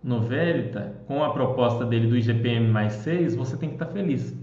no 0.04 0.22
Verita, 0.22 0.96
com 1.08 1.24
a 1.24 1.32
proposta 1.32 1.86
dele 1.86 2.08
do 2.08 2.18
IGPM 2.18 2.68
mais 2.68 2.94
6, 2.94 3.36
você 3.36 3.56
tem 3.56 3.70
que 3.70 3.76
estar 3.76 3.86
feliz. 3.86 4.36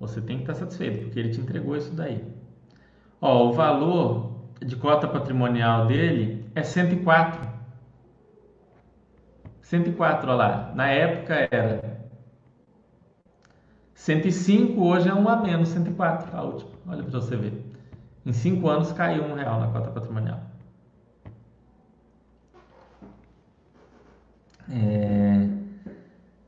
Você 0.00 0.20
tem 0.20 0.36
que 0.36 0.44
estar 0.44 0.54
satisfeito, 0.54 1.04
porque 1.04 1.18
ele 1.18 1.30
te 1.30 1.40
entregou 1.40 1.76
isso 1.76 1.92
daí. 1.94 2.24
Ó, 3.20 3.48
o 3.48 3.52
valor 3.52 4.32
de 4.64 4.76
cota 4.76 5.08
patrimonial 5.08 5.86
dele 5.86 6.44
é 6.54 6.62
104. 6.62 7.53
104, 9.74 10.28
olha 10.30 10.36
lá. 10.36 10.72
Na 10.74 10.88
época 10.88 11.48
era 11.50 12.04
105, 13.94 14.80
hoje 14.80 15.08
é 15.08 15.14
um 15.14 15.28
a 15.28 15.36
menos, 15.36 15.68
104 15.70 16.36
a 16.36 16.42
última. 16.42 16.70
Olha 16.86 17.02
para 17.02 17.20
você 17.20 17.36
ver. 17.36 17.64
Em 18.24 18.32
cinco 18.32 18.68
anos 18.68 18.92
caiu 18.92 19.24
um 19.24 19.34
real 19.34 19.60
na 19.60 19.68
cota 19.68 19.90
patrimonial. 19.90 20.40
É... 24.70 25.48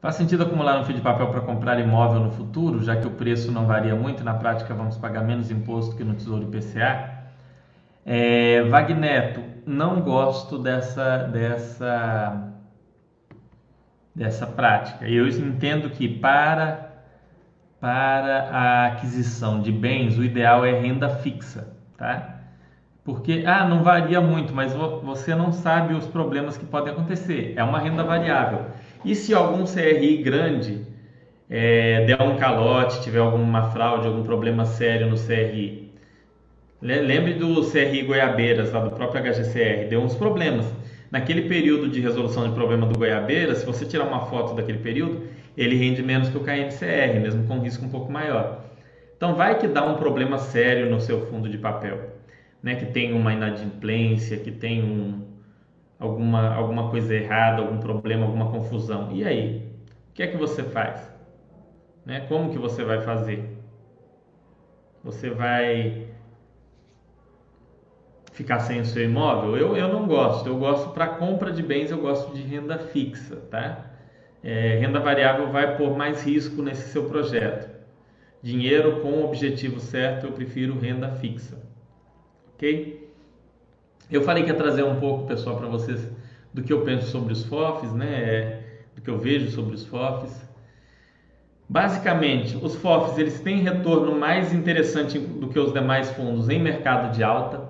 Faz 0.01 0.15
sentido 0.15 0.45
acumular 0.45 0.81
um 0.81 0.85
fio 0.85 0.95
de 0.95 1.01
papel 1.01 1.29
para 1.29 1.41
comprar 1.41 1.81
imóvel 1.81 2.21
no 2.21 2.31
futuro, 2.31 2.83
já 2.83 2.97
que 2.97 3.07
o 3.07 3.11
preço 3.11 3.51
não 3.51 3.67
varia 3.67 3.95
muito, 3.97 4.23
na 4.23 4.35
prática 4.35 4.73
vamos 4.73 4.97
pagar 4.97 5.23
menos 5.23 5.51
imposto 5.51 5.97
que 5.97 6.05
no 6.05 6.15
Tesouro 6.15 6.45
IPCA? 6.45 7.17
É, 8.05 8.63
Vagneto, 8.63 9.43
não 9.67 10.01
gosto 10.01 10.59
dessa, 10.59 11.25
dessa, 11.25 12.56
dessa 14.17 14.47
prática. 14.47 15.07
Eu 15.07 15.29
entendo 15.29 15.91
que 15.91 16.09
para 16.09 16.87
para 17.79 18.49
a 18.51 18.87
aquisição 18.87 19.61
de 19.61 19.71
bens, 19.71 20.17
o 20.17 20.25
ideal 20.25 20.65
é 20.65 20.73
renda 20.73 21.11
fixa, 21.11 21.69
tá? 21.97 22.41
Porque, 23.05 23.45
ah, 23.47 23.65
não 23.69 23.83
varia 23.83 24.21
muito, 24.21 24.53
mas 24.53 24.73
você 24.73 25.35
não 25.35 25.53
sabe 25.53 25.95
os 25.95 26.07
problemas 26.07 26.57
que 26.57 26.65
podem 26.65 26.93
acontecer. 26.93 27.53
É 27.55 27.63
uma 27.63 27.79
renda 27.79 28.03
variável. 28.03 28.67
E 29.05 29.15
se 29.15 29.33
algum 29.35 29.65
CRI 29.65 30.17
grande 30.17 30.85
é, 31.49 32.07
der 32.07 32.21
um 32.21 32.37
calote, 32.37 33.03
tiver 33.03 33.21
alguma 33.21 33.71
fraude, 33.71 34.09
algum 34.09 34.25
problema 34.25 34.65
sério 34.65 35.09
no 35.09 35.17
CRI? 35.17 35.93
Lembre 36.83 37.35
do 37.35 37.63
CRI 37.71 38.03
Goiabeiras, 38.03 38.73
lá 38.73 38.81
do 38.81 38.91
próprio 38.91 39.23
HGCR, 39.23 39.89
deu 39.89 40.01
uns 40.01 40.15
problemas. 40.17 40.67
Naquele 41.11 41.43
período 41.43 41.89
de 41.89 42.01
resolução 42.01 42.49
de 42.49 42.55
problema 42.55 42.87
do 42.87 42.99
Goiabeiras, 42.99 43.59
se 43.59 43.67
você 43.67 43.85
tirar 43.85 44.05
uma 44.05 44.27
foto 44.27 44.55
daquele 44.55 44.79
período, 44.79 45.23
ele 45.57 45.77
rende 45.77 46.03
menos 46.03 46.29
que 46.29 46.37
o 46.37 46.41
KNCR, 46.41 47.21
mesmo 47.21 47.47
com 47.47 47.61
risco 47.61 47.85
um 47.85 47.89
pouco 47.89 48.11
maior. 48.11 48.65
Então 49.17 49.35
vai 49.35 49.59
que 49.59 49.67
dá 49.67 49.85
um 49.85 49.97
problema 49.97 50.39
sério 50.39 50.91
no 50.91 51.01
seu 51.01 51.27
fundo 51.27 51.49
de 51.49 51.57
papel, 51.57 52.11
né? 52.63 52.75
Que 52.75 52.87
tem 52.87 53.15
uma 53.15 53.33
inadimplência, 53.33 54.37
que 54.37 54.51
tem 54.51 54.83
um, 54.83 55.27
alguma, 55.99 56.55
alguma 56.55 56.91
coisa 56.91 57.15
errada, 57.15 57.63
algum 57.63 57.79
problema, 57.79 58.27
alguma 58.27 58.51
confusão. 58.51 59.11
E 59.13 59.25
aí? 59.25 59.73
O 60.11 60.13
que 60.13 60.23
é 60.23 60.27
que 60.27 60.37
você 60.37 60.63
faz? 60.63 61.11
Né? 62.05 62.21
Como 62.29 62.51
que 62.51 62.59
você 62.59 62.85
vai 62.85 63.01
fazer? 63.03 63.57
Você 65.03 65.31
vai 65.31 66.06
ficar 68.37 68.61
sem 68.61 68.81
o 68.81 68.85
seu 68.85 69.03
imóvel? 69.05 69.57
Eu, 69.57 69.77
eu 69.77 69.89
não 69.89 70.07
gosto. 70.07 70.49
Eu 70.49 70.57
gosto 70.57 70.91
para 70.91 71.09
compra 71.09 71.51
de 71.51 71.63
bens, 71.63 71.91
eu 71.91 71.99
gosto 71.99 72.33
de 72.33 72.43
renda 72.43 72.79
fixa, 72.79 73.37
tá? 73.51 73.87
é, 74.47 74.79
renda 74.79 75.01
variável 75.01 75.51
vai 75.51 75.77
pôr 75.77 75.97
mais 75.97 76.23
risco 76.23 76.63
nesse 76.63 76.93
seu 76.93 77.09
projeto. 77.09 77.69
Dinheiro 78.41 79.01
com 79.01 79.09
o 79.09 79.25
objetivo 79.25 79.81
certo, 79.81 80.27
eu 80.27 80.33
prefiro 80.33 80.79
renda 80.79 81.11
fixa. 81.17 81.59
Ok? 82.55 83.11
Eu 84.09 84.23
falei 84.23 84.45
que 84.45 84.51
ia 84.51 84.55
trazer 84.55 84.85
um 84.85 85.01
pouco, 85.01 85.27
pessoal, 85.27 85.57
para 85.57 85.67
vocês 85.67 86.09
do 86.55 86.63
que 86.63 86.73
eu 86.73 86.83
penso 86.83 87.11
sobre 87.11 87.33
os 87.33 87.45
FOFs, 87.45 87.93
né? 87.93 88.63
Do 88.95 89.03
que 89.03 89.11
eu 89.11 89.19
vejo 89.19 89.51
sobre 89.51 89.75
os 89.75 89.85
FOFs. 89.85 90.49
Basicamente, 91.69 92.57
os 92.57 92.77
FOFs 92.77 93.19
eles 93.19 93.41
têm 93.41 93.59
retorno 93.59 94.17
mais 94.17 94.55
interessante 94.55 95.19
do 95.19 95.49
que 95.49 95.59
os 95.59 95.73
demais 95.73 96.09
fundos 96.11 96.49
em 96.49 96.63
mercado 96.63 97.13
de 97.13 97.25
alta, 97.25 97.66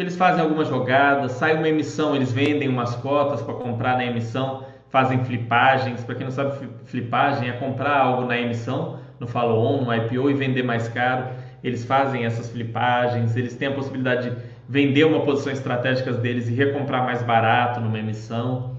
porque 0.00 0.04
eles 0.04 0.16
fazem 0.16 0.40
algumas 0.40 0.66
jogadas, 0.66 1.32
sai 1.32 1.54
uma 1.54 1.68
emissão, 1.68 2.16
eles 2.16 2.32
vendem 2.32 2.66
umas 2.66 2.96
cotas 2.96 3.42
para 3.42 3.52
comprar 3.52 3.98
na 3.98 4.06
emissão 4.06 4.64
fazem 4.88 5.22
flipagens. 5.24 6.02
Para 6.02 6.14
quem 6.14 6.24
não 6.24 6.30
sabe, 6.30 6.68
flipagem 6.86 7.50
é 7.50 7.52
comprar 7.52 7.98
algo 7.98 8.26
na 8.26 8.38
emissão, 8.38 8.98
no 9.20 9.26
follow-on, 9.26 9.84
no 9.84 9.94
IPO 9.94 10.30
e 10.30 10.34
vender 10.34 10.62
mais 10.62 10.88
caro. 10.88 11.26
Eles 11.62 11.84
fazem 11.84 12.24
essas 12.24 12.48
flipagens, 12.48 13.36
eles 13.36 13.54
têm 13.54 13.68
a 13.68 13.72
possibilidade 13.72 14.30
de 14.30 14.36
vender 14.66 15.04
uma 15.04 15.20
posição 15.20 15.52
estratégica 15.52 16.12
deles 16.14 16.48
e 16.48 16.52
recomprar 16.52 17.04
mais 17.04 17.22
barato 17.22 17.78
numa 17.78 17.98
emissão. 17.98 18.76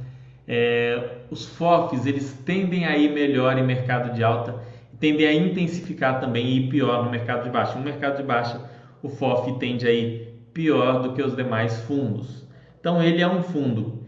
é, 0.47 1.17
os 1.29 1.45
FOFs 1.45 2.07
eles 2.07 2.33
tendem 2.45 2.85
a 2.85 2.97
ir 2.97 3.11
melhor 3.11 3.59
em 3.59 3.63
mercado 3.63 4.11
de 4.11 4.23
alta, 4.23 4.55
tendem 4.99 5.27
a 5.27 5.33
intensificar 5.33 6.19
também 6.19 6.47
e 6.47 6.65
ir 6.65 6.69
pior 6.69 7.05
no 7.05 7.11
mercado 7.11 7.43
de 7.43 7.51
baixa. 7.51 7.77
No 7.77 7.85
mercado 7.85 8.17
de 8.17 8.23
baixa, 8.23 8.59
o 9.03 9.09
FOF 9.09 9.59
tende 9.59 9.87
a 9.87 9.91
ir 9.91 10.20
pior 10.53 11.01
do 11.01 11.13
que 11.13 11.21
os 11.21 11.35
demais 11.35 11.81
fundos. 11.81 12.45
Então 12.79 13.01
ele 13.01 13.21
é 13.21 13.27
um 13.27 13.43
fundo 13.43 14.01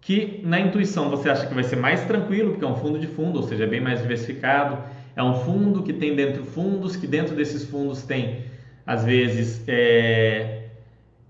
que 0.00 0.40
na 0.44 0.58
intuição 0.60 1.10
você 1.10 1.28
acha 1.28 1.46
que 1.46 1.54
vai 1.54 1.64
ser 1.64 1.76
mais 1.76 2.04
tranquilo, 2.04 2.50
porque 2.50 2.64
é 2.64 2.68
um 2.68 2.76
fundo 2.76 2.98
de 2.98 3.06
fundo, 3.06 3.36
ou 3.36 3.42
seja, 3.42 3.64
é 3.64 3.66
bem 3.66 3.80
mais 3.80 4.00
diversificado. 4.00 4.78
É 5.14 5.22
um 5.22 5.34
fundo 5.34 5.82
que 5.82 5.92
tem 5.92 6.14
dentro 6.14 6.44
fundos, 6.44 6.96
que 6.96 7.06
dentro 7.06 7.34
desses 7.34 7.64
fundos 7.64 8.02
tem, 8.02 8.44
às 8.86 9.04
vezes, 9.04 9.62
é, 9.66 10.68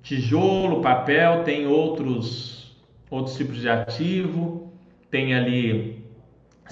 tijolo, 0.03 0.81
papel, 0.81 1.43
tem 1.43 1.67
outros, 1.67 2.77
outros 3.11 3.37
tipos 3.37 3.61
de 3.61 3.69
ativo, 3.69 4.73
tem 5.11 5.35
ali 5.35 6.05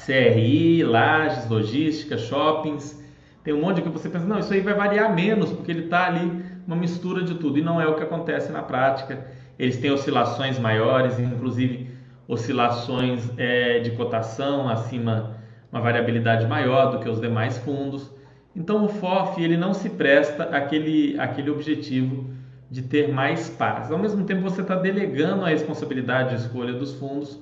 CRI, 0.04 0.84
lajes, 0.84 1.48
logística, 1.48 2.18
shoppings, 2.18 3.02
tem 3.42 3.54
um 3.54 3.60
monte 3.60 3.80
que 3.80 3.88
você 3.88 4.08
pensa, 4.08 4.26
não, 4.26 4.40
isso 4.40 4.52
aí 4.52 4.60
vai 4.60 4.74
variar 4.74 5.14
menos, 5.14 5.50
porque 5.50 5.70
ele 5.70 5.84
está 5.84 6.06
ali 6.06 6.44
uma 6.66 6.76
mistura 6.76 7.22
de 7.22 7.34
tudo, 7.34 7.58
e 7.58 7.62
não 7.62 7.80
é 7.80 7.86
o 7.86 7.94
que 7.94 8.02
acontece 8.02 8.50
na 8.50 8.62
prática. 8.62 9.26
Eles 9.58 9.76
têm 9.78 9.90
oscilações 9.90 10.58
maiores, 10.58 11.18
inclusive 11.18 11.90
oscilações 12.28 13.30
é, 13.36 13.78
de 13.78 13.92
cotação 13.92 14.68
acima, 14.68 15.36
uma 15.70 15.80
variabilidade 15.80 16.46
maior 16.46 16.90
do 16.90 16.98
que 16.98 17.08
os 17.08 17.20
demais 17.20 17.56
fundos. 17.58 18.10
Então 18.54 18.84
o 18.84 18.88
FOF 18.88 19.42
ele 19.42 19.56
não 19.56 19.72
se 19.72 19.90
presta 19.90 20.44
àquele, 20.44 21.18
àquele 21.20 21.50
objetivo 21.50 22.30
de 22.70 22.82
ter 22.82 23.12
mais 23.12 23.48
paz. 23.48 23.92
Ao 23.92 23.98
mesmo 23.98 24.24
tempo 24.24 24.42
você 24.42 24.62
está 24.62 24.74
delegando 24.74 25.44
a 25.44 25.48
responsabilidade 25.48 26.30
de 26.30 26.42
escolha 26.42 26.72
dos 26.72 26.94
fundos 26.94 27.38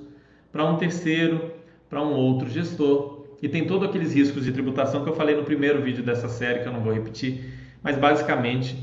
para 0.51 0.65
um 0.65 0.77
terceiro, 0.77 1.51
para 1.89 2.01
um 2.01 2.13
outro 2.13 2.49
gestor. 2.49 3.25
E 3.41 3.49
tem 3.49 3.65
todos 3.65 3.87
aqueles 3.87 4.13
riscos 4.13 4.43
de 4.43 4.51
tributação 4.51 5.03
que 5.03 5.09
eu 5.09 5.15
falei 5.15 5.35
no 5.35 5.43
primeiro 5.43 5.81
vídeo 5.81 6.03
dessa 6.03 6.27
série, 6.27 6.59
que 6.59 6.67
eu 6.67 6.73
não 6.73 6.81
vou 6.81 6.93
repetir, 6.93 7.53
mas 7.81 7.97
basicamente 7.97 8.77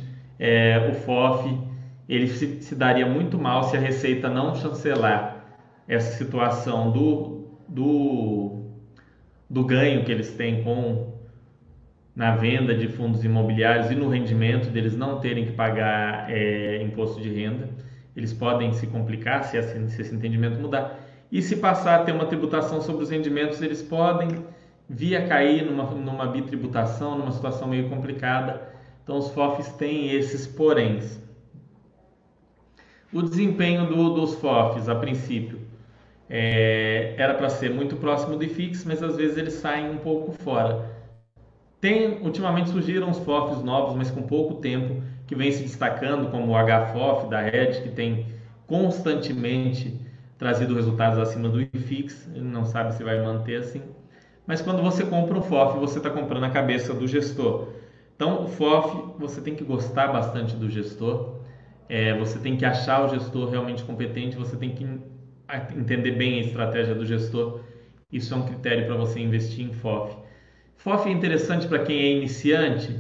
é, 0.45 0.91
o 0.91 0.95
FOF 0.95 1.57
ele 2.09 2.27
se, 2.27 2.61
se 2.61 2.75
daria 2.75 3.07
muito 3.07 3.39
mal 3.39 3.63
se 3.63 3.77
a 3.77 3.81
Receita 3.81 4.29
não 4.29 4.57
chancelar 4.57 5.37
essa 5.87 6.17
situação 6.17 6.91
do, 6.91 7.47
do, 7.69 8.65
do 9.49 9.65
ganho 9.65 10.05
que 10.05 10.11
eles 10.11 10.35
têm 10.35 10.65
com 10.65 11.13
na 12.15 12.35
venda 12.35 12.75
de 12.75 12.89
fundos 12.89 13.25
imobiliários 13.25 13.89
e 13.93 13.95
no 13.95 14.09
rendimento 14.09 14.69
deles 14.69 14.97
não 14.97 15.21
terem 15.21 15.47
que 15.47 15.53
pagar 15.53 16.29
é, 16.29 16.83
imposto 16.83 17.21
de 17.21 17.33
renda, 17.33 17.69
eles 18.17 18.33
podem 18.33 18.73
se 18.73 18.89
complicar 18.89 19.45
se 19.45 19.57
esse, 19.57 19.89
se 19.91 20.03
esse 20.03 20.15
entendimento 20.15 20.61
mudar. 20.61 20.99
E 21.31 21.41
se 21.41 21.57
passar 21.57 22.01
a 22.01 22.05
ter 22.05 22.13
uma 22.13 22.27
tributação 22.27 22.83
sobre 22.83 23.05
os 23.05 23.11
rendimentos, 23.11 23.63
eles 23.63 23.81
podem 23.81 24.45
vir 24.89 25.17
a 25.17 25.27
cair 25.27 25.65
numa, 25.65 25.85
numa 25.85 26.27
bitributação, 26.27 27.17
numa 27.17 27.31
situação 27.31 27.69
meio 27.69 27.89
complicada. 27.89 28.72
Então, 29.03 29.19
os 29.19 29.31
FOFs 29.31 29.73
têm 29.73 30.13
esses 30.13 30.47
poréns. 30.47 31.21
O 33.13 33.21
desempenho 33.21 33.87
do, 33.87 34.15
dos 34.15 34.35
FOFs, 34.37 34.89
a 34.89 34.95
princípio, 34.95 35.61
é, 36.31 37.15
era 37.19 37.35
para 37.35 37.51
ser 37.51 37.71
muito 37.71 37.97
próximo 37.97 38.37
do 38.37 38.45
IFIX, 38.45 38.85
mas 38.87 39.03
às 39.03 39.17
vezes 39.17 39.37
eles 39.37 39.55
saem 39.55 39.91
um 39.91 39.99
pouco 39.99 40.33
fora. 40.33 40.91
Tem, 41.81 42.23
ultimamente 42.23 42.71
surgiram 42.71 43.11
os 43.11 43.19
FOFs 43.19 43.63
novos, 43.63 43.95
mas 43.97 44.11
com 44.11 44.23
pouco 44.23 44.55
tempo, 44.55 45.03
que 45.27 45.35
vem 45.35 45.51
se 45.53 45.63
destacando, 45.63 46.31
como 46.31 46.53
o 46.53 46.57
HFOF 46.57 47.29
da 47.29 47.41
Red, 47.41 47.83
que 47.83 47.91
tem 47.91 48.27
constantemente 48.67 50.01
trazido 50.39 50.75
resultados 50.75 51.19
acima 51.19 51.49
do 51.49 51.61
IFIX, 51.61 52.29
ele 52.35 52.45
não 52.45 52.65
sabe 52.65 52.95
se 52.95 53.05
vai 53.05 53.23
manter 53.23 53.57
assim. 53.57 53.83
Mas 54.47 54.63
quando 54.63 54.83
você 54.83 55.05
compra 55.05 55.39
um 55.39 55.43
FOF, 55.43 55.79
você 55.79 55.99
está 55.99 56.09
comprando 56.11 56.45
a 56.45 56.51
cabeça 56.51 56.95
do 56.95 57.07
gestor. 57.07 57.69
Então, 58.15 58.45
o 58.45 58.49
FOF, 58.49 59.15
você 59.19 59.41
tem 59.41 59.55
que 59.55 59.65
gostar 59.65 60.09
bastante 60.09 60.55
do 60.57 60.69
gestor, 60.69 61.41
é, 61.89 62.17
você 62.19 62.39
tem 62.39 62.57
que 62.57 62.65
achar 62.65 63.05
o 63.05 63.09
gestor 63.09 63.51
realmente 63.51 63.83
competente, 63.83 64.37
você 64.37 64.57
tem 64.57 64.71
que 64.71 64.87
entender 65.77 66.13
bem 66.13 66.41
a 66.41 66.43
estratégia 66.45 66.95
do 66.95 67.05
gestor. 67.05 67.61
Isso 68.11 68.33
é 68.33 68.37
um 68.37 68.43
critério 68.43 68.87
para 68.87 68.95
você 68.95 69.21
investir 69.21 69.65
em 69.65 69.73
FOF. 69.73 70.17
FOF 70.77 71.09
é 71.09 71.13
interessante 71.13 71.67
para 71.67 71.81
quem 71.81 71.99
é 71.99 72.13
iniciante? 72.13 72.99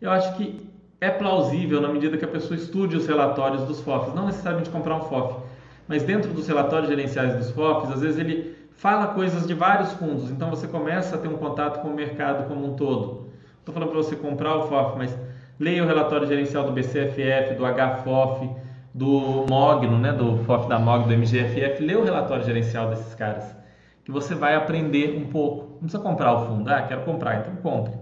Eu 0.00 0.10
acho 0.10 0.36
que 0.36 0.68
é 1.00 1.10
plausível 1.10 1.80
na 1.80 1.88
medida 1.88 2.16
que 2.16 2.24
a 2.24 2.28
pessoa 2.28 2.56
estude 2.58 2.96
os 2.96 3.06
relatórios 3.06 3.64
dos 3.64 3.80
FOFs, 3.80 4.14
não 4.14 4.26
necessariamente 4.26 4.70
comprar 4.70 4.96
um 4.96 5.02
FOF, 5.02 5.42
mas 5.88 6.02
dentro 6.02 6.32
dos 6.32 6.46
relatórios 6.46 6.88
gerenciais 6.88 7.36
dos 7.36 7.50
FOFs, 7.50 7.92
às 7.92 8.00
vezes 8.02 8.18
ele 8.18 8.54
fala 8.72 9.08
coisas 9.08 9.46
de 9.46 9.54
vários 9.54 9.92
fundos, 9.94 10.30
então 10.30 10.50
você 10.50 10.66
começa 10.66 11.16
a 11.16 11.18
ter 11.18 11.28
um 11.28 11.36
contato 11.36 11.82
com 11.82 11.88
o 11.88 11.94
mercado 11.94 12.48
como 12.48 12.72
um 12.72 12.76
todo. 12.76 13.29
Estou 13.60 13.74
falando 13.74 13.90
para 13.90 13.98
você 13.98 14.16
comprar 14.16 14.56
o 14.56 14.68
FOF, 14.68 14.98
mas 14.98 15.16
leia 15.58 15.84
o 15.84 15.86
relatório 15.86 16.26
gerencial 16.26 16.64
do 16.64 16.72
BCFF, 16.72 17.54
do 17.54 17.64
HFOF, 17.64 18.50
do 18.92 19.46
Mogno, 19.48 19.98
né, 19.98 20.12
do 20.12 20.38
FOF 20.44 20.66
da 20.66 20.78
Mog, 20.78 21.06
do 21.06 21.12
MGFF, 21.12 21.82
lê 21.82 21.94
o 21.94 22.02
relatório 22.02 22.42
gerencial 22.44 22.88
desses 22.88 23.14
caras, 23.14 23.54
que 24.02 24.10
você 24.10 24.34
vai 24.34 24.56
aprender 24.56 25.16
um 25.16 25.26
pouco. 25.26 25.72
Não 25.72 25.80
precisa 25.80 26.02
comprar 26.02 26.32
o 26.32 26.46
fundo, 26.46 26.68
ah, 26.70 26.82
quero 26.82 27.02
comprar, 27.02 27.40
então 27.40 27.54
compre. 27.56 27.92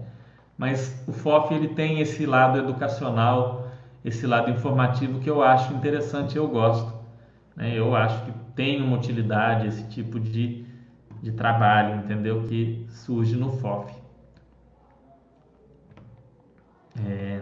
Mas 0.57 1.03
o 1.05 1.11
FOF 1.11 1.53
ele 1.53 1.67
tem 1.67 1.99
esse 1.99 2.25
lado 2.25 2.57
educacional, 2.57 3.67
esse 4.03 4.25
lado 4.25 4.49
informativo 4.49 5.19
que 5.19 5.29
eu 5.29 5.43
acho 5.43 5.73
interessante, 5.73 6.37
eu 6.37 6.47
gosto. 6.47 6.93
Né? 7.55 7.73
Eu 7.77 7.95
acho 7.95 8.23
que 8.23 8.31
tem 8.55 8.81
uma 8.81 8.97
utilidade 8.97 9.67
esse 9.67 9.83
tipo 9.89 10.19
de, 10.19 10.65
de 11.21 11.31
trabalho, 11.33 11.97
entendeu? 11.97 12.43
Que 12.43 12.85
surge 12.89 13.35
no 13.35 13.51
FOF. 13.51 13.98
É... 17.07 17.41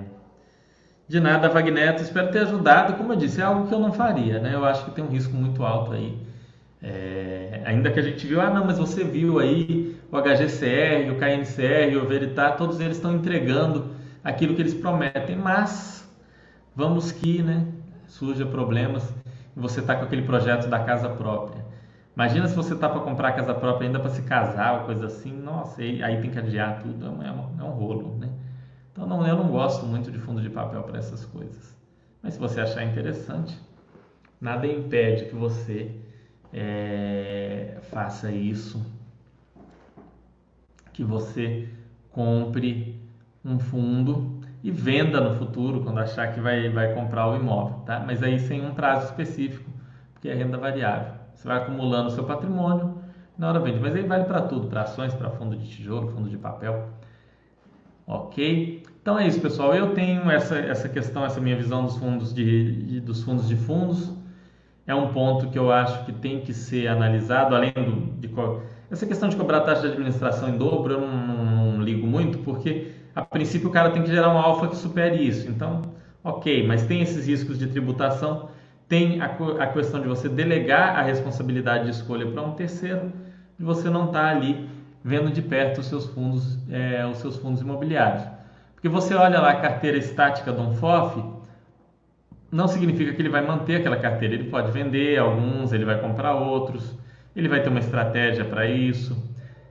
De 1.07 1.19
nada, 1.19 1.49
Vagneto. 1.49 2.01
Espero 2.01 2.31
ter 2.31 2.39
ajudado. 2.39 2.93
Como 2.95 3.13
eu 3.13 3.17
disse, 3.17 3.41
é 3.41 3.43
algo 3.43 3.67
que 3.67 3.73
eu 3.73 3.79
não 3.79 3.93
faria, 3.93 4.39
né? 4.39 4.53
Eu 4.53 4.65
acho 4.65 4.85
que 4.85 4.91
tem 4.91 5.03
um 5.03 5.09
risco 5.09 5.33
muito 5.33 5.63
alto 5.63 5.93
aí. 5.93 6.17
É... 6.81 7.61
Ainda 7.65 7.91
que 7.91 7.99
a 7.99 8.03
gente 8.03 8.25
viu, 8.27 8.41
ah, 8.41 8.49
não, 8.49 8.65
mas 8.65 8.77
você 8.77 9.03
viu 9.03 9.39
aí 9.39 9.97
o 10.11 10.17
HGCR, 10.17 11.11
o 11.11 11.17
KNCR, 11.17 11.97
o 11.97 12.07
Veritar, 12.07 12.55
todos 12.57 12.79
eles 12.79 12.97
estão 12.97 13.13
entregando 13.13 13.95
aquilo 14.23 14.55
que 14.55 14.61
eles 14.61 14.73
prometem, 14.73 15.35
mas 15.35 16.07
vamos 16.75 17.11
que, 17.11 17.41
né, 17.41 17.65
surja 18.07 18.45
problemas 18.45 19.13
e 19.55 19.59
você 19.59 19.79
está 19.79 19.95
com 19.95 20.03
aquele 20.05 20.21
projeto 20.23 20.67
da 20.67 20.79
casa 20.79 21.09
própria. 21.09 21.65
Imagina 22.15 22.47
se 22.47 22.55
você 22.55 22.73
está 22.73 22.89
para 22.89 23.01
comprar 23.01 23.33
casa 23.33 23.53
própria 23.53 23.87
ainda 23.87 23.99
para 23.99 24.09
se 24.09 24.21
casar 24.23 24.79
ou 24.79 24.85
coisa 24.85 25.07
assim, 25.07 25.31
nossa, 25.31 25.81
aí 25.81 26.21
tem 26.21 26.31
que 26.31 26.39
adiar 26.39 26.81
tudo, 26.81 27.05
é 27.05 27.09
um, 27.09 27.59
é 27.59 27.63
um 27.63 27.71
rolo, 27.71 28.17
né? 28.19 28.26
Então 28.97 29.07
não, 29.07 29.27
eu 29.27 29.35
não 29.35 29.51
gosto 29.51 29.85
muito 29.85 30.11
de 30.11 30.17
fundo 30.17 30.41
de 30.41 30.49
papel 30.49 30.81
para 30.81 30.97
essas 30.97 31.23
coisas. 31.23 31.77
Mas 32.23 32.33
se 32.33 32.39
você 32.39 32.59
achar 32.59 32.83
interessante, 32.83 33.55
nada 34.41 34.65
impede 34.65 35.25
que 35.25 35.35
você 35.35 35.95
é, 36.51 37.77
faça 37.91 38.31
isso, 38.31 38.83
que 40.91 41.03
você 41.03 41.69
compre 42.09 42.99
um 43.45 43.59
fundo 43.59 44.41
e 44.63 44.71
venda 44.71 45.21
no 45.21 45.35
futuro 45.37 45.83
quando 45.83 45.99
achar 45.99 46.33
que 46.33 46.41
vai, 46.41 46.67
vai 46.69 46.91
comprar 46.95 47.29
o 47.29 47.35
imóvel, 47.35 47.77
tá? 47.85 47.99
Mas 47.99 48.23
aí 48.23 48.39
sem 48.39 48.65
um 48.65 48.73
prazo 48.73 49.05
específico, 49.05 49.69
porque 50.11 50.27
é 50.27 50.33
renda 50.33 50.57
variável. 50.57 51.13
Você 51.35 51.47
vai 51.47 51.57
acumulando 51.57 52.09
seu 52.09 52.23
patrimônio, 52.23 52.97
na 53.37 53.49
hora 53.49 53.59
vende. 53.59 53.79
Mas 53.79 53.95
aí 53.95 54.01
vale 54.01 54.23
para 54.23 54.41
tudo, 54.41 54.67
para 54.67 54.81
ações, 54.81 55.13
para 55.13 55.29
fundo 55.29 55.55
de 55.55 55.69
tijolo, 55.69 56.07
fundo 56.07 56.27
de 56.27 56.37
papel. 56.37 56.96
Ok? 58.07 58.83
Então 59.01 59.19
é 59.19 59.27
isso, 59.27 59.41
pessoal. 59.41 59.75
Eu 59.75 59.93
tenho 59.93 60.31
essa, 60.31 60.57
essa 60.57 60.87
questão, 60.87 61.25
essa 61.25 61.41
minha 61.41 61.57
visão 61.57 61.83
dos 61.83 61.97
fundos 61.97 62.33
de, 62.33 62.71
de, 62.83 62.99
dos 63.01 63.21
fundos 63.21 63.47
de 63.47 63.57
fundos. 63.57 64.11
É 64.87 64.95
um 64.95 65.11
ponto 65.11 65.49
que 65.49 65.59
eu 65.59 65.69
acho 65.69 66.05
que 66.05 66.13
tem 66.13 66.39
que 66.39 66.53
ser 66.53 66.87
analisado, 66.87 67.53
além 67.53 67.73
do, 67.73 68.17
de 68.19 68.29
essa 68.89 69.05
questão 69.05 69.27
de 69.27 69.35
cobrar 69.35 69.61
taxa 69.61 69.81
de 69.81 69.87
administração 69.87 70.47
em 70.47 70.57
dobro, 70.57 70.93
eu 70.93 71.01
não, 71.01 71.27
não, 71.27 71.45
não 71.73 71.81
ligo 71.81 72.07
muito, 72.07 72.37
porque 72.39 72.91
a 73.13 73.21
princípio 73.21 73.67
o 73.67 73.71
cara 73.71 73.89
tem 73.91 74.01
que 74.01 74.09
gerar 74.09 74.33
um 74.33 74.37
alfa 74.37 74.67
que 74.67 74.77
supere 74.77 75.17
isso. 75.17 75.49
Então, 75.49 75.81
ok, 76.23 76.65
mas 76.65 76.85
tem 76.85 77.01
esses 77.01 77.27
riscos 77.27 77.59
de 77.59 77.67
tributação, 77.67 78.49
tem 78.87 79.19
a, 79.21 79.25
a 79.59 79.67
questão 79.67 79.99
de 79.99 80.07
você 80.07 80.29
delegar 80.29 80.97
a 80.97 81.01
responsabilidade 81.01 81.85
de 81.85 81.91
escolha 81.91 82.25
para 82.27 82.41
um 82.41 82.51
terceiro, 82.51 83.11
de 83.59 83.65
você 83.65 83.89
não 83.89 84.05
estar 84.05 84.21
tá 84.21 84.29
ali 84.29 84.69
vendo 85.07 85.31
de 85.31 85.41
perto 85.41 85.79
os 85.79 85.85
seus 85.85 86.05
fundos, 86.07 86.59
é, 86.69 87.05
os 87.05 87.19
seus 87.19 87.37
fundos 87.37 87.61
imobiliários. 87.61 88.23
Porque 88.73 88.89
você 88.89 89.15
olha 89.15 89.39
lá 89.39 89.51
a 89.51 89.55
carteira 89.55 89.97
estática 89.97 90.51
do 90.51 90.73
FOF, 90.73 91.23
não 92.51 92.67
significa 92.67 93.13
que 93.13 93.21
ele 93.21 93.29
vai 93.29 93.41
manter 93.41 93.77
aquela 93.77 93.95
carteira. 93.95 94.35
Ele 94.35 94.49
pode 94.49 94.69
vender 94.71 95.17
alguns, 95.17 95.71
ele 95.71 95.85
vai 95.85 95.97
comprar 96.01 96.35
outros, 96.35 96.93
ele 97.33 97.47
vai 97.47 97.63
ter 97.63 97.69
uma 97.69 97.79
estratégia 97.79 98.43
para 98.43 98.67
isso. 98.67 99.17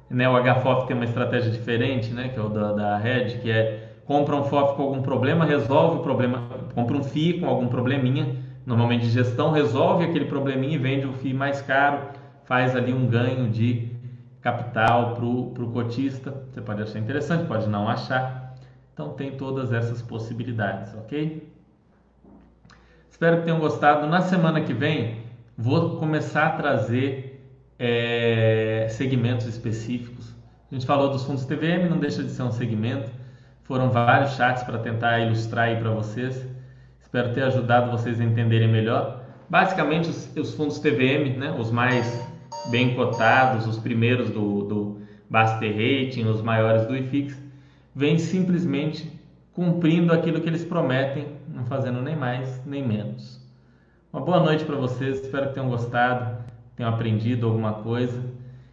Né? 0.08 0.26
O 0.26 0.42
HFOF 0.42 0.86
tem 0.86 0.96
uma 0.96 1.04
estratégia 1.04 1.50
diferente, 1.50 2.14
né? 2.14 2.30
que 2.30 2.38
é 2.38 2.42
o 2.42 2.48
da, 2.48 2.72
da 2.72 2.96
Red, 2.96 3.38
que 3.42 3.50
é 3.50 3.90
compra 4.06 4.36
um 4.36 4.44
FOF 4.44 4.74
com 4.74 4.84
algum 4.84 5.02
problema, 5.02 5.44
resolve 5.44 5.98
o 5.98 6.00
problema, 6.00 6.48
compra 6.74 6.96
um 6.96 7.02
FII 7.02 7.40
com 7.40 7.46
algum 7.46 7.66
probleminha, 7.66 8.36
normalmente 8.64 9.02
de 9.02 9.10
gestão, 9.10 9.50
resolve 9.50 10.04
aquele 10.04 10.24
probleminha 10.24 10.76
e 10.76 10.78
vende 10.78 11.06
o 11.06 11.12
FII 11.12 11.34
mais 11.34 11.60
caro, 11.60 11.98
faz 12.44 12.74
ali 12.74 12.92
um 12.92 13.06
ganho 13.06 13.50
de 13.50 13.85
capital 14.46 15.14
para 15.14 15.24
o 15.24 15.70
cotista. 15.72 16.32
Você 16.52 16.60
pode 16.60 16.80
achar 16.80 17.00
interessante, 17.00 17.48
pode 17.48 17.68
não 17.68 17.88
achar. 17.88 18.54
Então 18.94 19.10
tem 19.10 19.32
todas 19.32 19.72
essas 19.72 20.00
possibilidades, 20.00 20.94
ok? 20.94 21.52
Espero 23.10 23.38
que 23.38 23.42
tenham 23.42 23.58
gostado. 23.58 24.06
Na 24.06 24.20
semana 24.20 24.60
que 24.60 24.72
vem 24.72 25.22
vou 25.58 25.96
começar 25.96 26.46
a 26.46 26.50
trazer 26.50 27.44
é, 27.76 28.86
segmentos 28.88 29.46
específicos. 29.46 30.32
A 30.70 30.74
gente 30.74 30.86
falou 30.86 31.10
dos 31.10 31.24
fundos 31.24 31.44
TVM, 31.44 31.88
não 31.90 31.98
deixa 31.98 32.22
de 32.22 32.30
ser 32.30 32.42
um 32.42 32.52
segmento. 32.52 33.10
Foram 33.64 33.90
vários 33.90 34.36
chats 34.36 34.62
para 34.62 34.78
tentar 34.78 35.18
ilustrar 35.18 35.64
aí 35.64 35.76
para 35.76 35.90
vocês. 35.90 36.46
Espero 37.00 37.32
ter 37.34 37.42
ajudado 37.42 37.90
vocês 37.90 38.20
a 38.20 38.24
entenderem 38.24 38.68
melhor. 38.68 39.22
Basicamente, 39.50 40.08
os, 40.08 40.36
os 40.36 40.54
fundos 40.54 40.78
TVM, 40.78 41.36
né, 41.36 41.56
os 41.58 41.72
mais 41.72 42.06
bem 42.70 42.94
cotados, 42.94 43.66
os 43.66 43.78
primeiros 43.78 44.30
do, 44.30 44.62
do 44.62 45.00
Baster 45.28 45.70
Rating, 45.70 46.24
os 46.24 46.42
maiores 46.42 46.86
do 46.86 46.96
IFIX, 46.96 47.36
vêm 47.94 48.18
simplesmente 48.18 49.10
cumprindo 49.52 50.12
aquilo 50.12 50.40
que 50.40 50.48
eles 50.48 50.64
prometem, 50.64 51.28
não 51.48 51.64
fazendo 51.64 52.02
nem 52.02 52.16
mais 52.16 52.64
nem 52.66 52.86
menos. 52.86 53.40
Uma 54.12 54.22
boa 54.22 54.40
noite 54.40 54.64
para 54.64 54.76
vocês, 54.76 55.20
espero 55.20 55.48
que 55.48 55.54
tenham 55.54 55.68
gostado, 55.68 56.44
tenham 56.76 56.92
aprendido 56.92 57.46
alguma 57.46 57.74
coisa 57.74 58.22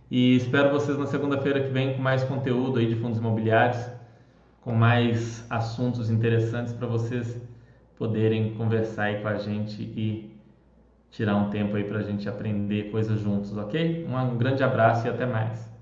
e 0.09 0.35
espero 0.35 0.71
vocês 0.71 0.97
na 0.97 1.05
segunda-feira 1.05 1.61
que 1.61 1.69
vem 1.69 1.95
com 1.95 2.01
mais 2.01 2.23
conteúdo 2.23 2.79
aí 2.79 2.87
de 2.87 2.95
fundos 2.95 3.17
imobiliários, 3.17 3.83
com 4.61 4.73
mais 4.73 5.45
assuntos 5.49 6.09
interessantes 6.09 6.73
para 6.73 6.87
vocês 6.87 7.41
poderem 7.97 8.53
conversar 8.55 9.03
aí 9.03 9.21
com 9.21 9.27
a 9.27 9.37
gente 9.37 9.81
e 9.81 10.32
tirar 11.13 11.37
um 11.37 11.49
tempo 11.49 11.77
aí 11.77 11.85
para 11.85 11.99
a 11.99 12.03
gente 12.03 12.27
aprender 12.29 12.91
coisas 12.91 13.19
juntos, 13.21 13.55
ok? 13.57 14.05
Um 14.05 14.37
grande 14.37 14.63
abraço 14.63 15.07
e 15.07 15.09
até 15.09 15.25
mais. 15.25 15.72